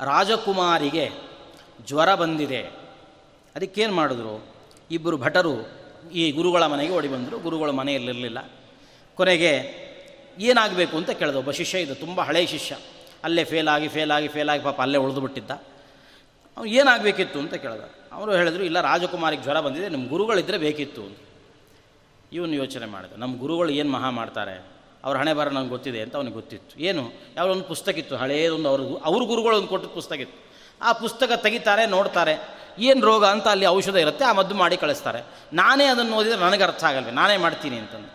ರಾಜಕುಮಾರಿಗೆ 0.00 1.10
ಜ್ವರ 1.86 2.14
ಬಂದಿದೆ. 2.14 2.62
ಅದಕ್ಕೇನು 3.56 3.94
ಮಾಡಿದ್ರು? 3.94 4.46
ಇಬ್ಬರು 4.90 5.16
ಭಟರು 5.16 5.84
ಈ 6.12 6.30
ಗುರುಗಳ 6.30 6.66
ಮನೆಗೆ 6.66 6.92
ಓಡಿ 6.92 7.08
ಬಂದರು. 7.08 7.38
ಗುರುಗಳ 7.38 7.70
ಮನೆಯಲ್ಲಿರಲಿಲ್ಲ 7.70 8.50
ಕೊನೆಗೆ 9.14 9.84
ಏನಾಗಬೇಕು 10.38 10.96
ಅಂತ 10.96 11.10
ಕೇಳಿದ. 11.10 11.34
ಒಬ್ಬ 11.34 11.50
ಶಿಷ್ಯ 11.50 11.80
ಇದು 11.80 11.94
ತುಂಬ 11.94 12.20
ಹಳೆಯ 12.20 12.46
ಶಿಷ್ಯ. 12.46 12.76
ಅಲ್ಲೇ 13.24 13.44
ಫೇಲಾಗಿ 13.44 13.88
ಫೇಲಾಗಿ 13.88 14.28
ಫೇಲಾಗಿ 14.28 14.62
ಪಾಪ 14.62 14.80
ಅಲ್ಲೇ 14.80 14.98
ಉಳಿದು 14.98 15.20
ಬಿಟ್ಟಿದ್ದ. 15.20 15.50
ಏನಾಗಬೇಕಿತ್ತು 16.66 17.38
ಅಂತ 17.38 17.54
ಕೇಳಿದ. 17.54 17.80
ಅವರು 18.12 18.36
ಹೇಳಿದ್ರು, 18.36 18.64
ಇಲ್ಲ, 18.64 18.80
ರಾಜಕುಮಾರಿಗೆ 18.80 19.42
ಜ್ವರ 19.42 19.60
ಬಂದಿದೆ. 19.60 19.88
ನಮ್ಮ 19.88 20.08
ಗುರುಗಳಿದ್ದರೆ 20.08 20.58
ಬೇಕಿತ್ತು. 20.58 21.02
ಅಂತ 21.02 21.18
ಇವನು 22.32 22.52
ಯೋಚನೆ 22.52 22.86
ಮಾಡಿದ. 22.86 23.12
ನಮ್ಮ 23.16 23.38
ಗುರುಗಳು 23.38 23.70
ಏನು 23.70 23.90
ಮಹಾ 23.90 24.10
ಮಾಡ್ತಾರೆ? 24.10 24.73
ಅವ್ರ 25.04 25.18
ಹಣೆ 25.18 25.32
ಬರ 25.32 25.48
ನನಗೆ 25.48 25.68
ಗೊತ್ತಿದೆ 25.68 26.00
ಅಂತ 26.00 26.16
ಅವನಿಗೆ 26.16 26.34
ಗೊತ್ತಿತ್ತು. 26.34 26.80
ಏನು? 26.80 27.02
ಒಂದು 27.50 27.64
ಪುಸ್ತಕ 27.64 27.98
ಇತ್ತು 27.98 28.16
ಹಳೆಯದೊಂದು 28.16 28.68
ಅವ್ರ 28.68 28.80
ಅವ್ರ 29.04 29.22
ಗುರುಗಳು 29.24 29.56
ಒಂದು 29.56 29.68
ಕೊಟ್ಟಿದ್ದ 29.68 29.94
ಪುಸ್ತಕ 29.94 30.16
ಇತ್ತು. 30.16 30.38
ಆ 30.82 30.92
ಪುಸ್ತಕ 30.92 31.30
ತೆಗಿತಾರೆ, 31.36 31.86
ನೋಡ್ತಾರೆ. 31.86 32.34
ಏನು 32.78 33.00
ರೋಗ 33.06 33.24
ಅಂತ 33.24 33.48
ಅಲ್ಲಿ 33.48 33.66
ಔಷಧ 33.66 33.96
ಇರುತ್ತೆ, 33.96 34.24
ಆ 34.24 34.32
ಮದ್ದು 34.32 34.54
ಮಾಡಿ 34.54 34.76
ಕಳಿಸ್ತಾರೆ. 34.76 35.20
ನಾನೇ 35.52 35.84
ಅದನ್ನು 35.84 36.16
ಓದಿದರೆ 36.16 36.40
ನನಗೆ 36.40 36.62
ಅರ್ಥ 36.62 36.84
ಆಗಲ್ವೇ? 36.84 37.10
ನಾನೇ 37.10 37.36
ಮಾಡ್ತೀನಿ 37.36 37.76
ಅಂತಂದು. 37.76 38.10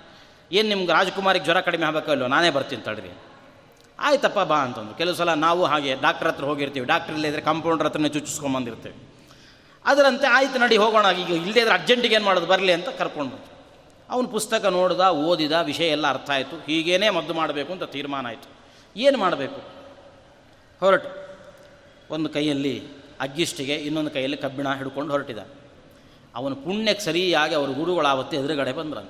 ಏನು 0.51 0.69
ನಿಮ್ಗೆ 0.69 0.93
ರಾಜಕುಮಾರಿಗೆ 0.93 1.45
ಜ್ವರ 1.45 1.59
ಕಡಿಮೆ 1.59 1.85
ಆಗಬೇಕಲ್ವ 1.85 2.25
ನಾನೇ 2.25 2.49
ಬರ್ತೀನಿ 2.49 2.81
ತಡ್ರಿ. 2.81 3.11
ಆಯ್ತಪ್ಪ, 3.99 4.39
ಬಾ 4.39 4.57
ಅಂತಂದು. 4.57 4.93
ಕೆಲವು 4.93 5.15
ಸಲ 5.15 5.33
ನಾವು 5.33 5.65
ಹಾಗೆ 5.65 5.95
ಡಾಕ್ಟರ್ 6.01 6.27
ಹತ್ರ 6.27 6.43
ಹೋಗಿರ್ತೀವಿ. 6.43 6.85
ಡಾಕ್ಟ್ರ್ 6.85 7.15
ಇಲ್ಲದ್ರೆ 7.15 7.41
ಕಾಂಪೌಂಡರ್ 7.41 7.87
ಹತ್ರನೇ 7.87 8.09
ಚುಚ್ಚಿಸ್ಕೊಂಬಂದಿರ್ತೀವಿ 8.09 8.95
ಅದರಂತೆ 9.85 10.27
ಆಯ್ತು 10.27 10.59
ನಡಿ, 10.59 10.77
ಹೋಗೋಣ. 10.77 11.05
ಈಗ 11.05 11.29
ಇಲ್ಲದೇ 11.29 11.59
ಇದ್ರೆ 11.59 11.73
ಅರ್ಜೆಂಟಿಗೆ 11.73 12.15
ಏನು 12.15 12.25
ಮಾಡೋದು? 12.25 12.47
ಬರಲಿ 12.47 12.71
ಅಂತ 12.71 12.89
ಕರ್ಕೊಂಡು 12.89 13.58
ಅವನು 14.09 14.27
ಪುಸ್ತಕ 14.27 14.65
ನೋಡಿದ, 14.65 14.99
ಓದಿದ, 14.99 15.51
ವಿಷಯ 15.51 15.87
ಎಲ್ಲ 15.87 16.07
ಅರ್ಥ 16.07 16.29
ಆಯಿತು. 16.29 16.55
ಹೀಗೇನೇ 16.65 17.09
ಮದ್ದು 17.09 17.33
ಮಾಡಬೇಕು 17.33 17.73
ಅಂತ 17.73 17.83
ತೀರ್ಮಾನ 17.83 18.27
ಆಯಿತು. 18.27 18.49
ಏನು 18.99 19.17
ಮಾಡಬೇಕು? 19.17 19.61
ಹೊರಟು. 20.79 21.29
ಒಂದು 22.13 22.29
ಕೈಯಲ್ಲಿ 22.29 22.83
ಅಗ್ಗಿಷ್ಟಿಗೆ 23.19 23.75
ಇನ್ನೊಂದು 23.75 24.11
ಕೈಯಲ್ಲಿ 24.11 24.37
ಕಬ್ಬಿಣ 24.37 24.73
ಹಿಡ್ಕೊಂಡು 24.73 25.11
ಹೊರಟಿದ. 25.11 25.37
ಅವನು 26.35 26.55
ಪುಣ್ಯಕ್ಕೆ 26.55 27.05
ಸರಿಯಾಗಿ 27.05 27.55
ಅವರು 27.55 27.73
ಗುರುಗಳು 27.73 28.07
ಆವತ್ತು 28.07 28.37
ಎದುರುಗಡೆ 28.37 28.73
ಬಂದ್ರಂತ. 28.73 29.09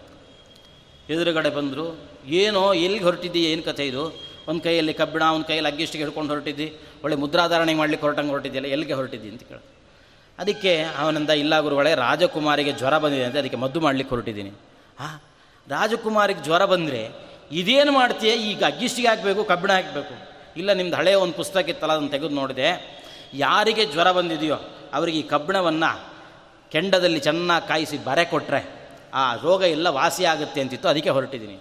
ಎದುರುಗಡೆ 1.09 1.49
ಬಂದರು, 1.49 1.97
ಏನೋ, 2.27 2.73
ಎಲ್ಲಿಗೆ 2.73 3.05
ಹೊರಟಿದ್ದೀ 3.05 3.43
ಏನು 3.43 3.63
ಕಥೆ 3.63 3.87
ಇದು? 3.87 4.21
ಒಂದು 4.47 4.61
ಕೈಯಲ್ಲಿ 4.61 4.93
ಕಬ್ಬಿಣ, 4.93 5.23
ಒಂದು 5.23 5.45
ಕೈಯಲ್ಲಿ 5.45 5.71
ಅಗ್ಗಿಷ್ಟಿಗೆ 5.71 6.03
ಹಿಡ್ಕೊಂಡು 6.03 6.33
ಹೊರಟಿದ್ದಿ. 6.33 6.73
ಒಳ್ಳೆ 7.03 7.17
ಮುದ್ರಾಧಾರಣೆ 7.17 7.73
ಮಾಡಲಿಕ್ಕೆ 7.73 8.07
ಹೊರಟಂಗೆ 8.07 8.29
ಹೊರಟಿದ್ದಿಲ್ಲ 8.29 8.67
ಎಲ್ಲಿಗೆ 8.67 8.93
ಹೊರಟಿದ್ದಿ? 8.93 9.29
ಅಂತ 9.29 9.43
ಕೇಳಿ 9.43 9.61
ಅದಕ್ಕೆ 10.39 10.83
ಅವನಿಂದ, 10.97 11.29
ಇಲ್ಲ 11.29 11.59
ಗುರುಗಳೇ, 11.59 11.95
ರಾಜಕುಮಾರಿಗೆ 11.95 12.71
ಜ್ವರ 12.71 12.97
ಬಂದಿದೆ 12.97 13.23
ಅಂತ 13.23 13.37
ಅದಕ್ಕೆ 13.37 13.57
ಮದ್ದು 13.57 13.79
ಮಾಡಲಿಕ್ಕೆ 13.79 14.15
ಹೊರಟಿದ್ದೀನಿ. 14.15 14.51
ಹಾಂ? 14.99 15.21
ರಾಜಕುಮಾರಿಗೆ 15.67 16.43
ಜ್ವರ 16.43 16.65
ಬಂದರೆ 16.65 17.09
ಇದೇನು 17.51 17.91
ಮಾಡ್ತೀಯ? 17.91 18.33
ಈಗ 18.33 18.63
ಅಗ್ಗಿಷ್ಟಿಗೆ 18.63 19.07
ಹಾಕಬೇಕು, 19.07 19.43
ಕಬ್ಬಿಣ 19.43 19.71
ಹಾಕಬೇಕು. 19.71 20.15
ಇಲ್ಲ, 20.57 20.73
ನಿಮ್ದು 20.73 20.95
ಹಳೆಯ 20.95 21.15
ಒಂದು 21.15 21.33
ಪುಸ್ತಕ 21.33 21.69
ಇತ್ತಲ್ಲ, 21.69 21.93
ಅದನ್ನು 21.93 22.09
ತೆಗೆದು 22.09 22.35
ನೋಡಿದೆ. 22.35 22.99
ಯಾರಿಗೆ 23.33 23.85
ಜ್ವರ 23.85 24.11
ಬಂದಿದೆಯೋ, 24.11 24.55
ಅವರಿಗೆ 24.93 25.19
ಈ 25.19 25.21
ಕಬ್ಬಿಣವನ್ನು 25.21 26.09
ಕೆಂಡದಲ್ಲಿ 26.71 27.19
ಚೆನ್ನಾಗಿ 27.19 27.67
ಕಾಯಿಸಿ 27.67 27.97
ಬರೆ 27.97 28.25
ಕೊಟ್ಟರೆ 28.25 28.79
ಆ 29.13 29.35
ರೋಗ 29.35 29.61
ಎಲ್ಲ 29.61 29.87
ವಾಸಿ 29.87 30.25
ಆಗುತ್ತೆ 30.25 30.61
ಅಂತಿತ್ತು, 30.61 30.87
ಅದಕ್ಕೆ 30.87 31.09
ಹೊರಟಿದ್ದೀನಿ. 31.09 31.57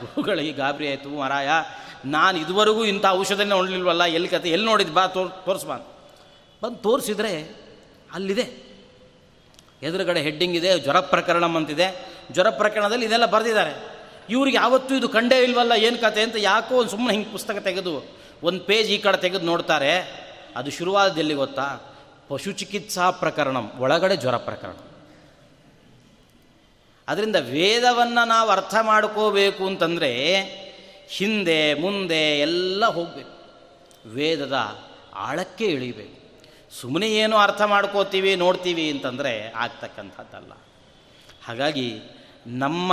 ಗುರುಗಳಿಗೆ 0.00 0.52
ಗಾಬರಿ 0.52 0.88
ಆಯಿತು 0.88 1.08
ಮರಾಯ. 1.08 1.48
ನಾನು 2.04 2.38
ಇದುವರೆಗೂ 2.38 2.84
ಇಂಥ 2.84 3.06
ಔಷಧನೇ 3.10 3.44
ನೋಡಲಿಲ್ವಲ್ಲ 3.44 4.04
ಎಲ್ಲಿ 4.04 4.28
ಕತೆ? 4.28 4.50
ಎಲ್ಲಿ 4.50 4.66
ನೋಡಿದ್ದು 4.66 4.92
ಬಾ, 4.92 5.06
ತೋರ್ 5.06 5.30
ತೋರಿಸ್ಬಾ 5.44 5.76
ಬಂದು 6.62 6.76
ತೋರಿಸಿದ್ರೆ 6.76 7.32
ಅಲ್ಲಿದೆ. 8.14 8.69
ಎದುರುಗಡೆ 9.82 10.22
ಹೆಡ್ಡಿಂಗ್ 10.22 10.56
ಇದೆ, 10.56 10.78
ಜ್ವರ 10.78 11.00
ಪ್ರಕರಣ 11.00 11.46
ಅಂತಿದೆ. 11.46 12.08
ಜ್ವರ 12.32 12.50
ಪ್ರಕರಣದಲ್ಲಿ 12.50 13.06
ಇದೆಲ್ಲ 13.06 13.26
ಬರೆದಿದ್ದಾರೆ. 13.26 14.00
ಇವ್ರಿಗೆ 14.30 14.56
ಯಾವತ್ತೂ 14.56 14.96
ಇದು 14.96 15.08
ಕಂಡೇ 15.08 15.42
ಇಲ್ವಲ್ಲ, 15.42 15.72
ಏನು 15.72 15.98
ಕತೆ 15.98 16.22
ಅಂತ 16.22 16.34
ಯಾಕೋ 16.38 16.76
ಒಂದು 16.76 16.90
ಸುಮ್ಮನೆ 16.90 17.16
ಹಿಂಗೆ 17.16 17.32
ಪುಸ್ತಕ 17.32 17.56
ತೆಗೆದು 17.56 18.04
ಒಂದು 18.42 18.60
ಪೇಜ್ 18.60 18.90
ಈ 18.90 18.98
ಕಡೆ 18.98 19.16
ತೆಗೆದು 19.16 19.46
ನೋಡ್ತಾರೆ. 19.46 20.20
ಅದು 20.56 20.70
ಶುರುವಾದಲ್ಲಿ 20.70 21.34
ಗೊತ್ತಾ? 21.34 21.96
ಪಶು 22.28 22.52
ಚಿಕಿತ್ಸಾ 22.52 23.10
ಪ್ರಕರಣ, 23.10 23.56
ಒಳಗಡೆ 23.78 24.16
ಜ್ವರ 24.16 24.36
ಪ್ರಕರಣ. 24.36 24.72
ಅದರಿಂದ 27.08 27.36
ವೇದವನ್ನು 27.36 28.26
ನಾವು 28.26 28.50
ಅರ್ಥ 28.50 28.74
ಮಾಡ್ಕೋಬೇಕು 28.82 29.66
ಅಂತಂದರೆ 29.66 30.14
ಹಿಂದೆ, 31.08 31.74
ಮುಂದೆ 31.74 32.40
ಎಲ್ಲ 32.40 32.86
ಹೋಗಬೇಕು. 32.86 33.40
ವೇದದ 34.08 34.78
ಆಳಕ್ಕೆ 35.14 35.64
ಇಳಿಬೇಕು. 35.64 36.19
ಸುಮ್ಮನೆ 36.72 37.06
ಏನು 37.06 37.36
ಅರ್ಥ 37.36 37.62
ಮಾಡ್ಕೋತೀವಿ, 37.62 38.34
ನೋಡ್ತೀವಿ 38.34 38.90
ಅಂತಂದರೆ 38.90 39.52
ಆಗ್ತಕ್ಕಂಥದ್ದಲ್ಲ. 39.56 40.52
ಹಾಗಾಗಿ 41.46 42.00
ನಮ್ಮ 42.46 42.92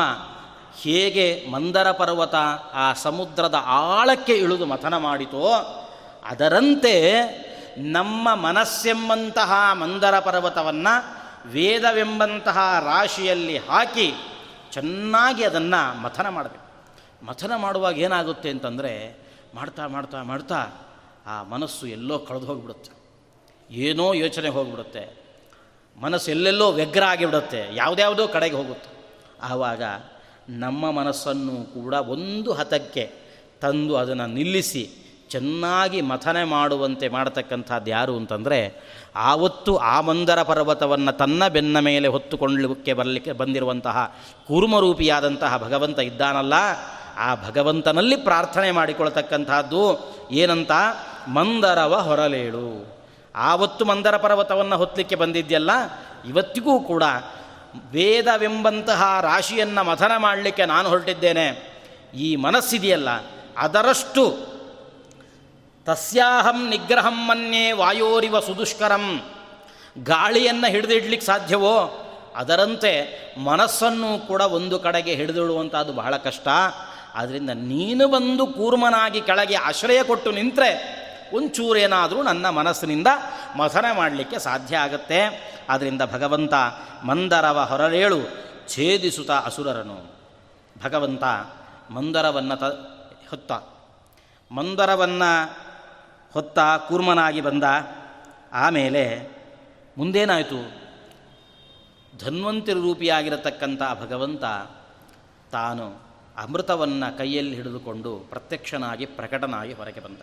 ಹೇಗೆ 0.82 1.47
ಮಂದರ 1.51 1.91
ಪರ್ವತ 1.91 2.36
ಆ 2.73 2.93
ಸಮುದ್ರದ 2.93 3.55
ಆಳಕ್ಕೆ 3.67 4.34
ಇಳಿದು 4.34 4.65
ಮಥನ 4.65 4.97
ಮಾಡಿತೋ, 4.97 5.43
ಅದರಂತೆ 6.25 6.95
ನಮ್ಮ 7.78 8.36
ಮನಸ್ಸೆಂಬಂತಹ 8.36 9.73
ಮಂದರ 9.73 10.19
ಪರ್ವತವನ್ನು 10.19 11.17
ವೇದವೆಂಬಂತಹ 11.49 12.80
ರಾಶಿಯಲ್ಲಿ 12.86 13.57
ಹಾಕಿ 13.57 14.13
ಚೆನ್ನಾಗಿ 14.71 15.43
ಅದನ್ನು 15.43 16.01
ಮಥನ 16.01 16.30
ಮಾಡಬೇಕು. 16.30 16.65
ಮಥನ 17.25 17.55
ಮಾಡುವಾಗ 17.55 17.97
ಏನಾಗುತ್ತೆ 17.97 18.49
ಅಂತಂದರೆ 18.49 19.21
ಮಾಡ್ತಾ 19.55 19.88
ಮಾಡ್ತಾ 19.88 20.23
ಮಾಡ್ತಾ 20.23 20.67
ಆ 21.28 21.43
ಮನಸ್ಸು 21.43 21.88
ಎಲ್ಲೋ 21.88 22.19
ಕಳೆದು 22.19 22.45
ಹೋಗಿಬಿಡುತ್ತೆ. 22.45 22.97
ಏನೋ 23.72 24.13
ಯೋಚನೆ 24.13 24.49
ಹೋಗಿಬಿಡುತ್ತೆ. 24.49 25.28
ಮನಸ್ಸು 26.01 26.32
ಎಲ್ಲೆಲ್ಲೋ 26.32 26.72
ವ್ಯಗ್ರ 26.72 27.03
ಆಗಿಬಿಡುತ್ತೆ 27.03 27.76
ಯಾವುದ್ಯಾವುದೋ 27.76 28.28
ಕಡೆಗೆ 28.28 28.55
ಹೋಗುತ್ತೆ. 28.55 28.89
ಆವಾಗ 29.43 29.84
ನಮ್ಮ 30.49 30.91
ಮನಸ್ಸನ್ನು 30.91 31.74
ಕೂಡ 31.74 31.93
ಒಂದು 31.93 32.53
ಹತಕ್ಕೆ 32.53 33.11
ತಂದು 33.61 33.97
ಅದನ್ನು 33.97 34.28
ನಿಲ್ಲಿಸಿ, 34.28 34.89
ಚೆನ್ನಾಗಿ 35.30 36.01
ಮಥನೆ 36.01 36.43
ಮಾಡುವಂತೆ 36.43 37.07
ಮಾಡತಕ್ಕಂಥದ್ದು 37.07 37.91
ಯಾರು 37.91 38.15
ಅಂತಂದರೆ, 38.15 38.84
ಆವತ್ತು 39.15 39.78
ಆ 39.78 40.01
ಮಂದರ 40.01 40.41
ಪರ್ವತವನ್ನು 40.41 41.18
ತನ್ನ 41.18 41.47
ಬೆನ್ನ 41.47 41.80
ಮೇಲೆ 41.80 42.07
ಹೊತ್ತುಕೊಳ್ಳಲಿಕ್ಕೆ 42.07 42.93
ಬರಲಿಕ್ಕೆ 42.93 43.32
ಬಂದಿರುವಂತಹ 43.32 44.15
ಕೂರ್ಮರೂಪಿಯಾದಂತಹ 44.47 45.57
ಭಗವಂತ 45.57 45.99
ಇದ್ದಾನಲ್ಲ, 45.99 46.53
ಆ 47.18 47.36
ಭಗವಂತನಲ್ಲಿ 47.36 48.15
ಪ್ರಾರ್ಥನೆ 48.15 48.72
ಮಾಡಿಕೊಳ್ತಕ್ಕಂಥದ್ದು 48.72 49.99
ಏನಂತ? 50.32 50.72
ಮಂದರವ 51.28 51.95
ಹೊರಲೇಳು. 51.95 52.97
ಆವತ್ತು 53.38 53.85
ಮಂದರ 53.85 54.17
ಪರ್ವತವನ್ನು 54.17 54.77
ಹೊತ್ತಲಿಕ್ಕೆ 54.77 55.15
ಬಂದಿದ್ಯಲ್ಲ, 55.15 55.71
ಇವತ್ತಿಗೂ 56.29 56.79
ಕೂಡ 56.79 57.03
ವೇದವೆಂಬಂತಹ 57.91 59.19
ರಾಶಿಯನ್ನು 59.21 59.83
ಮಥನ 59.83 60.11
ಮಾಡಲಿಕ್ಕೆ 60.17 60.65
ನಾನು 60.65 60.89
ಹೊರಟಿದ್ದೇನೆ. 60.89 61.47
ಈ 62.13 62.35
ಮನಸ್ಸಿದೆಯಲ್ಲ, 62.35 63.09
ಅದರಷ್ಟು 63.57 64.23
ತಸ್ಯಾಹಂ 65.85 66.69
ನಿಗ್ರಹಂ 66.69 67.17
ಮನ್ಯೆ 67.27 67.71
ವಾಯೋರಿವ 67.71 68.39
ಸುದುಷ್ಕರಂ. 68.39 69.05
ಗಾಳಿಯನ್ನು 70.03 70.67
ಹಿಡಿದಿಡ್ಲಿಕ್ಕೆ 70.67 71.27
ಸಾಧ್ಯವೋ? 71.27 71.77
ಅದರಂತೆ 72.35 72.91
ಮನಸ್ಸನ್ನು 73.43 74.27
ಕೂಡ 74.27 74.41
ಒಂದು 74.41 74.79
ಕಡೆಗೆ 74.79 75.13
ಹಿಡಿದಿಡುವಂಥದ್ದು 75.15 75.93
ಬಹಳ 75.93 76.17
ಕಷ್ಟ. 76.17 76.47
ಆದ್ದರಿಂದ 77.15 77.49
ನೀನು 77.49 78.07
ಬಂದು 78.07 78.43
ಕೂರ್ಮನಾಗಿ 78.47 79.21
ಕೆಳಗೆ 79.21 79.55
ಆಶ್ರಯ 79.55 80.03
ಕೊಟ್ಟು 80.03 80.31
ನಿಂತರೆ 80.31 80.71
ಒಂಚೂರೇನಾದರೂ 81.34 82.23
ನನ್ನ 82.23 82.49
ಮನಸ್ಸಿನಿಂದ 82.49 83.07
ಮಥನ 83.57 83.86
ಮಾಡಲಿಕ್ಕೆ 83.93 84.39
ಸಾಧ್ಯ 84.39 84.78
ಆಗತ್ತೆ. 84.78 85.47
ಆದ್ದರಿಂದ 85.69 86.01
ಭಗವಂತ, 86.13 86.53
ಮಂದರವ 87.03 87.65
ಹೊರರೇಳು 87.69 88.17
ಛೇದಿಸುತ್ತ 88.67 89.32
ಅಸುರರನು 89.32 90.05
ಭಗವಂತ, 90.84 91.23
ಮಂದರವನ್ನು 91.89 92.57
ತ, 92.57 92.63
ಹೊತ್ತ. 93.30 93.51
ಮಂದರವನ್ನು 94.53 95.57
ಹೊತ್ತ 96.34 96.59
ಕೂರ್ಮನಾಗಿ 96.59 97.41
ಬಂದ. 97.41 97.63
ಆಮೇಲೆ 98.53 99.32
ಮುಂದೇನಾಯಿತು? 99.97 100.88
ಧನ್ವಂತರಿ 102.19 102.73
ರೂಪಿಯಾಗಿರತಕ್ಕಂಥ 102.73 103.82
ಭಗವಂತ 104.01 104.41
ತಾನು 105.51 106.07
ಅಮೃತವನ್ನು 106.38 107.17
ಕೈಯಲ್ಲಿ 107.17 107.55
ಹಿಡಿದುಕೊಂಡು 107.55 108.15
ಪ್ರತ್ಯಕ್ಷನಾಗಿ 108.30 109.05
ಪ್ರಕಟನಾಗಿ 109.05 109.73
ಹೊರಗೆ 109.73 109.99
ಬಂದ. 109.99 110.21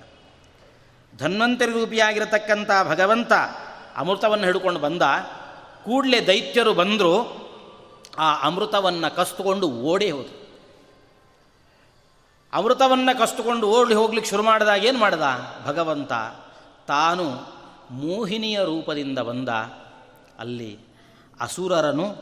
ಧನ್ವಂತರಿ 1.18 1.72
ರೂಪಿಯಾಗಿರತಕ್ಕಂಥ 1.72 2.70
ಭಗವಂತ 2.84 3.32
ಅಮೃತವನ್ನು 3.96 4.44
ಹಿಡ್ಕೊಂಡು 4.44 4.80
ಬಂದ, 4.80 5.02
ಕೂಡಲೇ 5.84 6.26
ದೈತ್ಯರು 6.26 6.74
ಬಂದರು, 6.74 7.44
ಆ 8.18 8.46
ಅಮೃತವನ್ನು 8.46 9.16
ಕಸ್ತುಕೊಂಡು 9.16 9.70
ಓಡಿ 9.70 10.10
ಹೋದರು. 10.10 10.44
ಅಮೃತವನ್ನು 12.52 13.18
ಕಸ್ತುಕೊಂಡು 13.18 13.66
ಓಡಿ 13.66 13.94
ಹೋಗ್ಲಿಕ್ಕೆ 13.94 14.30
ಶುರು 14.30 14.42
ಮಾಡಿದಾಗ 14.42 14.84
ಏನು 14.84 14.98
ಮಾಡಿದ? 14.98 15.22
ಭಗವಂತ 15.66 16.12
ತಾನು 16.86 17.24
ಮೋಹಿನಿಯ 17.90 18.58
ರೂಪದಿಂದ 18.64 19.18
ಬಂದ. 19.18 19.48
ಅಲ್ಲಿ 20.38 20.78
ಅಸುರರನು 21.40 22.16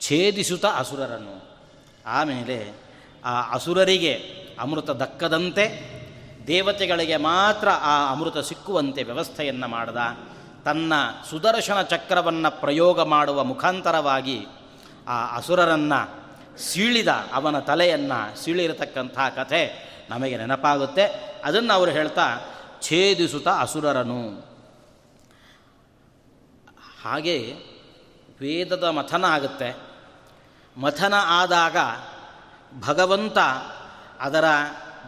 ಛೇದಿಸುತ್ತ 0.00 0.66
ಅಸುರರನು 0.66 1.42
ಆಮೇಲೆ 2.06 2.74
ಆ 3.24 3.52
ಅಸುರರಿಗೆ 3.52 4.12
ಅಮೃತ 4.60 4.90
ದಕ್ಕದಂತೆ 4.90 5.95
ದೇವತೆಗಳಿಗೆ 6.46 7.16
ಮಾತ್ರ 7.16 7.68
ಆ 7.70 8.12
ಅಮೃತ 8.12 8.38
ಸಿಕ್ಕುವಂತೆ 8.38 9.02
ವ್ಯವಸ್ಥೆಯನ್ನು 9.02 9.68
ಮಾಡಿದ. 9.68 9.96
ತನ್ನ 10.64 10.92
ಸುದರ್ಶನ 11.30 11.82
ಚಕ್ರವನ್ನು 11.82 12.60
ಪ್ರಯೋಗ 12.60 13.02
ಮಾಡುವ 13.02 13.44
ಮುಖಾಂತರವಾಗಿ 13.44 14.46
ಆ 15.08 15.36
ಅಸುರರನ್ನು 15.36 16.26
ಸೀಳಿದ, 16.58 17.08
ಅವನ 17.08 17.58
ತಲೆಯನ್ನು 17.58 18.44
ಸೀಳಿರತಕ್ಕಂಥ 18.44 19.18
ಕಥೆ 19.18 19.86
ನಮಗೆ 20.10 20.36
ನೆನಪಾಗುತ್ತೆ. 20.36 21.04
ಅದನ್ನು 21.44 21.74
ಅವರು 21.74 21.90
ಹೇಳ್ತಾ, 21.90 22.36
ಛೇದಿಸುತ್ತ 22.82 23.48
ಅಸುರರನು. 23.48 24.46
ಹಾಗೆ 27.02 27.54
ವೇದದ 28.40 28.84
ಮಥನ 28.84 29.24
ಆಗುತ್ತೆ. 29.24 29.76
ಮಥನ 30.76 31.14
ಆದಾಗ 31.26 31.76
ಭಗವಂತ 32.80 33.38
ಅದರ 34.20 34.44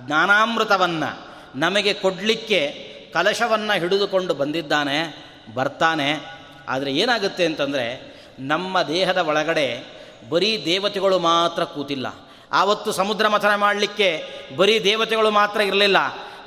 ಜ್ಞಾನಾಮೃತವನ್ನು 0.06 1.27
ನಮಗೆ 1.54 1.94
ಕೊಡಲಿಕ್ಕೆ 1.94 2.88
ಕಲಶವನ್ನು 3.14 3.80
ಹಿಡಿದುಕೊಂಡು 3.80 4.34
ಬಂದಿದ್ದಾನೆ, 4.34 5.28
ಬರ್ತಾನೆ. 5.54 6.38
ಆದರೆ 6.68 6.92
ಏನಾಗುತ್ತೆ 6.92 7.46
ಅಂತಂದರೆ, 7.46 8.18
ನಮ್ಮ 8.38 8.82
ದೇಹದ 8.82 9.16
ಒಳಗಡೆ 9.16 9.98
ಬರೀ 10.28 10.62
ದೇವತೆಗಳು 10.64 11.18
ಮಾತ್ರ 11.18 11.64
ಕೂತಿಲ್ಲ. 11.64 12.06
ಆವತ್ತು 12.52 12.92
ಸಮುದ್ರ 12.92 13.28
ಮಥನ 13.28 13.54
ಮಾಡಲಿಕ್ಕೆ 13.54 14.24
ಬರೀ 14.56 14.84
ದೇವತೆಗಳು 14.84 15.30
ಮಾತ್ರ 15.30 15.60
ಇರಲಿಲ್ಲ. 15.60 15.96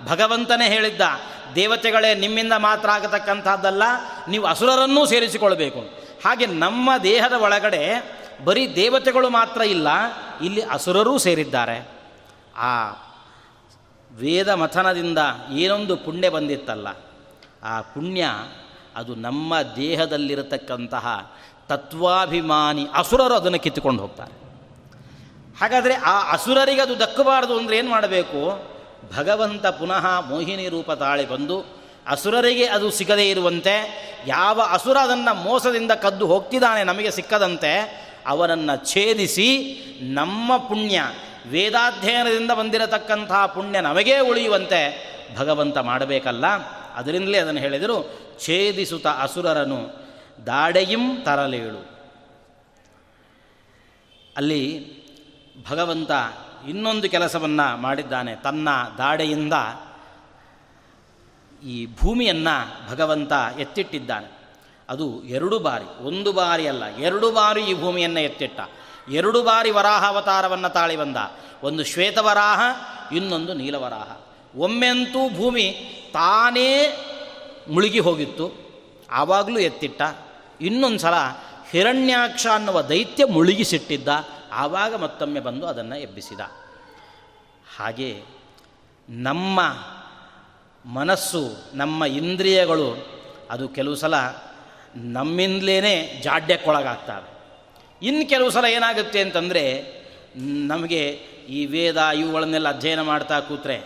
ಭಗವಂತನೇ 0.07 0.67
ಹೇಳಿದ್ದ, 0.67 1.01
ದೇವತೆಗಳೇ 1.55 2.15
ನಿಮ್ಮಿಂದ 2.15 2.53
ಮಾತ್ರ 2.57 2.89
ಆಗತಕ್ಕಂಥದ್ದಲ್ಲ, 2.89 3.83
ನೀವು 4.29 4.45
ಅಸುರರನ್ನೂ 4.45 5.05
ಸೇರಿಸಿಕೊಳ್ಬೇಕು. 5.05 5.79
ಹಾಗೆ 6.25 6.45
ನಮ್ಮ 6.45 6.97
ದೇಹದ 7.03 7.33
ಒಳಗಡೆ 7.33 8.03
ಬರೀ 8.45 8.75
ದೇವತೆಗಳು 8.75 9.29
ಮಾತ್ರ 9.29 9.61
ಇಲ್ಲ, 9.61 9.87
ಇಲ್ಲಿ 10.41 10.61
ಅಸುರರೂ 10.61 11.17
ಸೇರಿದ್ದಾರೆ. 11.17 11.87
ಆ 12.55 12.91
ವೇದ 14.11 14.49
ಮಥನದಿಂದ 14.49 15.19
ಏನೊಂದು 15.51 15.93
ಪುಣ್ಯ 15.97 16.29
ಬಂದಿತ್ತಲ್ಲ, 16.29 16.87
ಆ 17.63 17.75
ಪುಣ್ಯ 17.93 18.23
ಅದು 18.95 19.13
ನಮ್ಮ 19.15 19.61
ದೇಹದಲ್ಲಿರತಕ್ಕಂತಹ 19.75 21.07
ತತ್ವಾಭಿಮಾನಿ 21.69 22.83
ಅಸುರರು 22.93 23.35
ಅದನ್ನು 23.35 23.59
ಕಿತ್ತುಕೊಂಡು 23.59 24.01
ಹೋಗ್ತಾರೆ. 24.01 24.33
ಹಾಗಾದರೆ 25.59 25.95
ಆ 25.95 26.15
ಅಸುರರಿಗೆ 26.33 26.81
ಅದು 26.81 26.95
ದಕ್ಕಬಾರದು 26.99 27.53
ಅಂದರೆ 27.57 27.75
ಏನು 27.77 27.89
ಮಾಡಬೇಕು? 27.89 28.41
ಭಗವಂತ 29.17 29.65
ಪುನಃ 29.79 30.05
ಮೋಹಿನಿ 30.29 30.65
ರೂಪ 30.69 30.91
ತಾಳಿ 30.91 31.25
ಬಂದು 31.29 31.57
ಅಸುರರಿಗೆ 32.07 32.65
ಅದು 32.65 32.87
ಸಿಗದೇ 32.91 33.25
ಇರುವಂತೆ, 33.29 33.75
ಯಾವ 34.27 34.61
ಅಸುರ 34.71 34.97
ಅದನ್ನು 34.97 35.33
ಮೋಸದಿಂದ 35.43 35.91
ಕದ್ದು 35.91 36.25
ಹೋಗ್ತಿದ್ದಾನೆ 36.27 36.83
ನಮಗೆ 36.83 37.11
ಸಿಕ್ಕದಂತೆ, 37.11 37.73
ಅವನನ್ನು 38.27 38.75
ಛೇದಿಸಿ 38.85 39.49
ನಮ್ಮ 40.13 40.57
ಪುಣ್ಯ 40.57 41.01
ವೇದಾಧ್ಯಯನದಿಂದ 41.49 42.51
ಬಂದಿರತಕ್ಕಂಥ 42.51 43.31
ಪುಣ್ಯ 43.31 43.81
ನಮಗೇ 43.81 44.19
ಉಳಿಯುವಂತೆ 44.19 45.11
ಭಗವಂತ 45.37 45.77
ಮಾಡಬೇಕಲ್ಲ? 45.77 46.45
ಅದರಿಂದಲೇ 46.93 47.37
ಅದನ್ನು 47.37 47.61
ಹೇಳಿದರು 47.61 48.21
ಛೇದಿಸುತ್ತ 48.45 49.07
ಅಸುರರನು, 49.07 49.89
ದಾಡೆಯಿಂ 50.45 51.21
ತರಲೇಳು. 51.21 51.91
ಅಲ್ಲಿ 54.37 54.91
ಭಗವಂತ 55.69 56.11
ಇನ್ನೊಂದು 56.69 57.09
ಕೆಲಸವನ್ನು 57.09 57.77
ಮಾಡಿದ್ದಾನೆ, 57.77 58.35
ತನ್ನ 58.35 58.69
ದಾಡೆಯಿಂದ 58.97 59.53
ಈ 61.63 61.87
ಭೂಮಿಯನ್ನು 62.01 62.89
ಭಗವಂತ 62.91 63.31
ಎತ್ತಿಟ್ಟಿದ್ದಾನೆ. 63.59 64.31
ಅದು 64.89 65.23
ಎರಡು 65.23 65.59
ಬಾರಿ, 65.59 66.03
ಒಂದು 66.03 66.33
ಬಾರಿ 66.33 66.67
ಅಲ್ಲ, 66.67 66.85
ಎರಡು 66.85 67.31
ಬಾರಿ 67.31 67.61
ಈ 67.61 67.73
ಭೂಮಿಯನ್ನು 67.73 68.19
ಎತ್ತಿಟ್ಟ. 68.19 68.59
ಎರಡು 69.09 69.43
ಬಾರಿ 69.43 69.71
ವರಾಹ 69.71 70.05
ಅವತಾರವನ್ನು 70.05 70.69
ತಾಳಿ 70.69 70.97
ಬಂದ. 70.97 71.17
ಒಂದು 71.63 71.83
ಶ್ವೇತವರಾಹ 71.83 72.59
ಇನ್ನೊಂದು 73.15 73.53
ನೀಲವರಾಹ 73.53 74.17
ಒಮ್ಮೆಂತೂ 74.57 75.29
ಭೂಮಿ 75.29 75.71
ತಾನೇ 76.13 76.97
ಮುಳುಗಿ 77.69 77.99
ಹೋಗಿತ್ತು. 77.99 78.51
ಆವಾಗಲೂ 79.11 79.59
ಎತ್ತಿಟ್ಟ. 79.59 80.01
ಇನ್ನೊಂದು 80.61 80.99
ಸಲ 80.99 81.13
ಹಿರಣ್ಯಾಕ್ಷ 81.71 82.47
ಅನ್ನುವ 82.47 82.81
ದೈತ್ಯ 82.81 83.25
ಮುಳುಗಿಸಿಟ್ಟಿದ್ದ. 83.25 84.07
ಆವಾಗ 84.51 84.95
ಮತ್ತೊಮ್ಮೆ 84.95 85.39
ಬಂದು 85.39 85.67
ಅದನ್ನು 85.67 85.95
ಎಬ್ಬಿಸಿದ. 85.95 86.39
ಹಾಗೆ 87.77 88.23
ನಮ್ಮ 89.09 89.59
ಮನಸ್ಸು, 90.85 91.49
ನಮ್ಮ 91.73 92.05
ಇಂದ್ರಿಯಗಳು, 92.05 93.07
ಅದು 93.51 93.67
ಕೆಲವು 93.67 93.95
ಸಲ 93.95 94.13
ನಮ್ಮಿಂದಲೇ 94.95 96.19
ಜಾಡ್ಯಕ್ಕೊಳಗಾಗ್ತವೆ 96.23 97.30
ಇನ್ನು 98.01 98.29
ಕೆಲವು 98.29 98.49
ಸಲ 98.49 98.65
ಏನಾಗುತ್ತೆ 98.65 99.21
ಅಂತಂದರೆ, 99.21 99.63
ನಮಗೆ 100.67 101.09
ಈ 101.49 101.65
ವೇದ 101.65 101.97
ಇವುಗಳನ್ನೆಲ್ಲ 101.97 102.69
ಅಧ್ಯಯನ 102.69 103.01
ಮಾಡ್ತಾ 103.01 103.39
ಕೂತ್ರೆ, 103.39 103.83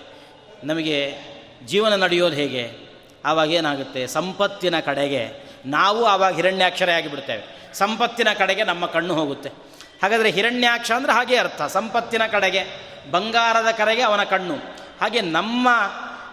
ನಮಗೆ 0.63 1.17
ಜೀವನ 1.65 2.03
ನಡೆಯೋದು 2.03 2.35
ಹೇಗೆ? 2.35 2.85
ಆವಾಗ 3.25 3.51
ಏನಾಗುತ್ತೆ? 3.51 4.07
ಸಂಪತ್ತಿನ 4.07 4.79
ಕಡೆಗೆ 4.79 5.45
ನಾವು 5.65 6.05
ಆವಾಗ 6.05 6.35
ಹಿರಣ್ಯಾಕ್ಷರ 6.35 6.89
ಆಗಿಬಿಡ್ತೇವೆ. 6.89 7.73
ಸಂಪತ್ತಿನ 7.73 8.27
ಕಡೆಗೆ 8.37 8.63
ನಮ್ಮ 8.63 8.85
ಕಣ್ಣು 8.85 9.13
ಹೋಗುತ್ತೆ. 9.13 9.49
ಹಾಗಾದರೆ 10.01 10.31
ಹಿರಣ್ಯಾಕ್ಷ 10.31 10.91
ಅಂದರೆ 10.91 11.13
ಹಾಗೆ 11.13 11.37
ಅರ್ಥ. 11.37 11.61
ಸಂಪತ್ತಿನ 11.61 12.25
ಕಡೆಗೆ, 12.25 12.63
ಬಂಗಾರದ 13.11 13.71
ಕಡೆಗೆ 13.71 14.01
ಅವನ 14.01 14.23
ಕಣ್ಣು. 14.23 14.55
ಹಾಗೆ 15.01 15.21
ನಮ್ಮ 15.21 15.69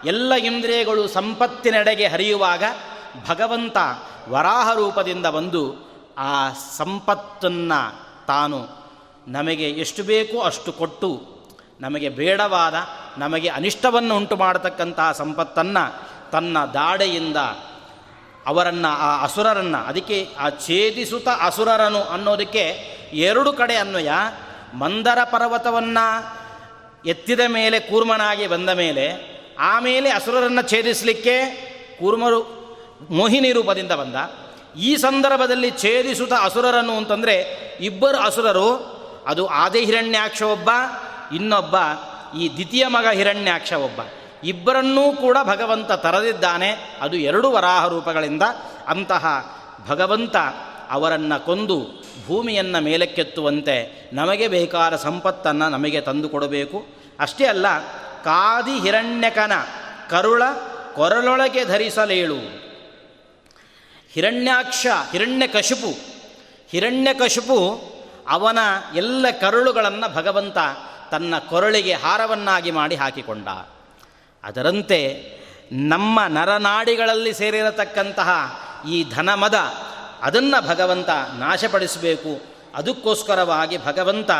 ಎಲ್ಲ 0.05 0.33
ಇಂದ್ರಿಯಗಳು 0.33 1.07
ಸಂಪತ್ತಿನೆಡೆಗೆ 1.07 2.07
ಹರಿಯುವಾಗ 2.07 2.63
ಭಗವಂತ 3.27 3.77
ವರಾಹ 4.29 4.73
ರೂಪದಿಂದ 4.73 5.25
ಬಂದು 5.25 5.82
ಆ 6.17 6.49
ಸಂಪತ್ತನ್ನು 6.49 8.03
ತಾನು 8.27 8.67
ನಮಗೆ 9.27 9.69
ಎಷ್ಟು 9.69 10.03
ಬೇಕೋ 10.03 10.41
ಅಷ್ಟು 10.41 10.71
ಕೊಟ್ಟು 10.71 11.33
ನಮಗೆ 11.81 12.09
ಬೇಡವಾದ, 12.09 12.75
ನಮಗೆ 13.17 13.49
ಅನಿಷ್ಟವನ್ನು 13.49 14.17
ಉಂಟು 14.17 14.35
ಮಾಡತಕ್ಕಂತಹ 14.35 15.11
ಸಂಪತ್ತನ್ನು 15.11 16.13
ತನ್ನ 16.31 16.65
ದಾಡೆಯಿಂದ 16.65 17.37
ಅವರನ್ನು, 18.45 18.87
ಆ 18.87 19.23
ಅಸುರರನ್ನು, 19.23 19.77
ಅದಕ್ಕೆ 19.77 20.27
ಆ 20.39 20.49
ಛೇದಿಸುತ್ತ 20.49 21.27
ಅಸುರರನು 21.45 22.03
ಅನ್ನೋದಕ್ಕೆ 22.03 22.93
ಎರಡು 23.13 23.53
ಕಡೆ 23.53 23.75
ಅನ್ವಯ. 23.75 24.09
ಮಂದರ 24.73 25.17
ಪರ್ವತವನ್ನು 25.23 26.35
ಎತ್ತಿದ 27.05 27.39
ಮೇಲೆ 27.47 27.79
ಕೂರ್ಮನಾಗಿ 27.79 28.47
ಬಂದ 28.47 28.69
ಮೇಲೆ 28.69 29.33
ಆಮೇಲೆ 29.59 30.09
ಅಸುರರನ್ನು 30.09 30.69
ಛೇದಿಸಲಿಕ್ಕೆ 30.69 31.43
ಕೂರ್ಮರು 31.99 32.63
ಮೋಹಿನಿ 33.09 33.51
ರೂಪದಿಂದ 33.51 33.91
ಬಂದ. 33.91 34.15
ಈ 34.77 34.95
ಸಂದರ್ಭದಲ್ಲಿ 34.95 35.71
ಛೇದಿಸುತ್ತ 35.71 36.33
ಅಸುರರನ್ನು 36.43 36.97
ಅಂತಂದರೆ 36.97 37.35
ಇಬ್ಬರು 37.79 38.17
ಅಸುರರು, 38.17 38.93
ಅದು 39.27 39.47
ಆದಿ 39.47 39.85
ಹಿರಣ್ಯಾಕ್ಷ 39.85 40.41
ಒಬ್ಬ, 40.41 40.69
ಇನ್ನೊಬ್ಬ 41.35 41.75
ಈ 42.37 42.53
ದ್ವಿತೀಯ 42.53 42.87
ಮಗ 42.87 43.07
ಹಿರಣ್ಯಾಕ್ಷ 43.07 43.73
ಒಬ್ಬ. 43.73 43.99
ಇಬ್ಬರನ್ನೂ 44.43 45.11
ಕೂಡ 45.11 45.37
ಭಗವಂತ 45.43 45.91
ತರದಿದ್ದಾನೆ, 45.91 46.97
ಅದು 47.01 47.17
ಎರಡು 47.17 47.51
ವರಾಹ 47.51 47.87
ರೂಪಗಳಿಂದ 47.87 48.41
ಅಂತಹ 48.87 49.25
ಭಗವಂತ 49.89 50.35
ಅವರನ್ನು 50.91 51.45
ಕೊಂದು 51.45 52.03
ಭೂಮಿಯನ್ನು 52.27 52.83
ಮೇಲಕ್ಕೆತ್ತುವಂತೆ 52.83 54.09
ನಮಗೆ 54.13 54.47
ಬೇಕಾದ 54.47 54.95
ಸಂಪತ್ತನ್ನು 54.95 55.69
ನಮಗೆ 55.69 56.01
ತಂದು 56.01 56.29
ಕೊಡಬೇಕು. 56.29 56.85
ಅಷ್ಟೇ 57.19 57.45
ಅಲ್ಲ, 57.45 57.79
ಕಾದಿ 58.23 58.79
ಹಿರಣ್ಯಕನ 58.79 59.51
ಕರುಳ 60.09 60.43
ಕೊರಳೊಳಗೆ 60.95 61.65
ಧರಿಸಲೇಳು. 61.65 62.62
ಹಿರಣ್ಯಾಕ್ಷ, 64.13 64.87
ಹಿರಣ್ಯಕಶಿಪು. 65.11 65.87
ಹಿರಣ್ಯಕಶಿಪು 66.69 67.81
ಅವನ 68.29 68.57
ಎಲ್ಲ 68.95 69.25
ಕರುಳುಗಳನ್ನು 69.41 70.15
ಭಗವಂತ 70.15 70.57
ತನ್ನ 71.11 71.37
ಕೊರಳಿಗೆ 71.39 71.93
ಹಾರವನ್ನಾಗಿ 71.93 72.71
ಮಾಡಿ 72.71 72.95
ಹಾಕಿಕೊಂಡ. 72.95 73.47
ಅದರಂತೆ 74.43 75.29
ನಮ್ಮ 75.71 76.19
ನರನಾಡಿಗಳಲ್ಲಿ 76.27 77.33
ಸೇರಿರತಕ್ಕಂತಹ 77.33 78.59
ಈ 78.89 79.03
ಧನಮದ 79.03 79.53
ಅದನ್ನು 80.21 80.67
ಭಗವಂತ 80.67 81.09
ನಾಶಪಡಿಸಬೇಕು. 81.37 82.41
ಅದಕ್ಕೋಸ್ಕರವಾಗಿ 82.75 83.85
ಭಗವಂತ 83.85 84.31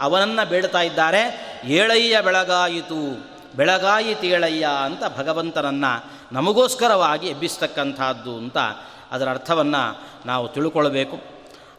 ಅವನನ್ನು 0.00 0.48
ಬೇಡ್ತಾ 0.48 0.80
ಇದ್ದಾರೆ. 0.80 1.46
ಏಳಯ್ಯ 1.64 2.20
ಬೆಳಗಾಯಿತು. 2.20 3.30
ಬೆಳಗಾಯಿತೇಳಯ್ಯ 3.56 4.68
ಅಂತ 4.84 5.02
ಭಗವಂತನನ್ನು 5.18 6.12
ನಮಗೋಸ್ಕರವಾಗಿ 6.32 7.26
ಎಬ್ಬಿಸ್ತಕ್ಕಂಥದ್ದು 7.26 8.36
ಅಂತ 8.36 8.56
ಅದರ 9.10 9.30
ಅರ್ಥವನ್ನು 9.30 10.00
ನಾವು 10.26 10.48
ತಿಳ್ಕೊಳ್ಬೇಕು. 10.48 11.20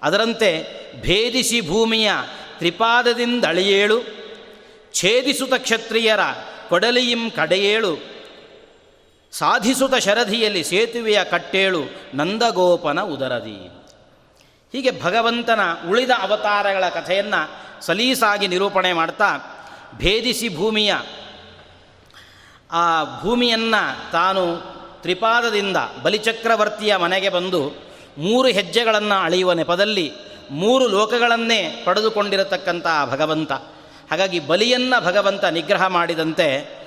ಅದರಂತೆ 0.01 0.65
ಭೇದಿಸಿ 1.01 1.61
ಭೂಮಿಯ 1.61 2.11
ತ್ರಿಪಾದದಿಂದ 2.57 3.45
ಅಳಿಯೇಳು 3.45 4.01
ಛೇದಿಸುತ್ತ 4.93 5.53
ಕ್ಷತ್ರಿಯರ 5.57 6.19
ಕೊಡಲಿಯಿಂ 6.69 7.31
ಕಡೆಯೇಳು, 7.31 7.97
ಸಾಧಿಸುತ 9.31 9.95
ಶರಧಿಯಲ್ಲಿ 9.95 10.63
ಸೇತುವೆಯ 10.63 11.23
ಕಟ್ಟೇಳು 11.23 11.81
ನಂದಗೋಪನ 12.13 13.01
ಉದರದಿ. 13.01 13.81
ಹೀಗೆ 14.71 15.01
ಭಗವಂತನ 15.01 15.59
ಉಳಿದ 15.89 16.09
ಅವತಾರಗಳ 16.21 16.89
ಕಥೆಯನ್ನು 16.89 17.41
ಸಲೀಸಾಗಿ 17.85 18.47
ನಿರೂಪಣೆ 18.47 18.93
ಮಾಡ್ತಾ 18.93 19.37
ಭೇದಿಸಿ 19.97 20.55
ಭೂಮಿಯ 20.55 20.93
ಆ 22.71 23.03
ಭೂಮಿಯನ್ನು 23.21 24.11
ತಾನು 24.11 24.70
ತ್ರಿಪಾದದಿಂದ 25.01 25.77
ಬಲಿಚಕ್ರವರ್ತಿಯ 26.03 26.95
ಮನೆಗೆ 26.95 27.29
ಬಂದು 27.29 27.91
ಮೂರು 28.17 28.47
ಹೆಜ್ಜೆಗಳನ್ನು 28.47 29.23
ಅಳೆಯುವ 29.23 29.53
ನೆಪದಲ್ಲಿ 29.53 30.11
ಮೂರು 30.51 30.87
ಲೋಕಗಳನ್ನೇ 30.87 31.81
ಪಡೆದುಕೊಂಡಿರತಕ್ಕಂಥ 31.85 32.87
ಭಗವಂತ. 33.05 33.51
ಹಾಗಾಗಿ 34.11 34.39
ಬಲಿಯನ್ನು 34.39 35.05
ಭಗವಂತ 35.05 35.45
ನಿಗ್ರಹ 35.45 35.87
ಮಾಡಿದಂತೆ 35.87 36.81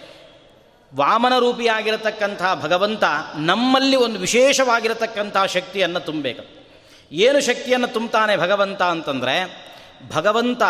ವಾಮನ 0.96 1.38
ರೂಪಿಯಾಗಿರತಕ್ಕಂಥ 1.38 2.42
ಭಗವಂತ 2.62 3.04
ನಮ್ಮಲ್ಲಿ 3.36 3.96
ಒಂದು 3.96 4.18
ವಿಶೇಷವಾಗಿರತಕ್ಕಂಥ 4.18 5.36
ಶಕ್ತಿಯನ್ನು 5.52 6.00
ತುಂಬಬೇಕು. 6.00 6.64
ಏನು 7.12 7.40
ಶಕ್ತಿಯನ್ನು 7.40 7.88
ತುಂಬುತ್ತಾನೆ 7.88 8.36
ಭಗವಂತ 8.36 8.82
ಅಂತಂದರೆ 8.82 9.36
ಭಗವಂತ 10.14 10.62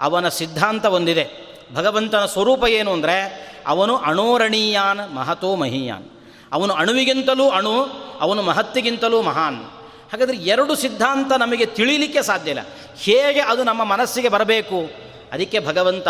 ಅವನ 0.00 0.28
ಸಿದ್ಧಾಂತ 0.28 0.84
ಒಂದಿದೆ. 0.84 1.50
ಭಗವಂತನ 1.74 2.26
ಸ್ವರೂಪ 2.26 2.64
ಏನು 2.64 2.92
ಅಂದರೆ 2.92 3.50
ಅವನು 3.66 3.96
ಅಣೋರಣೀಯಾನ್ 3.96 5.14
ಮಹತೋ 5.14 5.56
ಮಹೀಯಾನ್. 5.56 6.19
ಅವನು 6.52 6.74
ಅಣುವಿಗಿಂತಲೂ 6.74 7.50
ಅಣು, 7.50 7.82
ಅವನು 8.20 8.42
ಮಹತ್ತಿಗಿಂತಲೂ 8.42 9.22
ಮಹಾನ್. 9.22 9.64
ಹಾಗಾದರೆ 10.12 10.36
ಎರಡು 10.36 10.74
ಸಿದ್ಧಾಂತ 10.74 11.32
ನಮಗೆ 11.32 11.66
ತಿಳಿಲಿಕ್ಕೆ 11.66 12.22
ಸಾಧ್ಯ 12.22 12.50
ಇಲ್ಲ. 12.50 12.60
ಹೇಗೆ 12.96 13.40
ಅದು 13.40 13.64
ನಮ್ಮ 13.64 13.84
ಮನಸ್ಸಿಗೆ 13.84 14.28
ಬರಬೇಕು? 14.28 14.90
ಅದಕ್ಕೆ 15.32 15.58
ಭಗವಂತ 15.58 16.08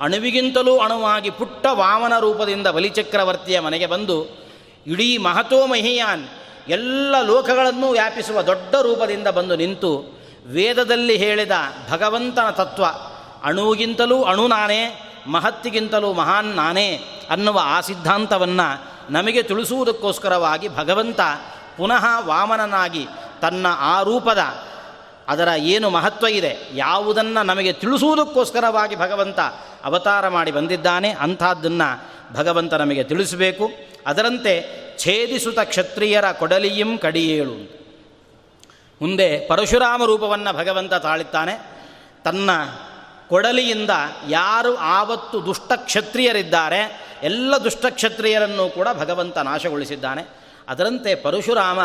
ಅಣುವಿಗಿಂತಲೂ 0.00 0.78
ಅಣುವಾಗಿ 0.78 1.30
ಪುಟ್ಟ 1.30 1.66
ವಾಮನ 1.70 2.18
ರೂಪದಿಂದ 2.18 2.66
ಬಲಿಚಕ್ರವರ್ತಿಯ 2.66 3.60
ಮನೆಗೆ 3.60 3.86
ಬಂದು, 3.86 4.46
ಇಡೀ 4.86 5.18
ಮಹತೋ 5.18 5.66
ಮಹಿಯಾನ್, 5.66 6.28
ಎಲ್ಲ 6.68 7.14
ಲೋಕಗಳನ್ನು 7.22 7.90
ವ್ಯಾಪಿಸುವ 7.90 8.42
ದೊಡ್ಡ 8.42 8.74
ರೂಪದಿಂದ 8.74 9.26
ಬಂದು 9.26 9.56
ನಿಂತು 9.56 10.22
ವೇದದಲ್ಲಿ 10.46 11.16
ಹೇಳಿದ 11.16 11.50
ಭಗವಂತನ 11.90 12.50
ತತ್ವ, 12.50 12.84
ಅಣುವಿಗಿಂತಲೂ 13.44 14.22
ಅಣು 14.22 14.48
ನಾನೇ, 14.48 15.08
ಮಹತ್ತಿಗಿಂತಲೂ 15.26 16.12
ಮಹಾನ್ 16.12 16.46
ನಾನೇ 16.46 17.00
ಅನ್ನುವ 17.30 17.60
ಆ 17.62 17.80
ಸಿದ್ಧಾಂತವನ್ನು 17.80 18.91
ನಮಗೆ 19.10 19.42
ತಿಳಿಸುವುದಕ್ಕೋಸ್ಕರವಾಗಿ 19.42 20.68
ಭಗವಂತ 20.68 21.20
ಪುನಃ 21.76 22.04
ವಾಮನನಾಗಿ 22.20 23.06
ತನ್ನ 23.40 23.66
ಆ 23.78 24.02
ರೂಪದ 24.02 24.38
ಅದರ 25.28 25.48
ಏನು 25.56 25.90
ಮಹತ್ವ 25.90 26.26
ಇದೆ 26.26 26.70
ಯಾವುದನ್ನು 26.74 27.42
ನಮಗೆ 27.42 27.72
ತಿಳಿಸುವುದಕ್ಕೋಸ್ಕರವಾಗಿ 27.72 28.96
ಭಗವಂತ 28.96 29.38
ಅವತಾರ 29.84 30.28
ಮಾಡಿ 30.28 30.50
ಬಂದಿದ್ದಾನೆ, 30.50 31.10
ಅಂಥದ್ದನ್ನು 31.10 32.12
ಭಗವಂತ 32.34 32.74
ನಮಗೆ 32.74 33.04
ತಿಳಿಸಬೇಕು. 33.04 33.70
ಅದರಂತೆ 34.06 34.82
ಛೇದಿಸುತ 34.98 35.58
ಕ್ಷತ್ರಿಯರ 35.58 36.32
ಕೊಡಲಿಯಂ 36.32 36.98
ಕಡಿಯೇಳು. 36.98 37.82
ಮುಂದೆ 39.02 39.46
ಪರಶುರಾಮ 39.46 40.04
ರೂಪವನ್ನು 40.04 40.56
ಭಗವಂತ 40.56 40.94
ತಾಳಿದ್ದಾನೆ. 40.94 41.82
ತನ್ನ 42.24 42.50
ಕೊಡಲಿಯಿಂದ 43.28 43.90
ಯಾರು 44.28 44.76
ಆವತ್ತು 44.76 45.46
ದುಷ್ಟ 45.46 45.72
ಕ್ಷತ್ರಿಯರಿದ್ದಾರೆ 45.76 47.11
ಎಲ್ಲ 47.22 47.56
ದುಷ್ಟಕ್ಷತ್ರಿಯರನ್ನು 47.56 48.68
ಕೂಡ 48.68 48.88
ಭಗವಂತ 48.92 49.38
ನಾಶಗೊಳಿಸಿದ್ದಾನೆ. 49.38 50.22
ಅದರಂತೆ 50.68 51.14
ಪರಶುರಾಮ 51.14 51.80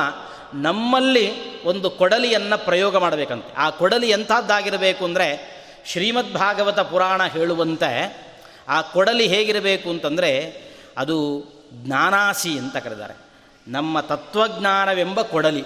ನಮ್ಮಲ್ಲಿ 0.53 1.63
ಒಂದು 1.63 1.89
ಕೊಡಲಿಯನ್ನು 1.89 2.65
ಪ್ರಯೋಗ 2.65 2.97
ಮಾಡಬೇಕಂತೆ. 2.97 3.53
ಆ 3.53 3.69
ಕೊಡಲಿ 3.69 4.09
ಎಂಥದ್ದಾಗಿರಬೇಕು 4.09 5.05
ಅಂದರೆ 5.05 5.57
ಶ್ರೀಮದ್ 5.85 6.33
ಭಾಗವತ 6.33 6.79
ಪುರಾಣ 6.79 7.23
ಹೇಳುವಂತೆ 7.23 8.27
ಆ 8.67 8.81
ಕೊಡಲಿ 8.81 9.27
ಹೇಗಿರಬೇಕು 9.27 9.89
ಅಂತಂದರೆ 9.89 10.61
ಅದು 10.97 11.43
ಜ್ಞಾನಾಸಿ 11.73 12.57
ಅಂತ 12.57 12.77
ಕರೆದಾರೆ. 12.77 13.17
ನಮ್ಮ 13.67 13.99
ತತ್ವಜ್ಞಾನವೆಂಬ 13.99 15.21
ಕೊಡಲಿ, 15.21 15.63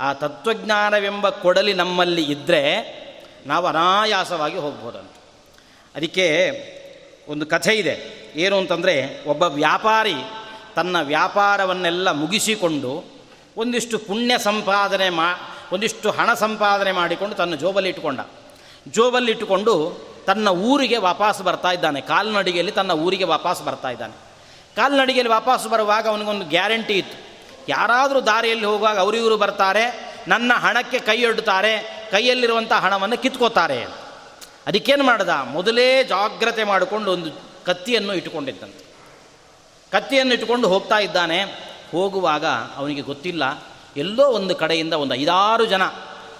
ಆ 0.00 0.12
ತತ್ವಜ್ಞಾನವೆಂಬ 0.12 1.28
ಕೊಡಲಿ 1.28 1.74
ನಮ್ಮಲ್ಲಿ 1.74 2.22
ಇದ್ದರೆ 2.22 2.98
ನಾವು 3.46 3.66
ಅನಾಯಾಸವಾಗಿ 3.66 4.56
ಹೋಗ್ಬೋದಂತ. 4.56 5.10
ಅದಕ್ಕೆ 5.96 6.50
ಒಂದು 7.28 7.46
ಕಥೆ 7.46 7.74
ಇದೆ. 7.74 8.17
ಏನು 8.38 8.58
ಅಂತಂದರೆ 8.58 9.24
ಒಬ್ಬ 9.24 9.42
ವ್ಯಾಪಾರಿ 9.42 10.14
ತನ್ನ 10.76 11.00
ವ್ಯಾಪಾರವನ್ನೆಲ್ಲ 11.00 12.10
ಮುಗಿಸಿಕೊಂಡು 12.10 13.04
ಒಂದಿಷ್ಟು 13.56 13.98
ಪುಣ್ಯ 13.98 14.38
ಸಂಪಾದನೆ 14.38 15.10
ಮಾ, 15.10 15.34
ಒಂದಿಷ್ಟು 15.72 16.10
ಹಣ 16.10 16.34
ಸಂಪಾದನೆ 16.34 16.92
ಮಾಡಿಕೊಂಡು 16.92 17.34
ತನ್ನ 17.34 17.54
ಜೋಬಲ್ಲಿ 17.54 17.88
ಇಟ್ಟುಕೊಂಡ. 17.88 18.20
ಜೋಬಲ್ಲಿ 18.88 19.30
ಇಟ್ಟುಕೊಂಡು 19.30 19.74
ತನ್ನ 20.26 20.48
ಊರಿಗೆ 20.48 20.96
ವಾಪಸ್ 20.96 21.42
ಬರ್ತಾ 21.42 21.72
ಇದ್ದಾನೆ. 21.72 22.00
ಕಾಲ್ನಡಿಗೆಯಲ್ಲಿ 22.00 22.72
ತನ್ನ 22.72 22.90
ಊರಿಗೆ 22.90 23.24
ವಾಪಸ್ 23.24 23.62
ಬರ್ತಾ 23.62 23.90
ಇದ್ದಾನೆ. 23.90 24.12
ಕಾಲ್ನಡಿಗೆಯಲ್ಲಿ 24.76 25.32
ವಾಪಸ್ 25.32 25.68
ಬರುವಾಗ 25.68 26.08
ಅವನಿಗೊಂದು 26.08 26.44
ಗ್ಯಾರಂಟಿ 26.44 26.92
ಇತ್ತು. 26.92 27.28
ಯಾರಾದರೂ 27.68 28.20
ದಾರಿಯಲ್ಲಿ 28.20 28.66
ಹೋಗುವಾಗ 28.66 28.98
ಅವರಿವರು 28.98 29.36
ಬರ್ತಾರೆ, 29.36 30.14
ನನ್ನ 30.28 30.52
ಹಣಕ್ಕೆ 30.54 30.98
ಕೈಯೊಡ್ಡುತ್ತಾರೆ 30.98 32.06
ಕೈಯಲ್ಲಿರುವಂಥ 32.10 32.72
ಹಣವನ್ನು 32.72 33.18
ಕಿತ್ಕೋತಾರೆ 33.18 33.82
ಅದಕ್ಕೇನು 34.66 35.04
ಮಾಡ್ದ? 35.04 35.28
ಮೊದಲೇ 35.28 36.04
ಜಾಗ್ರತೆ 36.04 36.64
ಮಾಡಿಕೊಂಡು 36.64 37.12
ಒಂದು 37.12 37.47
ಕತ್ತಿಯನ್ನು 37.68 38.14
ಇಟ್ಟುಕೊಂಡಿದ್ದಂತೆ. 38.14 38.84
ಕತ್ತಿಯನ್ನು 39.92 40.32
ಇಟ್ಟುಕೊಂಡು 40.32 40.68
ಹೋಗ್ತಾ 40.68 40.98
ಇದ್ದಾನೆ. 40.98 41.44
ಹೋಗುವಾಗ 41.92 42.46
ಅವನಿಗೆ 42.76 43.00
ಗೊತ್ತಿಲ್ಲ. 43.00 43.62
ಎಲ್ಲೋ 43.96 44.26
ಒಂದು 44.30 44.54
ಕಡೆಯಿಂದ 44.54 44.92
ಒಂದು 44.92 45.14
ಐದಾರು 45.14 45.64
ಜನ 45.64 45.84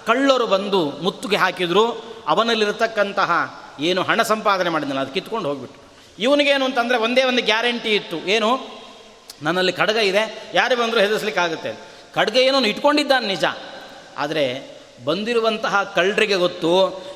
ಕಳ್ಳರು 0.05 0.47
ಬಂದು 0.47 0.91
ಮುತ್ತುಗೆ 0.91 1.35
ಹಾಕಿದ್ರು. 1.35 1.85
ಅವನಲ್ಲಿರತಕ್ಕಂತಹ 2.27 3.31
ಏನು 3.79 4.03
ಹಣ 4.03 4.21
ಸಂಪಾದನೆ 4.21 4.69
ಮಾಡಿದ್ನಲ್ಲ, 4.69 5.01
ಅದು 5.01 5.13
ಕಿತ್ಕೊಂಡು 5.13 5.49
ಹೋಗ್ಬಿಟ್ಟು 5.49 5.79
ಇವನಿಗೇನು 6.19 6.65
ಅಂತಂದರೆ 6.65 6.97
ಒಂದೇ 6.97 7.23
ಒಂದು 7.23 7.41
ಗ್ಯಾರಂಟಿ 7.41 7.95
ಇತ್ತು. 7.95 8.17
ಏನು? 8.17 8.59
ನನ್ನಲ್ಲಿ 9.41 9.73
ಖಡ್ಗ 9.73 9.97
ಇದೆ. 9.97 10.51
ಯಾರೇ 10.53 10.75
ಬಂದರೂ 10.75 10.99
ಹೆದರ್ಸ್ಲಿಕ್ಕಾಗುತ್ತೆ. 10.99 11.71
ಖಡ್ಗ 12.15 12.37
ಏನೋ 12.37 12.61
ಇಟ್ಕೊಂಡಿದ್ದಾನೆ 12.61 13.27
ನಿಜ. 13.27 13.43
ಆದರೆ 14.17 14.77
ಬಂದಿರುವಂತಹ 15.05 15.83
ಕಳ್ಳರಿಗೆ 15.95 16.35
ಗೊತ್ತು, 16.35 16.71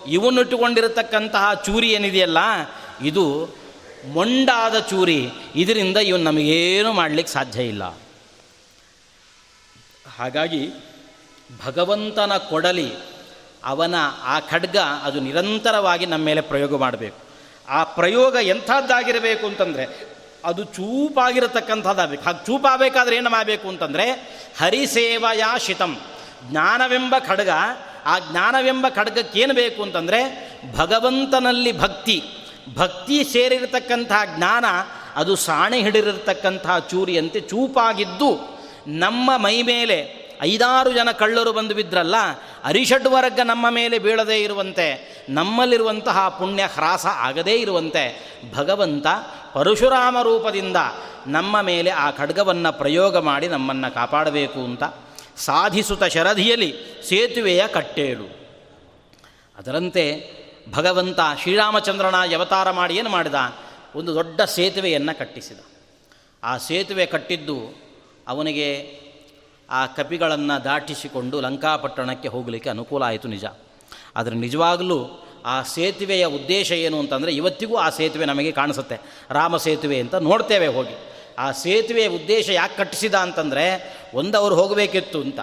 ಇವನು 0.07 0.41
ಇಟ್ಟುಕೊಂಡಿರತಕ್ಕಂತಹ 0.41 1.53
ಚೂರಿ 1.53 1.89
ಏನಿದೆಯಲ್ಲ, 1.89 2.37
ಇದು 3.01 3.49
ಮೊಂಡಾದ 4.07 4.79
ಚೂರಿ, 4.79 5.29
ಇದರಿಂದ 5.55 5.97
ಇವನು 5.97 6.23
ನಮಗೇನು 6.23 6.93
ಮಾಡಲಿಕ್ಕೆ 6.93 7.33
ಸಾಧ್ಯ 7.33 7.63
ಇಲ್ಲ. 7.63 7.83
ಹಾಗಾಗಿ 10.17 10.69
ಭಗವಂತನ 11.65 12.37
ಕೊಡಲಿ, 12.37 12.93
ಅವನ 13.63 13.95
ಆ 14.23 14.39
ಖಡ್ಗ 14.39 14.77
ಅದು 14.77 15.19
ನಿರಂತರವಾಗಿ 15.19 16.05
ನಮ್ಮ 16.05 16.25
ಮೇಲೆ 16.25 16.41
ಪ್ರಯೋಗ 16.41 16.77
ಮಾಡಬೇಕು. 16.77 17.17
ಆ 17.69 17.83
ಪ್ರಯೋಗ 17.83 18.35
ಎಂಥದ್ದಾಗಿರಬೇಕು 18.41 19.47
ಅಂತಂದರೆ, 19.47 20.07
ಅದು 20.45 20.63
ಚೂಪಾಗಿರತಕ್ಕಂಥದ್ದಾಗಬೇಕು. 20.63 22.23
ಹಾಗೆ 22.23 22.45
ಚೂಪಾಗಬೇಕಾದ್ರೆ 22.45 23.15
ಏನು 23.15 23.29
ಮಾಡಬೇಕು 23.29 23.67
ಅಂತಂದರೆ, 23.67 24.11
ಹರಿಸೇವಯ 24.59 25.43
ಶಿತಂ. 25.59 26.01
ಜ್ಞಾನವೆಂಬ 26.43 27.15
ಖಡ್ಗ, 27.19 27.49
ಆ 28.05 28.19
ಜ್ಞಾನವೆಂಬ 28.19 28.85
ಖಡ್ಗಕ್ಕೇನು 28.89 29.53
ಬೇಕು 29.53 29.83
ಅಂತಂದರೆ, 29.83 30.51
ಭಗವಂತನಲ್ಲಿ 30.75 31.79
ಭಕ್ತಿ. 31.79 32.23
ಭಕ್ತಿ 32.75 33.23
ಸೇರಿರತಕ್ಕಂಥ 33.23 34.11
ಜ್ಞಾನ, 34.35 34.65
ಅದು 35.15 35.35
ಸಾಣೆ 35.35 35.81
ಹಿಡಿದಿರತಕ್ಕಂಥ 35.81 36.65
ಚೂರಿಯಂತೆ 36.89 37.39
ಚೂಪಾಗಿದ್ದು, 37.39 38.59
ನಮ್ಮ 38.87 39.31
ಮೈ 39.37 39.61
ಮೇಲೆ 39.61 40.23
ಐದಾರು 40.41 40.93
ಜನ 40.93 41.09
ಕಳ್ಳರು 41.11 41.53
ಬಂದು 41.53 41.75
ಬಿದ್ರಲ್ಲ 41.75 42.15
ಅರಿಷಡ್ವರ್ಗ 42.63 43.39
ನಮ್ಮ 43.43 43.65
ಮೇಲೆ 43.69 43.99
ಬೀಳದೇ 43.99 44.43
ಇರುವಂತೆ, 44.43 44.87
ನಮ್ಮಲ್ಲಿರುವಂತಹ 45.29 46.29
ಪುಣ್ಯ 46.29 46.63
ಹ್ರಾಸ 46.73 47.05
ಆಗದೇ 47.05 47.55
ಇರುವಂತೆ, 47.55 48.33
ಭಗವಂತ 48.55 49.07
ಪರಶುರಾಮ 49.53 50.17
ರೂಪದಿಂದ 50.21 50.77
ನಮ್ಮ 51.27 51.61
ಮೇಲೆ 51.61 51.89
ಆ 51.89 52.11
ಖಡ್ಗವನ್ನು 52.11 52.77
ಪ್ರಯೋಗ 52.77 53.17
ಮಾಡಿ 53.17 53.47
ನಮ್ಮನ್ನು 53.47 53.93
ಕಾಪಾಡಬೇಕು 53.93 54.59
ಅಂತ 54.59 54.83
ಸಾಧಿಸುತ್ತ 55.37 56.03
ಶರಧಿಯಲ್ಲಿ 56.03 56.75
ಸೇತುವೆಯ 57.09 57.67
ಕಟ್ಟೇಳು. 57.67 58.43
ಅದರಂತೆ 59.57 60.33
ಭಗವಂತ 60.71 61.19
ಶ್ರೀರಾಮಚಂದ್ರನ 61.41 62.15
ಅವತಾರ 62.15 62.71
ಮಾಡಿ 62.71 62.95
ಏನು 62.95 63.09
ಮಾಡಿದ? 63.09 63.33
ಒಂದು 63.95 64.15
ದೊಡ್ಡ 64.15 64.41
ಸೇತುವೆಯನ್ನು 64.41 65.19
ಕಟ್ಟಿಸಿದ. 65.19 65.59
ಆ 66.43 66.57
ಸೇತುವೆ 66.57 67.05
ಕಟ್ಟಿದ್ದು 67.05 67.81
ಅವನಿಗೆ 68.27 68.99
ಆ 69.69 69.85
ಕಪಿಗಳನ್ನು 69.85 70.63
ದಾಟಿಸಿಕೊಂಡು 70.63 71.41
ಲಂಕಾಪಟ್ಟಣಕ್ಕೆ 71.41 72.27
ಹೋಗಲಿಕ್ಕೆ 72.27 72.69
ಅನುಕೂಲ 72.69 73.03
ಆಯಿತು 73.03 73.27
ನಿಜ. 73.27 73.45
ಆದರೆ 74.15 74.35
ನಿಜವಾಗಲೂ 74.35 75.27
ಆ 75.45 75.63
ಸೇತುವೆಯ 75.63 76.25
ಉದ್ದೇಶ 76.25 76.71
ಏನು 76.71 76.99
ಅಂತಂದರೆ 76.99 77.31
ಇವತ್ತಿಗೂ 77.31 77.75
ಆ 77.75 77.89
ಸೇತುವೆ 77.89 78.25
ನಮಗೆ 78.25 78.51
ಕಾಣಿಸುತ್ತೆ. 78.51 78.99
ರಾಮ 79.29 79.57
ಸೇತುವೆ 79.57 79.99
ಅಂತ 79.99 80.15
ನೋಡ್ತೇವೆ 80.15 80.67
ಹೋಗಿ. 80.67 80.95
ಆ 81.39 81.51
ಸೇತುವೆಯ 81.51 82.07
ಉದ್ದೇಶ 82.07 82.49
ಯಾಕೆ 82.49 82.77
ಕಟ್ಟಿಸಿದ 82.77 83.13
ಅಂತಂದರೆ 83.13 83.97
ಒಂದು 84.13 84.37
ಅವರು 84.37 84.55
ಹೋಗಬೇಕಿತ್ತು 84.55 85.21
ಅಂತ. 85.21 85.39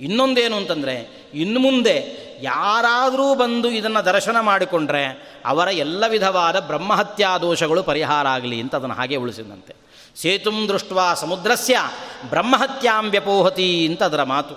ಇನ್ನೊಂದೇನು 0.00 0.56
ಅಂತಂದರೆ 0.56 1.28
ಇನ್ನು 1.34 1.60
ಮುಂದೆ 1.60 2.20
ಯಾರಾದರೂ 2.42 3.34
ಬಂದು 3.34 3.70
ಇದನ್ನು 3.70 4.04
ದರ್ಶನ 4.04 4.40
ಮಾಡಿಕೊಂಡ್ರೆ 4.40 5.34
ಅವರ 5.46 5.68
ಎಲ್ಲ 5.68 6.04
ವಿಧವಾದ 6.08 6.58
ಬ್ರಹ್ಮಹತ್ಯಾ 6.58 7.38
ದೋಷಗಳು 7.38 7.82
ಪರಿಹಾರ 7.82 8.28
ಆಗಲಿ 8.28 8.60
ಅಂತ 8.60 8.74
ಅದನ್ನು 8.74 8.94
ಹಾಗೆ 8.94 9.16
ಉಳಿಸಿದಂತೆ. 9.16 9.74
ಸೇತುಂ 10.16 10.68
ದೃಷ್ಟ 10.68 10.92
ಸಮುದ್ರಸ್ಯ 11.14 11.78
ಬ್ರಹ್ಮಹತ್ಯಾಂ 12.28 13.10
ವ್ಯಪೋಹತಿ 13.10 13.86
ಅಂತ 13.86 14.02
ಅದರ 14.02 14.22
ಮಾತು. 14.22 14.54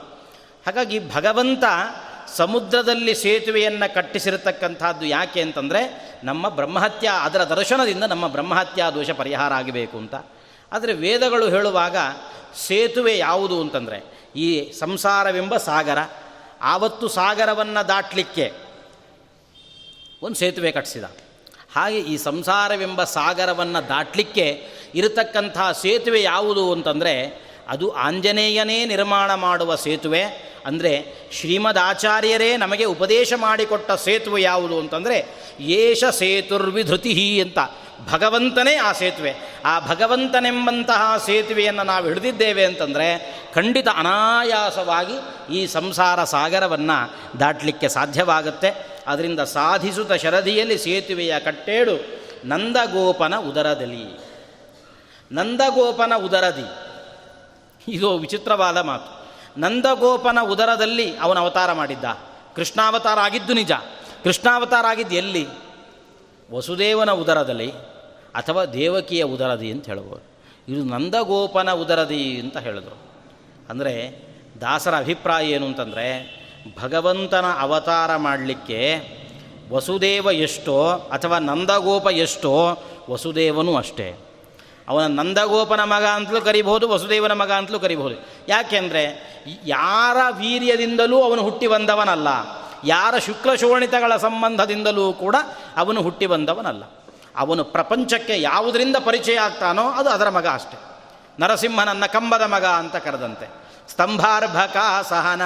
ಹಾಗಾಗಿ 0.66 1.00
ಭಗವಂತ 1.14 1.64
ಸಮುದ್ರದಲ್ಲಿ 2.36 3.16
ಸೇತುವೆಯನ್ನು 3.16 3.94
ಕಟ್ಟಿಸಿರತಕ್ಕಂಥದ್ದು 3.94 5.06
ಯಾಕೆ 5.06 5.41
ಅಂತಂದರೆ, 5.41 6.14
ನಮ್ಮ 6.24 6.50
ಬ್ರಹ್ಮಹತ್ಯ, 6.50 7.12
ಅದರ 7.22 7.44
ದರ್ಶನದಿಂದ 7.44 8.04
ನಮ್ಮ 8.04 8.28
ಬ್ರಹ್ಮಹತ್ಯಾ 8.28 8.89
ದೋಷ 8.89 9.10
ಪರಿಹಾರ 9.10 9.54
ಆಗಬೇಕು 9.54 9.98
ಅಂತ. 9.98 10.16
ಆದರೆ 10.72 10.94
ವೇದಗಳು 10.94 11.50
ಹೇಳುವಾಗ 11.50 11.96
ಸೇತುವೆ 12.68 13.18
ಯಾವುದು 13.18 13.62
ಅಂತಂದರೆ 13.62 14.12
ಈ 14.36 14.72
ಸಂಸಾರವೆಂಬ 14.72 15.58
ಸಾಗರ, 15.58 15.98
ಆವತ್ತು 16.62 17.08
ಸಾಗರವನ್ನು 17.08 17.88
ದಾಟಲಿಕ್ಕೆ 17.88 18.52
ಒಂದು 20.22 20.36
ಸೇತುವೆ 20.36 20.72
ಕಟ್ಟಿಸಿದ 20.72 21.04
ಹಾಗೆ 21.76 22.00
ಈ 22.00 22.18
ಸಂಸಾರವೆಂಬ 22.18 23.04
ಸಾಗರವನ್ನು 23.04 23.88
ದಾಟಲಿಕ್ಕೆ 23.88 24.68
ಇರತಕ್ಕಂಥ 24.96 25.58
ಸೇತುವೆ 25.82 26.22
ಯಾವುದು 26.22 26.72
ಅಂತಂದರೆ 26.72 27.44
ಅದು 27.68 27.90
ಆಂಜನೇಯನೇ 27.90 28.86
ನಿರ್ಮಾಣ 28.86 29.34
ಮಾಡುವ 29.34 29.76
ಸೇತುವೆ 29.76 30.53
ಅಂದರೆ 30.66 31.05
ಶ್ರೀಮದ್ 31.32 31.78
ಆಚಾರ್ಯರೇ 31.78 32.57
ನಮಗೆ 32.57 32.84
ಉಪದೇಶ 32.84 33.34
ಮಾಡಿಕೊಟ್ಟ 33.36 33.91
ಸೇತುವೆ 33.91 34.41
ಯಾವುದು 34.41 34.80
ಅಂತಂದರೆ 34.80 35.26
ಏಷ 35.59 36.03
ಸೇತುರ್ವಿಧೃತಿ 36.03 37.41
ಅಂತ. 37.41 37.57
ಭಗವಂತನೇ 38.11 38.76
ಆ 38.76 38.91
ಸೇತುವೆ. 38.91 39.34
ಆ 39.66 39.80
ಭಗವಂತನೆಂಬಂತಹ 39.80 41.24
ಸೇತುವೆಯನ್ನು 41.26 41.84
ನಾವು 41.84 42.07
ಹಿಡಿದಿದ್ದೇವೆ 42.07 42.66
ಅಂತಂದರೆ 42.66 43.41
ಖಂಡಿತ 43.53 43.88
ಅನಾಯಾಸವಾಗಿ 43.95 45.14
ಈ 45.53 45.68
ಸಂಸಾರ 45.68 46.24
ಸಾಗರವನ್ನು 46.24 47.39
ದಾಟಲಿಕ್ಕೆ 47.39 47.89
ಸಾಧ್ಯವಾಗುತ್ತೆ. 47.89 49.01
ಅದರಿಂದ 49.07 49.39
ಸಾಧಿಸುತ್ತ 49.39 50.14
ಶರದಿಯಲ್ಲಿ 50.14 50.78
ಸೇತುವೆಯ 50.78 51.39
ಕಟ್ಟೇಡು 51.39 52.24
ನಂದಗೋಪನ 52.45 53.34
ಉದರದಲ್ಲಿ 53.38 54.20
ನಂದಗೋಪನ 55.32 56.14
ಉದರದಿ. 56.16 56.93
ಇದು 57.93 58.18
ವಿಚಿತ್ರವಾದ 58.18 58.78
ಮಾತು. 58.78 59.23
ನಂದಗೋಪನ 59.58 60.38
ಉದರದಲ್ಲಿ 60.41 61.18
ಅವನ 61.18 61.39
ಅವತಾರ 61.39 61.74
ಮಾಡಿದ್ದ. 61.74 62.06
ಕೃಷ್ಣಾವತಾರ 62.56 63.20
ಆಗಿದ್ದು 63.20 63.54
ನಿಜ. 63.54 63.72
ಕೃಷ್ಣಾವತಾರ 64.24 64.86
ಆಗಿದ್ದು 64.86 65.16
ಎಲ್ಲಿ? 65.16 65.47
ವಸುದೇವನ 66.51 67.12
ಉದರದಲ್ಲಿ 67.12 67.72
ಅಥವಾ 68.36 68.66
ದೇವಕಿಯ 68.66 69.24
ಉದರದಿ 69.24 69.72
ಅಂತ 69.72 69.86
ಹೇಳ್ಬೋದು. 69.86 70.34
ಇದು 70.74 70.84
ನಂದಗೋಪನ 70.84 71.72
ಉದರದಿ 71.72 72.39
ಅಂತ 72.39 72.58
ಹೇಳಿದ್ರು. 72.58 72.97
ಅಂದರೆ 73.70 74.24
ದಾಸರ 74.62 74.97
ಅಭಿಪ್ರಾಯ 74.97 75.49
ಏನು 75.49 75.66
ಅಂತಂದರೆ, 75.66 76.43
ಭಗವಂತನ 76.84 77.45
ಅವತಾರ 77.60 78.16
ಮಾಡಲಿಕ್ಕೆ 78.16 79.01
ವಸುದೇವ 79.72 80.32
ಎಷ್ಟೋ 80.32 80.89
ಅಥವಾ 80.89 81.39
ನಂದಗೋಪ 81.39 82.08
ಎಷ್ಟೋ 82.08 82.84
ವಸುದೇವನೂ 83.10 83.76
ಅಷ್ಟೇ. 83.76 84.18
ಅವನ 84.88 85.08
ನಂದಗೋಪನ 85.08 85.84
ಮಗ 85.84 86.04
ಅಂತಲೂ 86.04 86.41
ಕರಿಬಹುದು, 86.41 86.89
ವಸುದೇವನ 86.89 87.32
ಮಗ 87.32 87.51
ಅಂತಲೂ 87.51 87.80
ಕರಿಬಹುದು. 87.80 88.16
ಯಾಕೆಂದರೆ 88.47 89.33
ಯಾರ 89.66 90.18
ವೀರ್ಯದಿಂದಲೂ 90.32 91.24
ಅವನು 91.24 91.41
ಹುಟ್ಟಿ 91.41 91.68
ಬಂದವನಲ್ಲ. 91.68 92.28
ಯಾರ 92.84 93.18
ಶುಕ್ಲ 93.18 93.56
ಶೋಣಿತಗಳ 93.56 94.18
ಸಂಬಂಧದಿಂದಲೂ 94.18 95.14
ಕೂಡ 95.14 95.36
ಅವನು 95.78 96.02
ಹುಟ್ಟಿ 96.02 96.26
ಬಂದವನಲ್ಲ. 96.26 96.84
ಅವನು 97.36 97.64
ಪ್ರಪಂಚಕ್ಕೆ 97.64 98.41
ಯಾವುದರಿಂದ 98.41 98.96
ಪರಿಚಯ 98.96 99.39
ಆಗ್ತಾನೋ 99.39 99.89
ಅದು 99.89 100.10
ಅದರ 100.10 100.30
ಮಗ 100.30 100.48
ಅಷ್ಟೆ. 100.48 100.78
ನರಸಿಂಹನನ್ನ 101.39 102.06
ಕಂಬದ 102.06 102.41
ಮಗ 102.41 102.66
ಅಂತ 102.66 102.96
ಕರೆದಂತೆ. 102.96 103.64
ಸ್ತಂಭಾರ್ಭಕ 103.89 104.78
ಸಹನ 105.10 105.41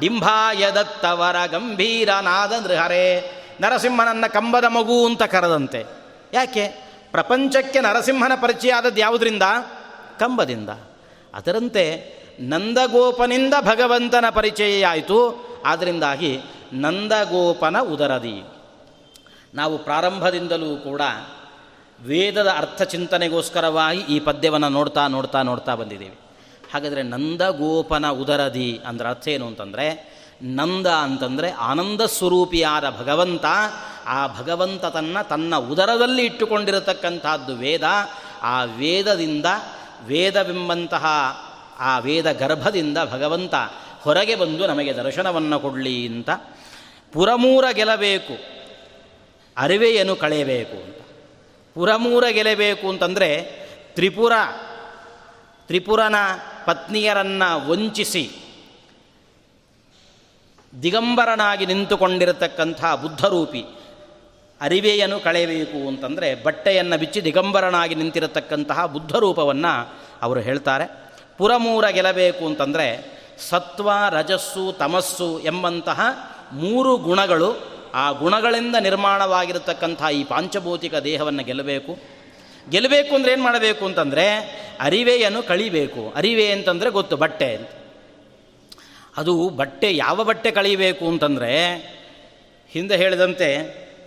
ಡಿಂಭಾಯದತ್ತವರ 0.00 1.36
ಗಂಭೀರ 1.46 2.14
ನಾದ 2.14 2.52
ನೃಹರೇ. 2.52 3.32
ನರಸಿಂಹನನ್ನ 3.60 4.26
ಕಂಬದ 4.26 4.64
ಮಗು 4.64 5.06
ಅಂತ 5.06 5.22
ಕರೆದಂತೆ. 5.22 5.84
ಯಾಕೆ? 6.32 6.68
ಪ್ರಪಂಚಕ್ಕೆ 7.10 7.80
ನರಸಿಂಹನ 7.80 8.32
ಪರಿಚಯ 8.42 8.72
ಆದದ್ದು 8.72 9.00
ಯಾವುದರಿಂದ 9.00 9.42
ಕಂಬದಿಂದ. 10.18 10.70
ಅದರಂತೆ 11.34 12.16
ನಂದಗೋಪನಿಂದ 12.40 13.54
ಭಗವಂತನ 13.60 14.24
ಪರಿಚಯ 14.30 14.84
ಆಯಿತು 14.84 15.46
ಆದ್ದರಿಂದಾಗಿ 15.66 16.40
ನಂದಗೋಪನ 16.72 17.76
ಉದರದಿ. 17.80 18.42
ನಾವು 19.54 19.78
ಪ್ರಾರಂಭದಿಂದಲೂ 19.78 20.76
ಕೂಡ 20.76 21.00
ವೇದದ 22.06 22.46
ಅರ್ಥ 22.46 22.82
ಚಿಂತನೆಗೋಸ್ಕರವಾಗಿ 22.82 24.00
ಈ 24.00 24.20
ಪದ್ಯವನ್ನು 24.20 24.68
ನೋಡ್ತಾ 24.68 25.06
ನೋಡ್ತಾ 25.06 25.42
ನೋಡ್ತಾ 25.42 25.74
ಬಂದಿದ್ದೀವಿ. 25.74 26.18
ಹಾಗಾದರೆ 26.74 27.02
ನಂದಗೋಪನ 27.02 28.10
ಉದರದಿ 28.10 28.80
ಅಂದ್ರೆ 28.86 29.08
ಅರ್ಥ 29.08 29.28
ಏನು 29.28 29.46
ಅಂತಂದರೆ, 29.46 30.16
ನಂದ 30.42 30.86
ಅಂತಂದರೆ 30.86 31.50
ಆನಂದ 31.50 32.00
ಸ್ವರೂಪಿಯಾದ 32.00 32.90
ಭಗವಂತ, 32.90 33.44
ಆ 34.06 34.26
ಭಗವಂತ 34.26 34.84
ತನ್ನ 34.84 35.22
ತನ್ನ 35.22 35.56
ಉದರದಲ್ಲಿ 35.56 36.24
ಇಟ್ಟುಕೊಂಡಿರತಕ್ಕಂಥದ್ದು 36.24 37.54
ವೇದ. 37.54 37.82
ಆ 38.42 38.64
ವೇದದಿಂದ 38.64 39.46
ವೇದವೆಂಬಂತಹ 40.06 41.06
ಆ 41.78 41.98
ವೇದ 41.98 42.32
ಗರ್ಭದಿಂದ 42.32 42.98
ಭಗವಂತ 43.12 43.54
ಹೊರಗೆ 44.00 44.34
ಬಂದು 44.34 44.66
ನಮಗೆ 44.66 44.92
ದರ್ಶನವನ್ನು 44.92 45.60
ಕೊಡಲಿ 45.60 46.06
ಅಂತ. 46.06 46.30
ಪುರಮೂರ 47.12 47.64
ಗೆಲ್ಲಬೇಕು. 47.72 48.32
ಅರಿವೆಯನ್ನು 49.56 50.16
ಕಳೆಯಬೇಕು 50.16 50.84
ಅಂತ. 50.84 50.96
ಪುರಮೂರ 51.74 52.24
ಗೆಲ್ಲಬೇಕು 52.30 52.88
ಅಂತಂದರೆ 52.88 53.42
ತ್ರಿಪುರ, 53.94 54.32
ತ್ರಿಪುರನ 55.66 56.14
ಪತ್ನಿಯರನ್ನು 56.66 57.70
ವಂಚಿಸಿ 57.70 58.30
ದಿಗಂಬರನಾಗಿ 60.82 61.66
ನಿಂತುಕೊಂಡಿರತಕ್ಕಂಥ 61.66 62.84
ಬುದ್ಧರೂಪಿ 62.84 63.64
ಅರಿವೆಯನ್ನು 64.60 65.20
ಕಳೆಯಬೇಕು 65.20 65.88
ಅಂತಂದರೆ 65.88 66.34
ಬಟ್ಟೆಯನ್ನು 66.42 66.98
ಬಿಚ್ಚಿ 66.98 67.24
ದಿಗಂಬರನಾಗಿ 67.24 67.94
ನಿಂತಿರತಕ್ಕಂತಹ 67.94 68.86
ಬುದ್ಧರೂಪವನ್ನು 68.86 69.98
ಅವರು 70.22 70.40
ಹೇಳ್ತಾರೆ. 70.40 71.05
ಪುರಮೂರ 71.38 71.88
ಗೆಲ್ಲಬೇಕು 71.88 72.46
ಅಂತಂದರೆ 72.46 73.16
ಸತ್ವ, 73.48 73.90
ರಜಸ್ಸು, 74.10 74.72
ತಮಸ್ಸು 74.72 75.40
ಎಂಬಂತಹ 75.40 76.00
ಮೂರು 76.52 76.96
ಗುಣಗಳು 76.96 77.76
ಆ 77.94 78.10
ಗುಣಗಳಿಂದ 78.10 78.76
ನಿರ್ಮಾಣವಾಗಿರತಕ್ಕಂಥ 78.76 80.02
ಈ 80.12 80.24
ಪಾಂಚಭೌತಿಕ 80.24 80.94
ದೇಹವನ್ನು 80.94 81.44
ಗೆಲ್ಲಬೇಕು. 81.44 81.98
ಗೆಲ್ಲಬೇಕು 82.70 83.14
ಅಂದರೆ 83.14 83.32
ಏನು 83.32 83.42
ಮಾಡಬೇಕು 83.42 83.86
ಅಂತಂದರೆ 83.86 84.26
ಅರಿವೆಯನ್ನು 84.80 85.42
ಕಳಿಬೇಕು. 85.42 86.12
ಅರಿವೆ 86.16 86.52
ಅಂತಂದರೆ 86.52 86.90
ಗೊತ್ತು, 86.90 87.16
ಬಟ್ಟೆ 87.16 87.54
ಅಂತ. 87.54 87.68
ಅದು 89.16 89.48
ಬಟ್ಟೆ, 89.48 89.96
ಯಾವ 89.96 90.24
ಬಟ್ಟೆ 90.24 90.50
ಕಳಿಬೇಕು 90.50 91.08
ಅಂತಂದರೆ 91.08 91.76
ಹಿಂದೆ 92.70 92.96
ಹೇಳಿದಂತೆ 92.96 93.48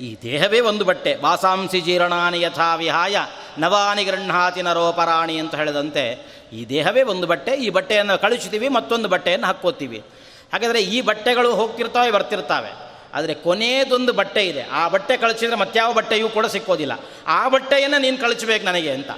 ಈ 0.01 0.15
ದೇಹವೇ 0.21 0.59
ಒಂದು 0.59 0.85
ಬಟ್ಟೆ. 0.85 1.15
ವಾಸಾಂಸಿ 1.15 1.81
ಜೀರ್ಣಾನಿ 1.81 2.41
ಯಥಾ 2.41 2.75
ವಿಹಾಯ 2.75 3.17
ನವಾನಿ 3.57 4.03
ಗೃಹಾತಿ 4.03 4.61
ನರೋಪರಾಣಿ 4.61 5.37
ಅಂತ 5.37 5.55
ಹೇಳಿದಂತೆ 5.55 6.38
ಈ 6.53 6.65
ದೇಹವೇ 6.65 7.03
ಒಂದು 7.03 7.27
ಬಟ್ಟೆ, 7.27 7.51
ಈ 7.51 7.69
ಬಟ್ಟೆಯನ್ನು 7.69 8.21
ಕಳಿಸ್ತೀವಿ 8.21 8.67
ಮತ್ತೊಂದು 8.67 9.09
ಬಟ್ಟೆಯನ್ನು 9.09 9.47
ಹಾಕ್ಕೋತೀವಿ. 9.47 10.03
ಹಾಗಾದರೆ 10.53 10.81
ಈ 10.81 11.01
ಬಟ್ಟೆಗಳು 11.01 11.55
ಹೋಗ್ತಿರ್ತಾವೆ, 11.55 12.11
ಬರ್ತಿರ್ತಾವೆ. 12.11 12.89
ಆದರೆ 13.13 13.33
ಕೊನೆಯದೊಂದು 13.33 14.13
ಬಟ್ಟೆ 14.13 14.47
ಇದೆ. 14.47 14.63
ಆ 14.63 14.87
ಬಟ್ಟೆ 14.87 15.17
ಕಳಿಸಿದ್ರೆ 15.17 15.55
ಮತ್ಯಾವ 15.55 15.93
ಬಟ್ಟೆಯೂ 15.93 16.29
ಕೂಡ 16.29 16.45
ಸಿಕ್ಕೋದಿಲ್ಲ. 16.45 16.91
ಆ 17.27 17.47
ಬಟ್ಟೆಯನ್ನು 17.47 18.01
ನೀನು 18.01 18.17
ಕಳಿಸ್ಬೇಕು 18.17 18.65
ನನಗೆ 18.65 18.91
ಅಂತ. 18.91 19.09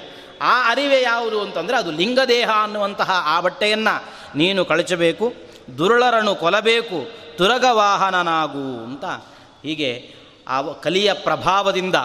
ಆ 0.41 0.71
ಅರಿವೆ 0.71 1.01
ಯಾವುದು 1.01 1.41
ಅಂತಂದರೆ 1.41 1.77
ಅದು 1.77 1.91
ಲಿಂಗದೇಹ 1.91 2.49
ಅನ್ನುವಂತಹ 2.63 3.11
ಆ 3.25 3.39
ಬಟ್ಟೆಯನ್ನು 3.39 4.05
ನೀನು 4.37 4.65
ಕಳಚಬೇಕು 4.65 5.33
ದುರುಳರನ್ನು 5.77 6.35
ಕೊಲಬೇಕು 6.35 7.09
ತುರಗವಾಹನನಾಗು 7.37 8.83
ಅಂತ 8.83 9.05
ಹೀಗೆ 9.63 10.13
ಆ 10.47 10.61
ಕಲಿಯ 10.61 11.13
ಪ್ರಭಾವದಿಂದ 11.13 11.95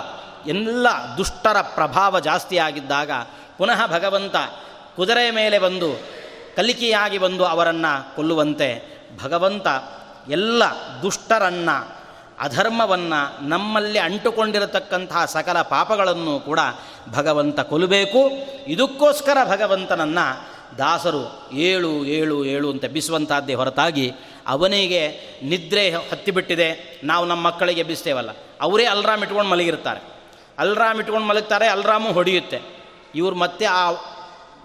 ಎಲ್ಲ 0.46 0.86
ದುಷ್ಟರ 1.16 1.60
ಪ್ರಭಾವ 1.60 2.20
ಜಾಸ್ತಿ 2.20 2.58
ಆಗಿದ್ದಾಗ 2.58 3.10
ಪುನಃ 3.58 3.86
ಭಗವಂತ 3.86 4.36
ಕುದುರೆ 4.96 5.30
ಮೇಲೆ 5.30 5.58
ಬಂದು, 5.58 5.90
ಕಲಿಕೆಯಾಗಿ 6.56 7.18
ಬಂದು 7.18 7.44
ಅವರನ್ನು 7.44 8.16
ಕೊಲ್ಲುವಂತೆ 8.16 8.68
ಭಗವಂತ 9.22 9.66
ಎಲ್ಲ 10.28 10.62
ದುಷ್ಟರನ್ನು, 11.02 11.76
ಅಧರ್ಮವನ್ನು 12.40 13.48
ನಮ್ಮಲ್ಲಿ 13.48 13.98
ಅಂಟುಕೊಂಡಿರತಕ್ಕಂತಹ 13.98 15.24
ಸಕಲ 15.24 15.62
ಪಾಪಗಳನ್ನು 15.62 16.40
ಕೂಡ 16.40 16.60
ಭಗವಂತ 17.12 17.60
ಕೊಲ್ಲಬೇಕು. 17.60 18.20
ಇದಕ್ಕೋಸ್ಕರ 18.66 19.38
ಭಗವಂತನನ್ನು 19.44 20.26
ದಾಸರು 20.78 21.22
ಏಳು 21.52 21.92
ಏಳು 22.04 22.44
ಏಳು 22.44 22.70
ಅಂತ 22.70 22.84
ಬಿಸುವಂತಹದ್ದೇ 22.84 23.54
ಹೊರತಾಗಿ 23.54 24.12
ಅವನಿಗೆ 24.46 25.02
ನಿದ್ರೆ 25.42 25.84
ಹತ್ತಿಬಿಟ್ಟಿದೆ. 25.90 27.00
ನಾವು 27.04 27.24
ನಮ್ಮ 27.26 27.46
ಮಕ್ಕಳಿಗೆ 27.46 27.80
ಎಬ್ಬಿಸ್ತೇವಲ್ಲ, 27.80 28.30
ಅವರೇ 28.60 28.84
ಅಲ್ರಾಮ್ 28.84 29.22
ಇಟ್ಕೊಂಡು 29.22 29.50
ಮಲಗಿರ್ತಾರೆ. 29.50 30.02
ಅಲ್ರಾಮ್ 30.58 30.98
ಇಟ್ಕೊಂಡು 31.00 31.26
ಮಲಗ್ತಾರೆ, 31.26 31.66
ಅಲ್ರಾಮು 31.68 32.12
ಹೊಡೆಯುತ್ತೆ. 32.12 32.60
ಇವ್ರು 33.14 33.36
ಮತ್ತೆ 33.36 33.64
ಆ 33.64 33.90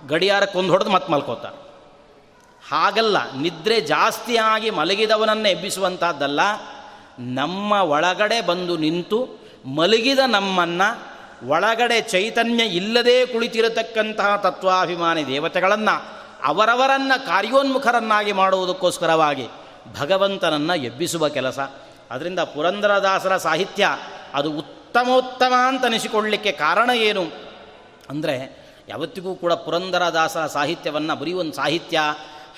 ಗಡಿಯಾರಕ್ಕೊಂದು 0.08 0.72
ಹೊಡೆದು 0.72 0.89
ಮತ್ತೆ 0.89 1.12
ಮಲ್ಕೋತಾರೆ. 1.12 1.58
ಹಾಗಲ್ಲ, 2.70 3.32
ನಿದ್ರೆ 3.34 3.82
ಜಾಸ್ತಿಯಾಗಿ 3.82 4.70
ಮಲಗಿದವನನ್ನು 4.70 5.49
ಎಬ್ಬಿಸುವಂಥದ್ದಲ್ಲ 5.49 6.39
ನಮ್ಮ 7.20 7.72
ಒಳಗಡೆ 7.72 8.41
ಬಂದು 8.41 8.78
ನಿಂತು 8.78 9.39
ಮಲಗಿದ 9.66 10.20
ನಮ್ಮನ್ನು 10.28 11.12
ಒಳಗಡೆ 11.47 12.02
ಚೈತನ್ಯ 12.02 12.64
ಇಲ್ಲದೇ 12.64 13.26
ಕುಳಿತಿರತಕ್ಕಂತಹ 13.26 14.36
ತತ್ವಾಭಿಮಾನಿ 14.36 15.28
ದೇವತೆಗಳನ್ನು, 15.28 15.95
ಅವರವರನ್ನು 16.43 17.26
ಕಾರ್ಯೋನ್ಮುಖರನ್ನಾಗಿ 17.26 18.32
ಮಾಡುವುದಕ್ಕೋಸ್ಕರವಾಗಿ 18.32 19.47
ಭಗವಂತನನ್ನು 19.99 20.76
ಎಬ್ಬಿಸುವ 20.76 21.30
ಕೆಲಸ. 21.30 21.60
ಅದರಿಂದ 22.12 22.39
ಪುರಂದರದಾಸರ 22.39 23.38
ಸಾಹಿತ್ಯ 23.38 23.89
ಅದು 24.34 24.52
ಉತ್ತಮೋತ್ತಮ 24.52 25.54
ಅಂತ 25.68 25.86
ಅನಿಸಿಕೊಳ್ಳಲಿಕ್ಕೆ 25.86 26.52
ಕಾರಣ 26.52 26.89
ಏನು? 26.89 27.24
ಅಂದರೆ 28.10 28.61
ಯಾವತ್ತಿಗೂ 28.90 29.36
ಕೂಡ 29.36 29.54
ಪುರಂದರದಾಸರ 29.54 30.48
ಸಾಹಿತ್ಯವನ್ನು 30.48 31.16
ಬರೀ 31.16 31.34
ಒಂದು 31.34 31.54
ಸಾಹಿತ್ಯ 31.54 32.00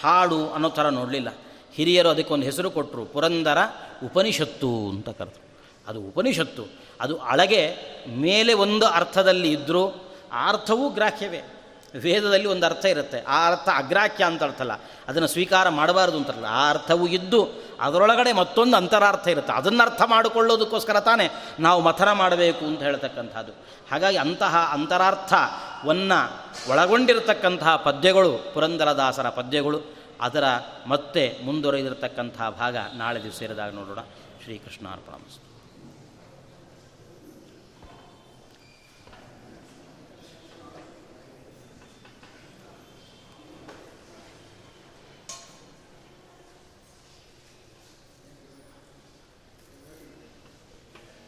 ಹಾಡು 0.03 0.49
ಅನ್ನೋ 0.49 0.69
ಥರ 0.69 0.89
ನೋಡಲಿಲ್ಲ. 0.89 1.35
ಹಿರಿಯರು 1.73 2.09
ಅದಕ್ಕೊಂದು 2.09 2.45
ಹೆಸರು 2.45 2.71
ಕೊಟ್ಟರು 2.71 3.05
ಪುರಂದರ 3.05 3.57
ಉಪನಿಷತ್ತು 4.05 4.89
ಅಂತ 4.89 5.09
ಕರೆದು 5.09 5.43
ಅದು 5.87 6.01
ಉಪನಿಷತ್ತು. 6.01 6.65
ಅದು 7.01 7.17
ಅಳಗೆ 7.17 7.75
ಮೇಲೆ 8.07 8.53
ಒಂದು 8.53 8.85
ಅರ್ಥದಲ್ಲಿ 8.85 9.51
ಇದ್ದರೂ 9.51 10.11
ಆ 10.33 10.49
ಅರ್ಥವೂ 10.49 10.89
ಗ್ರಾಹ್ಯವೇ. 10.89 11.52
ವೇದದಲ್ಲಿ 12.01 12.47
ಒಂದು 12.47 12.65
ಅರ್ಥ 12.65 12.85
ಇರುತ್ತೆ. 12.85 13.21
ಆ 13.21 13.47
ಅರ್ಥ 13.47 13.69
ಅಗ್ರಾಖ್ಯ 13.75 14.25
ಅಂತ 14.25 14.43
ಅರ್ಥಲ್ಲ. 14.43 14.71
ಅದನ್ನು 15.07 15.27
ಸ್ವೀಕಾರ 15.27 15.69
ಮಾಡಬಾರ್ದು 15.69 16.17
ಅಂತಾರಲ್ಲ 16.17 16.45
ಆ 16.49 16.69
ಅರ್ಥವು 16.69 17.07
ಇದ್ದು 17.07 17.49
ಅದರೊಳಗಡೆ 17.81 18.33
ಮತ್ತೊಂದು 18.33 18.77
ಅಂತರಾರ್ಥ 18.77 19.27
ಇರುತ್ತೆ. 19.27 19.53
ಅದನ್ನು 19.53 19.83
ಅರ್ಥ 19.83 20.01
ಮಾಡಿಕೊಳ್ಳೋದಕ್ಕೋಸ್ಕರ 20.05 20.99
ತಾನೇ 20.99 21.29
ನಾವು 21.59 21.81
ಮಥನ 21.81 22.11
ಮಾಡಬೇಕು 22.11 22.65
ಅಂತ 22.65 22.79
ಹೇಳ್ತಕ್ಕಂಥದ್ದು. 22.79 23.51
ಹಾಗಾಗಿ 23.91 24.17
ಅಂತಹ 24.17 24.69
ಅಂತರಾರ್ಥವನ್ನು 24.73 26.43
ಒಳಗೊಂಡಿರತಕ್ಕಂತಹ 26.71 27.75
ಪದ್ಯಗಳು, 27.75 28.53
ಪುರಂದರದಾಸರ 28.53 29.29
ಪದ್ಯಗಳು, 29.29 29.81
ಅದರ 30.21 30.43
ಮತ್ತೆ 30.87 31.37
ಮುಂದುವರೆದಿರತಕ್ಕಂತಹ 31.43 32.49
ಭಾಗ 32.49 32.77
ನಾಳೆ 32.93 33.23
ದಿವಸ 33.23 33.35
ಸೇರಿದಾಗ 33.39 33.73
ನೋಡೋಣ. 33.73 33.99
ಶ್ರೀಕೃಷ್ಣ 34.43 34.87
ಅರ್ಪಣ 34.87 35.13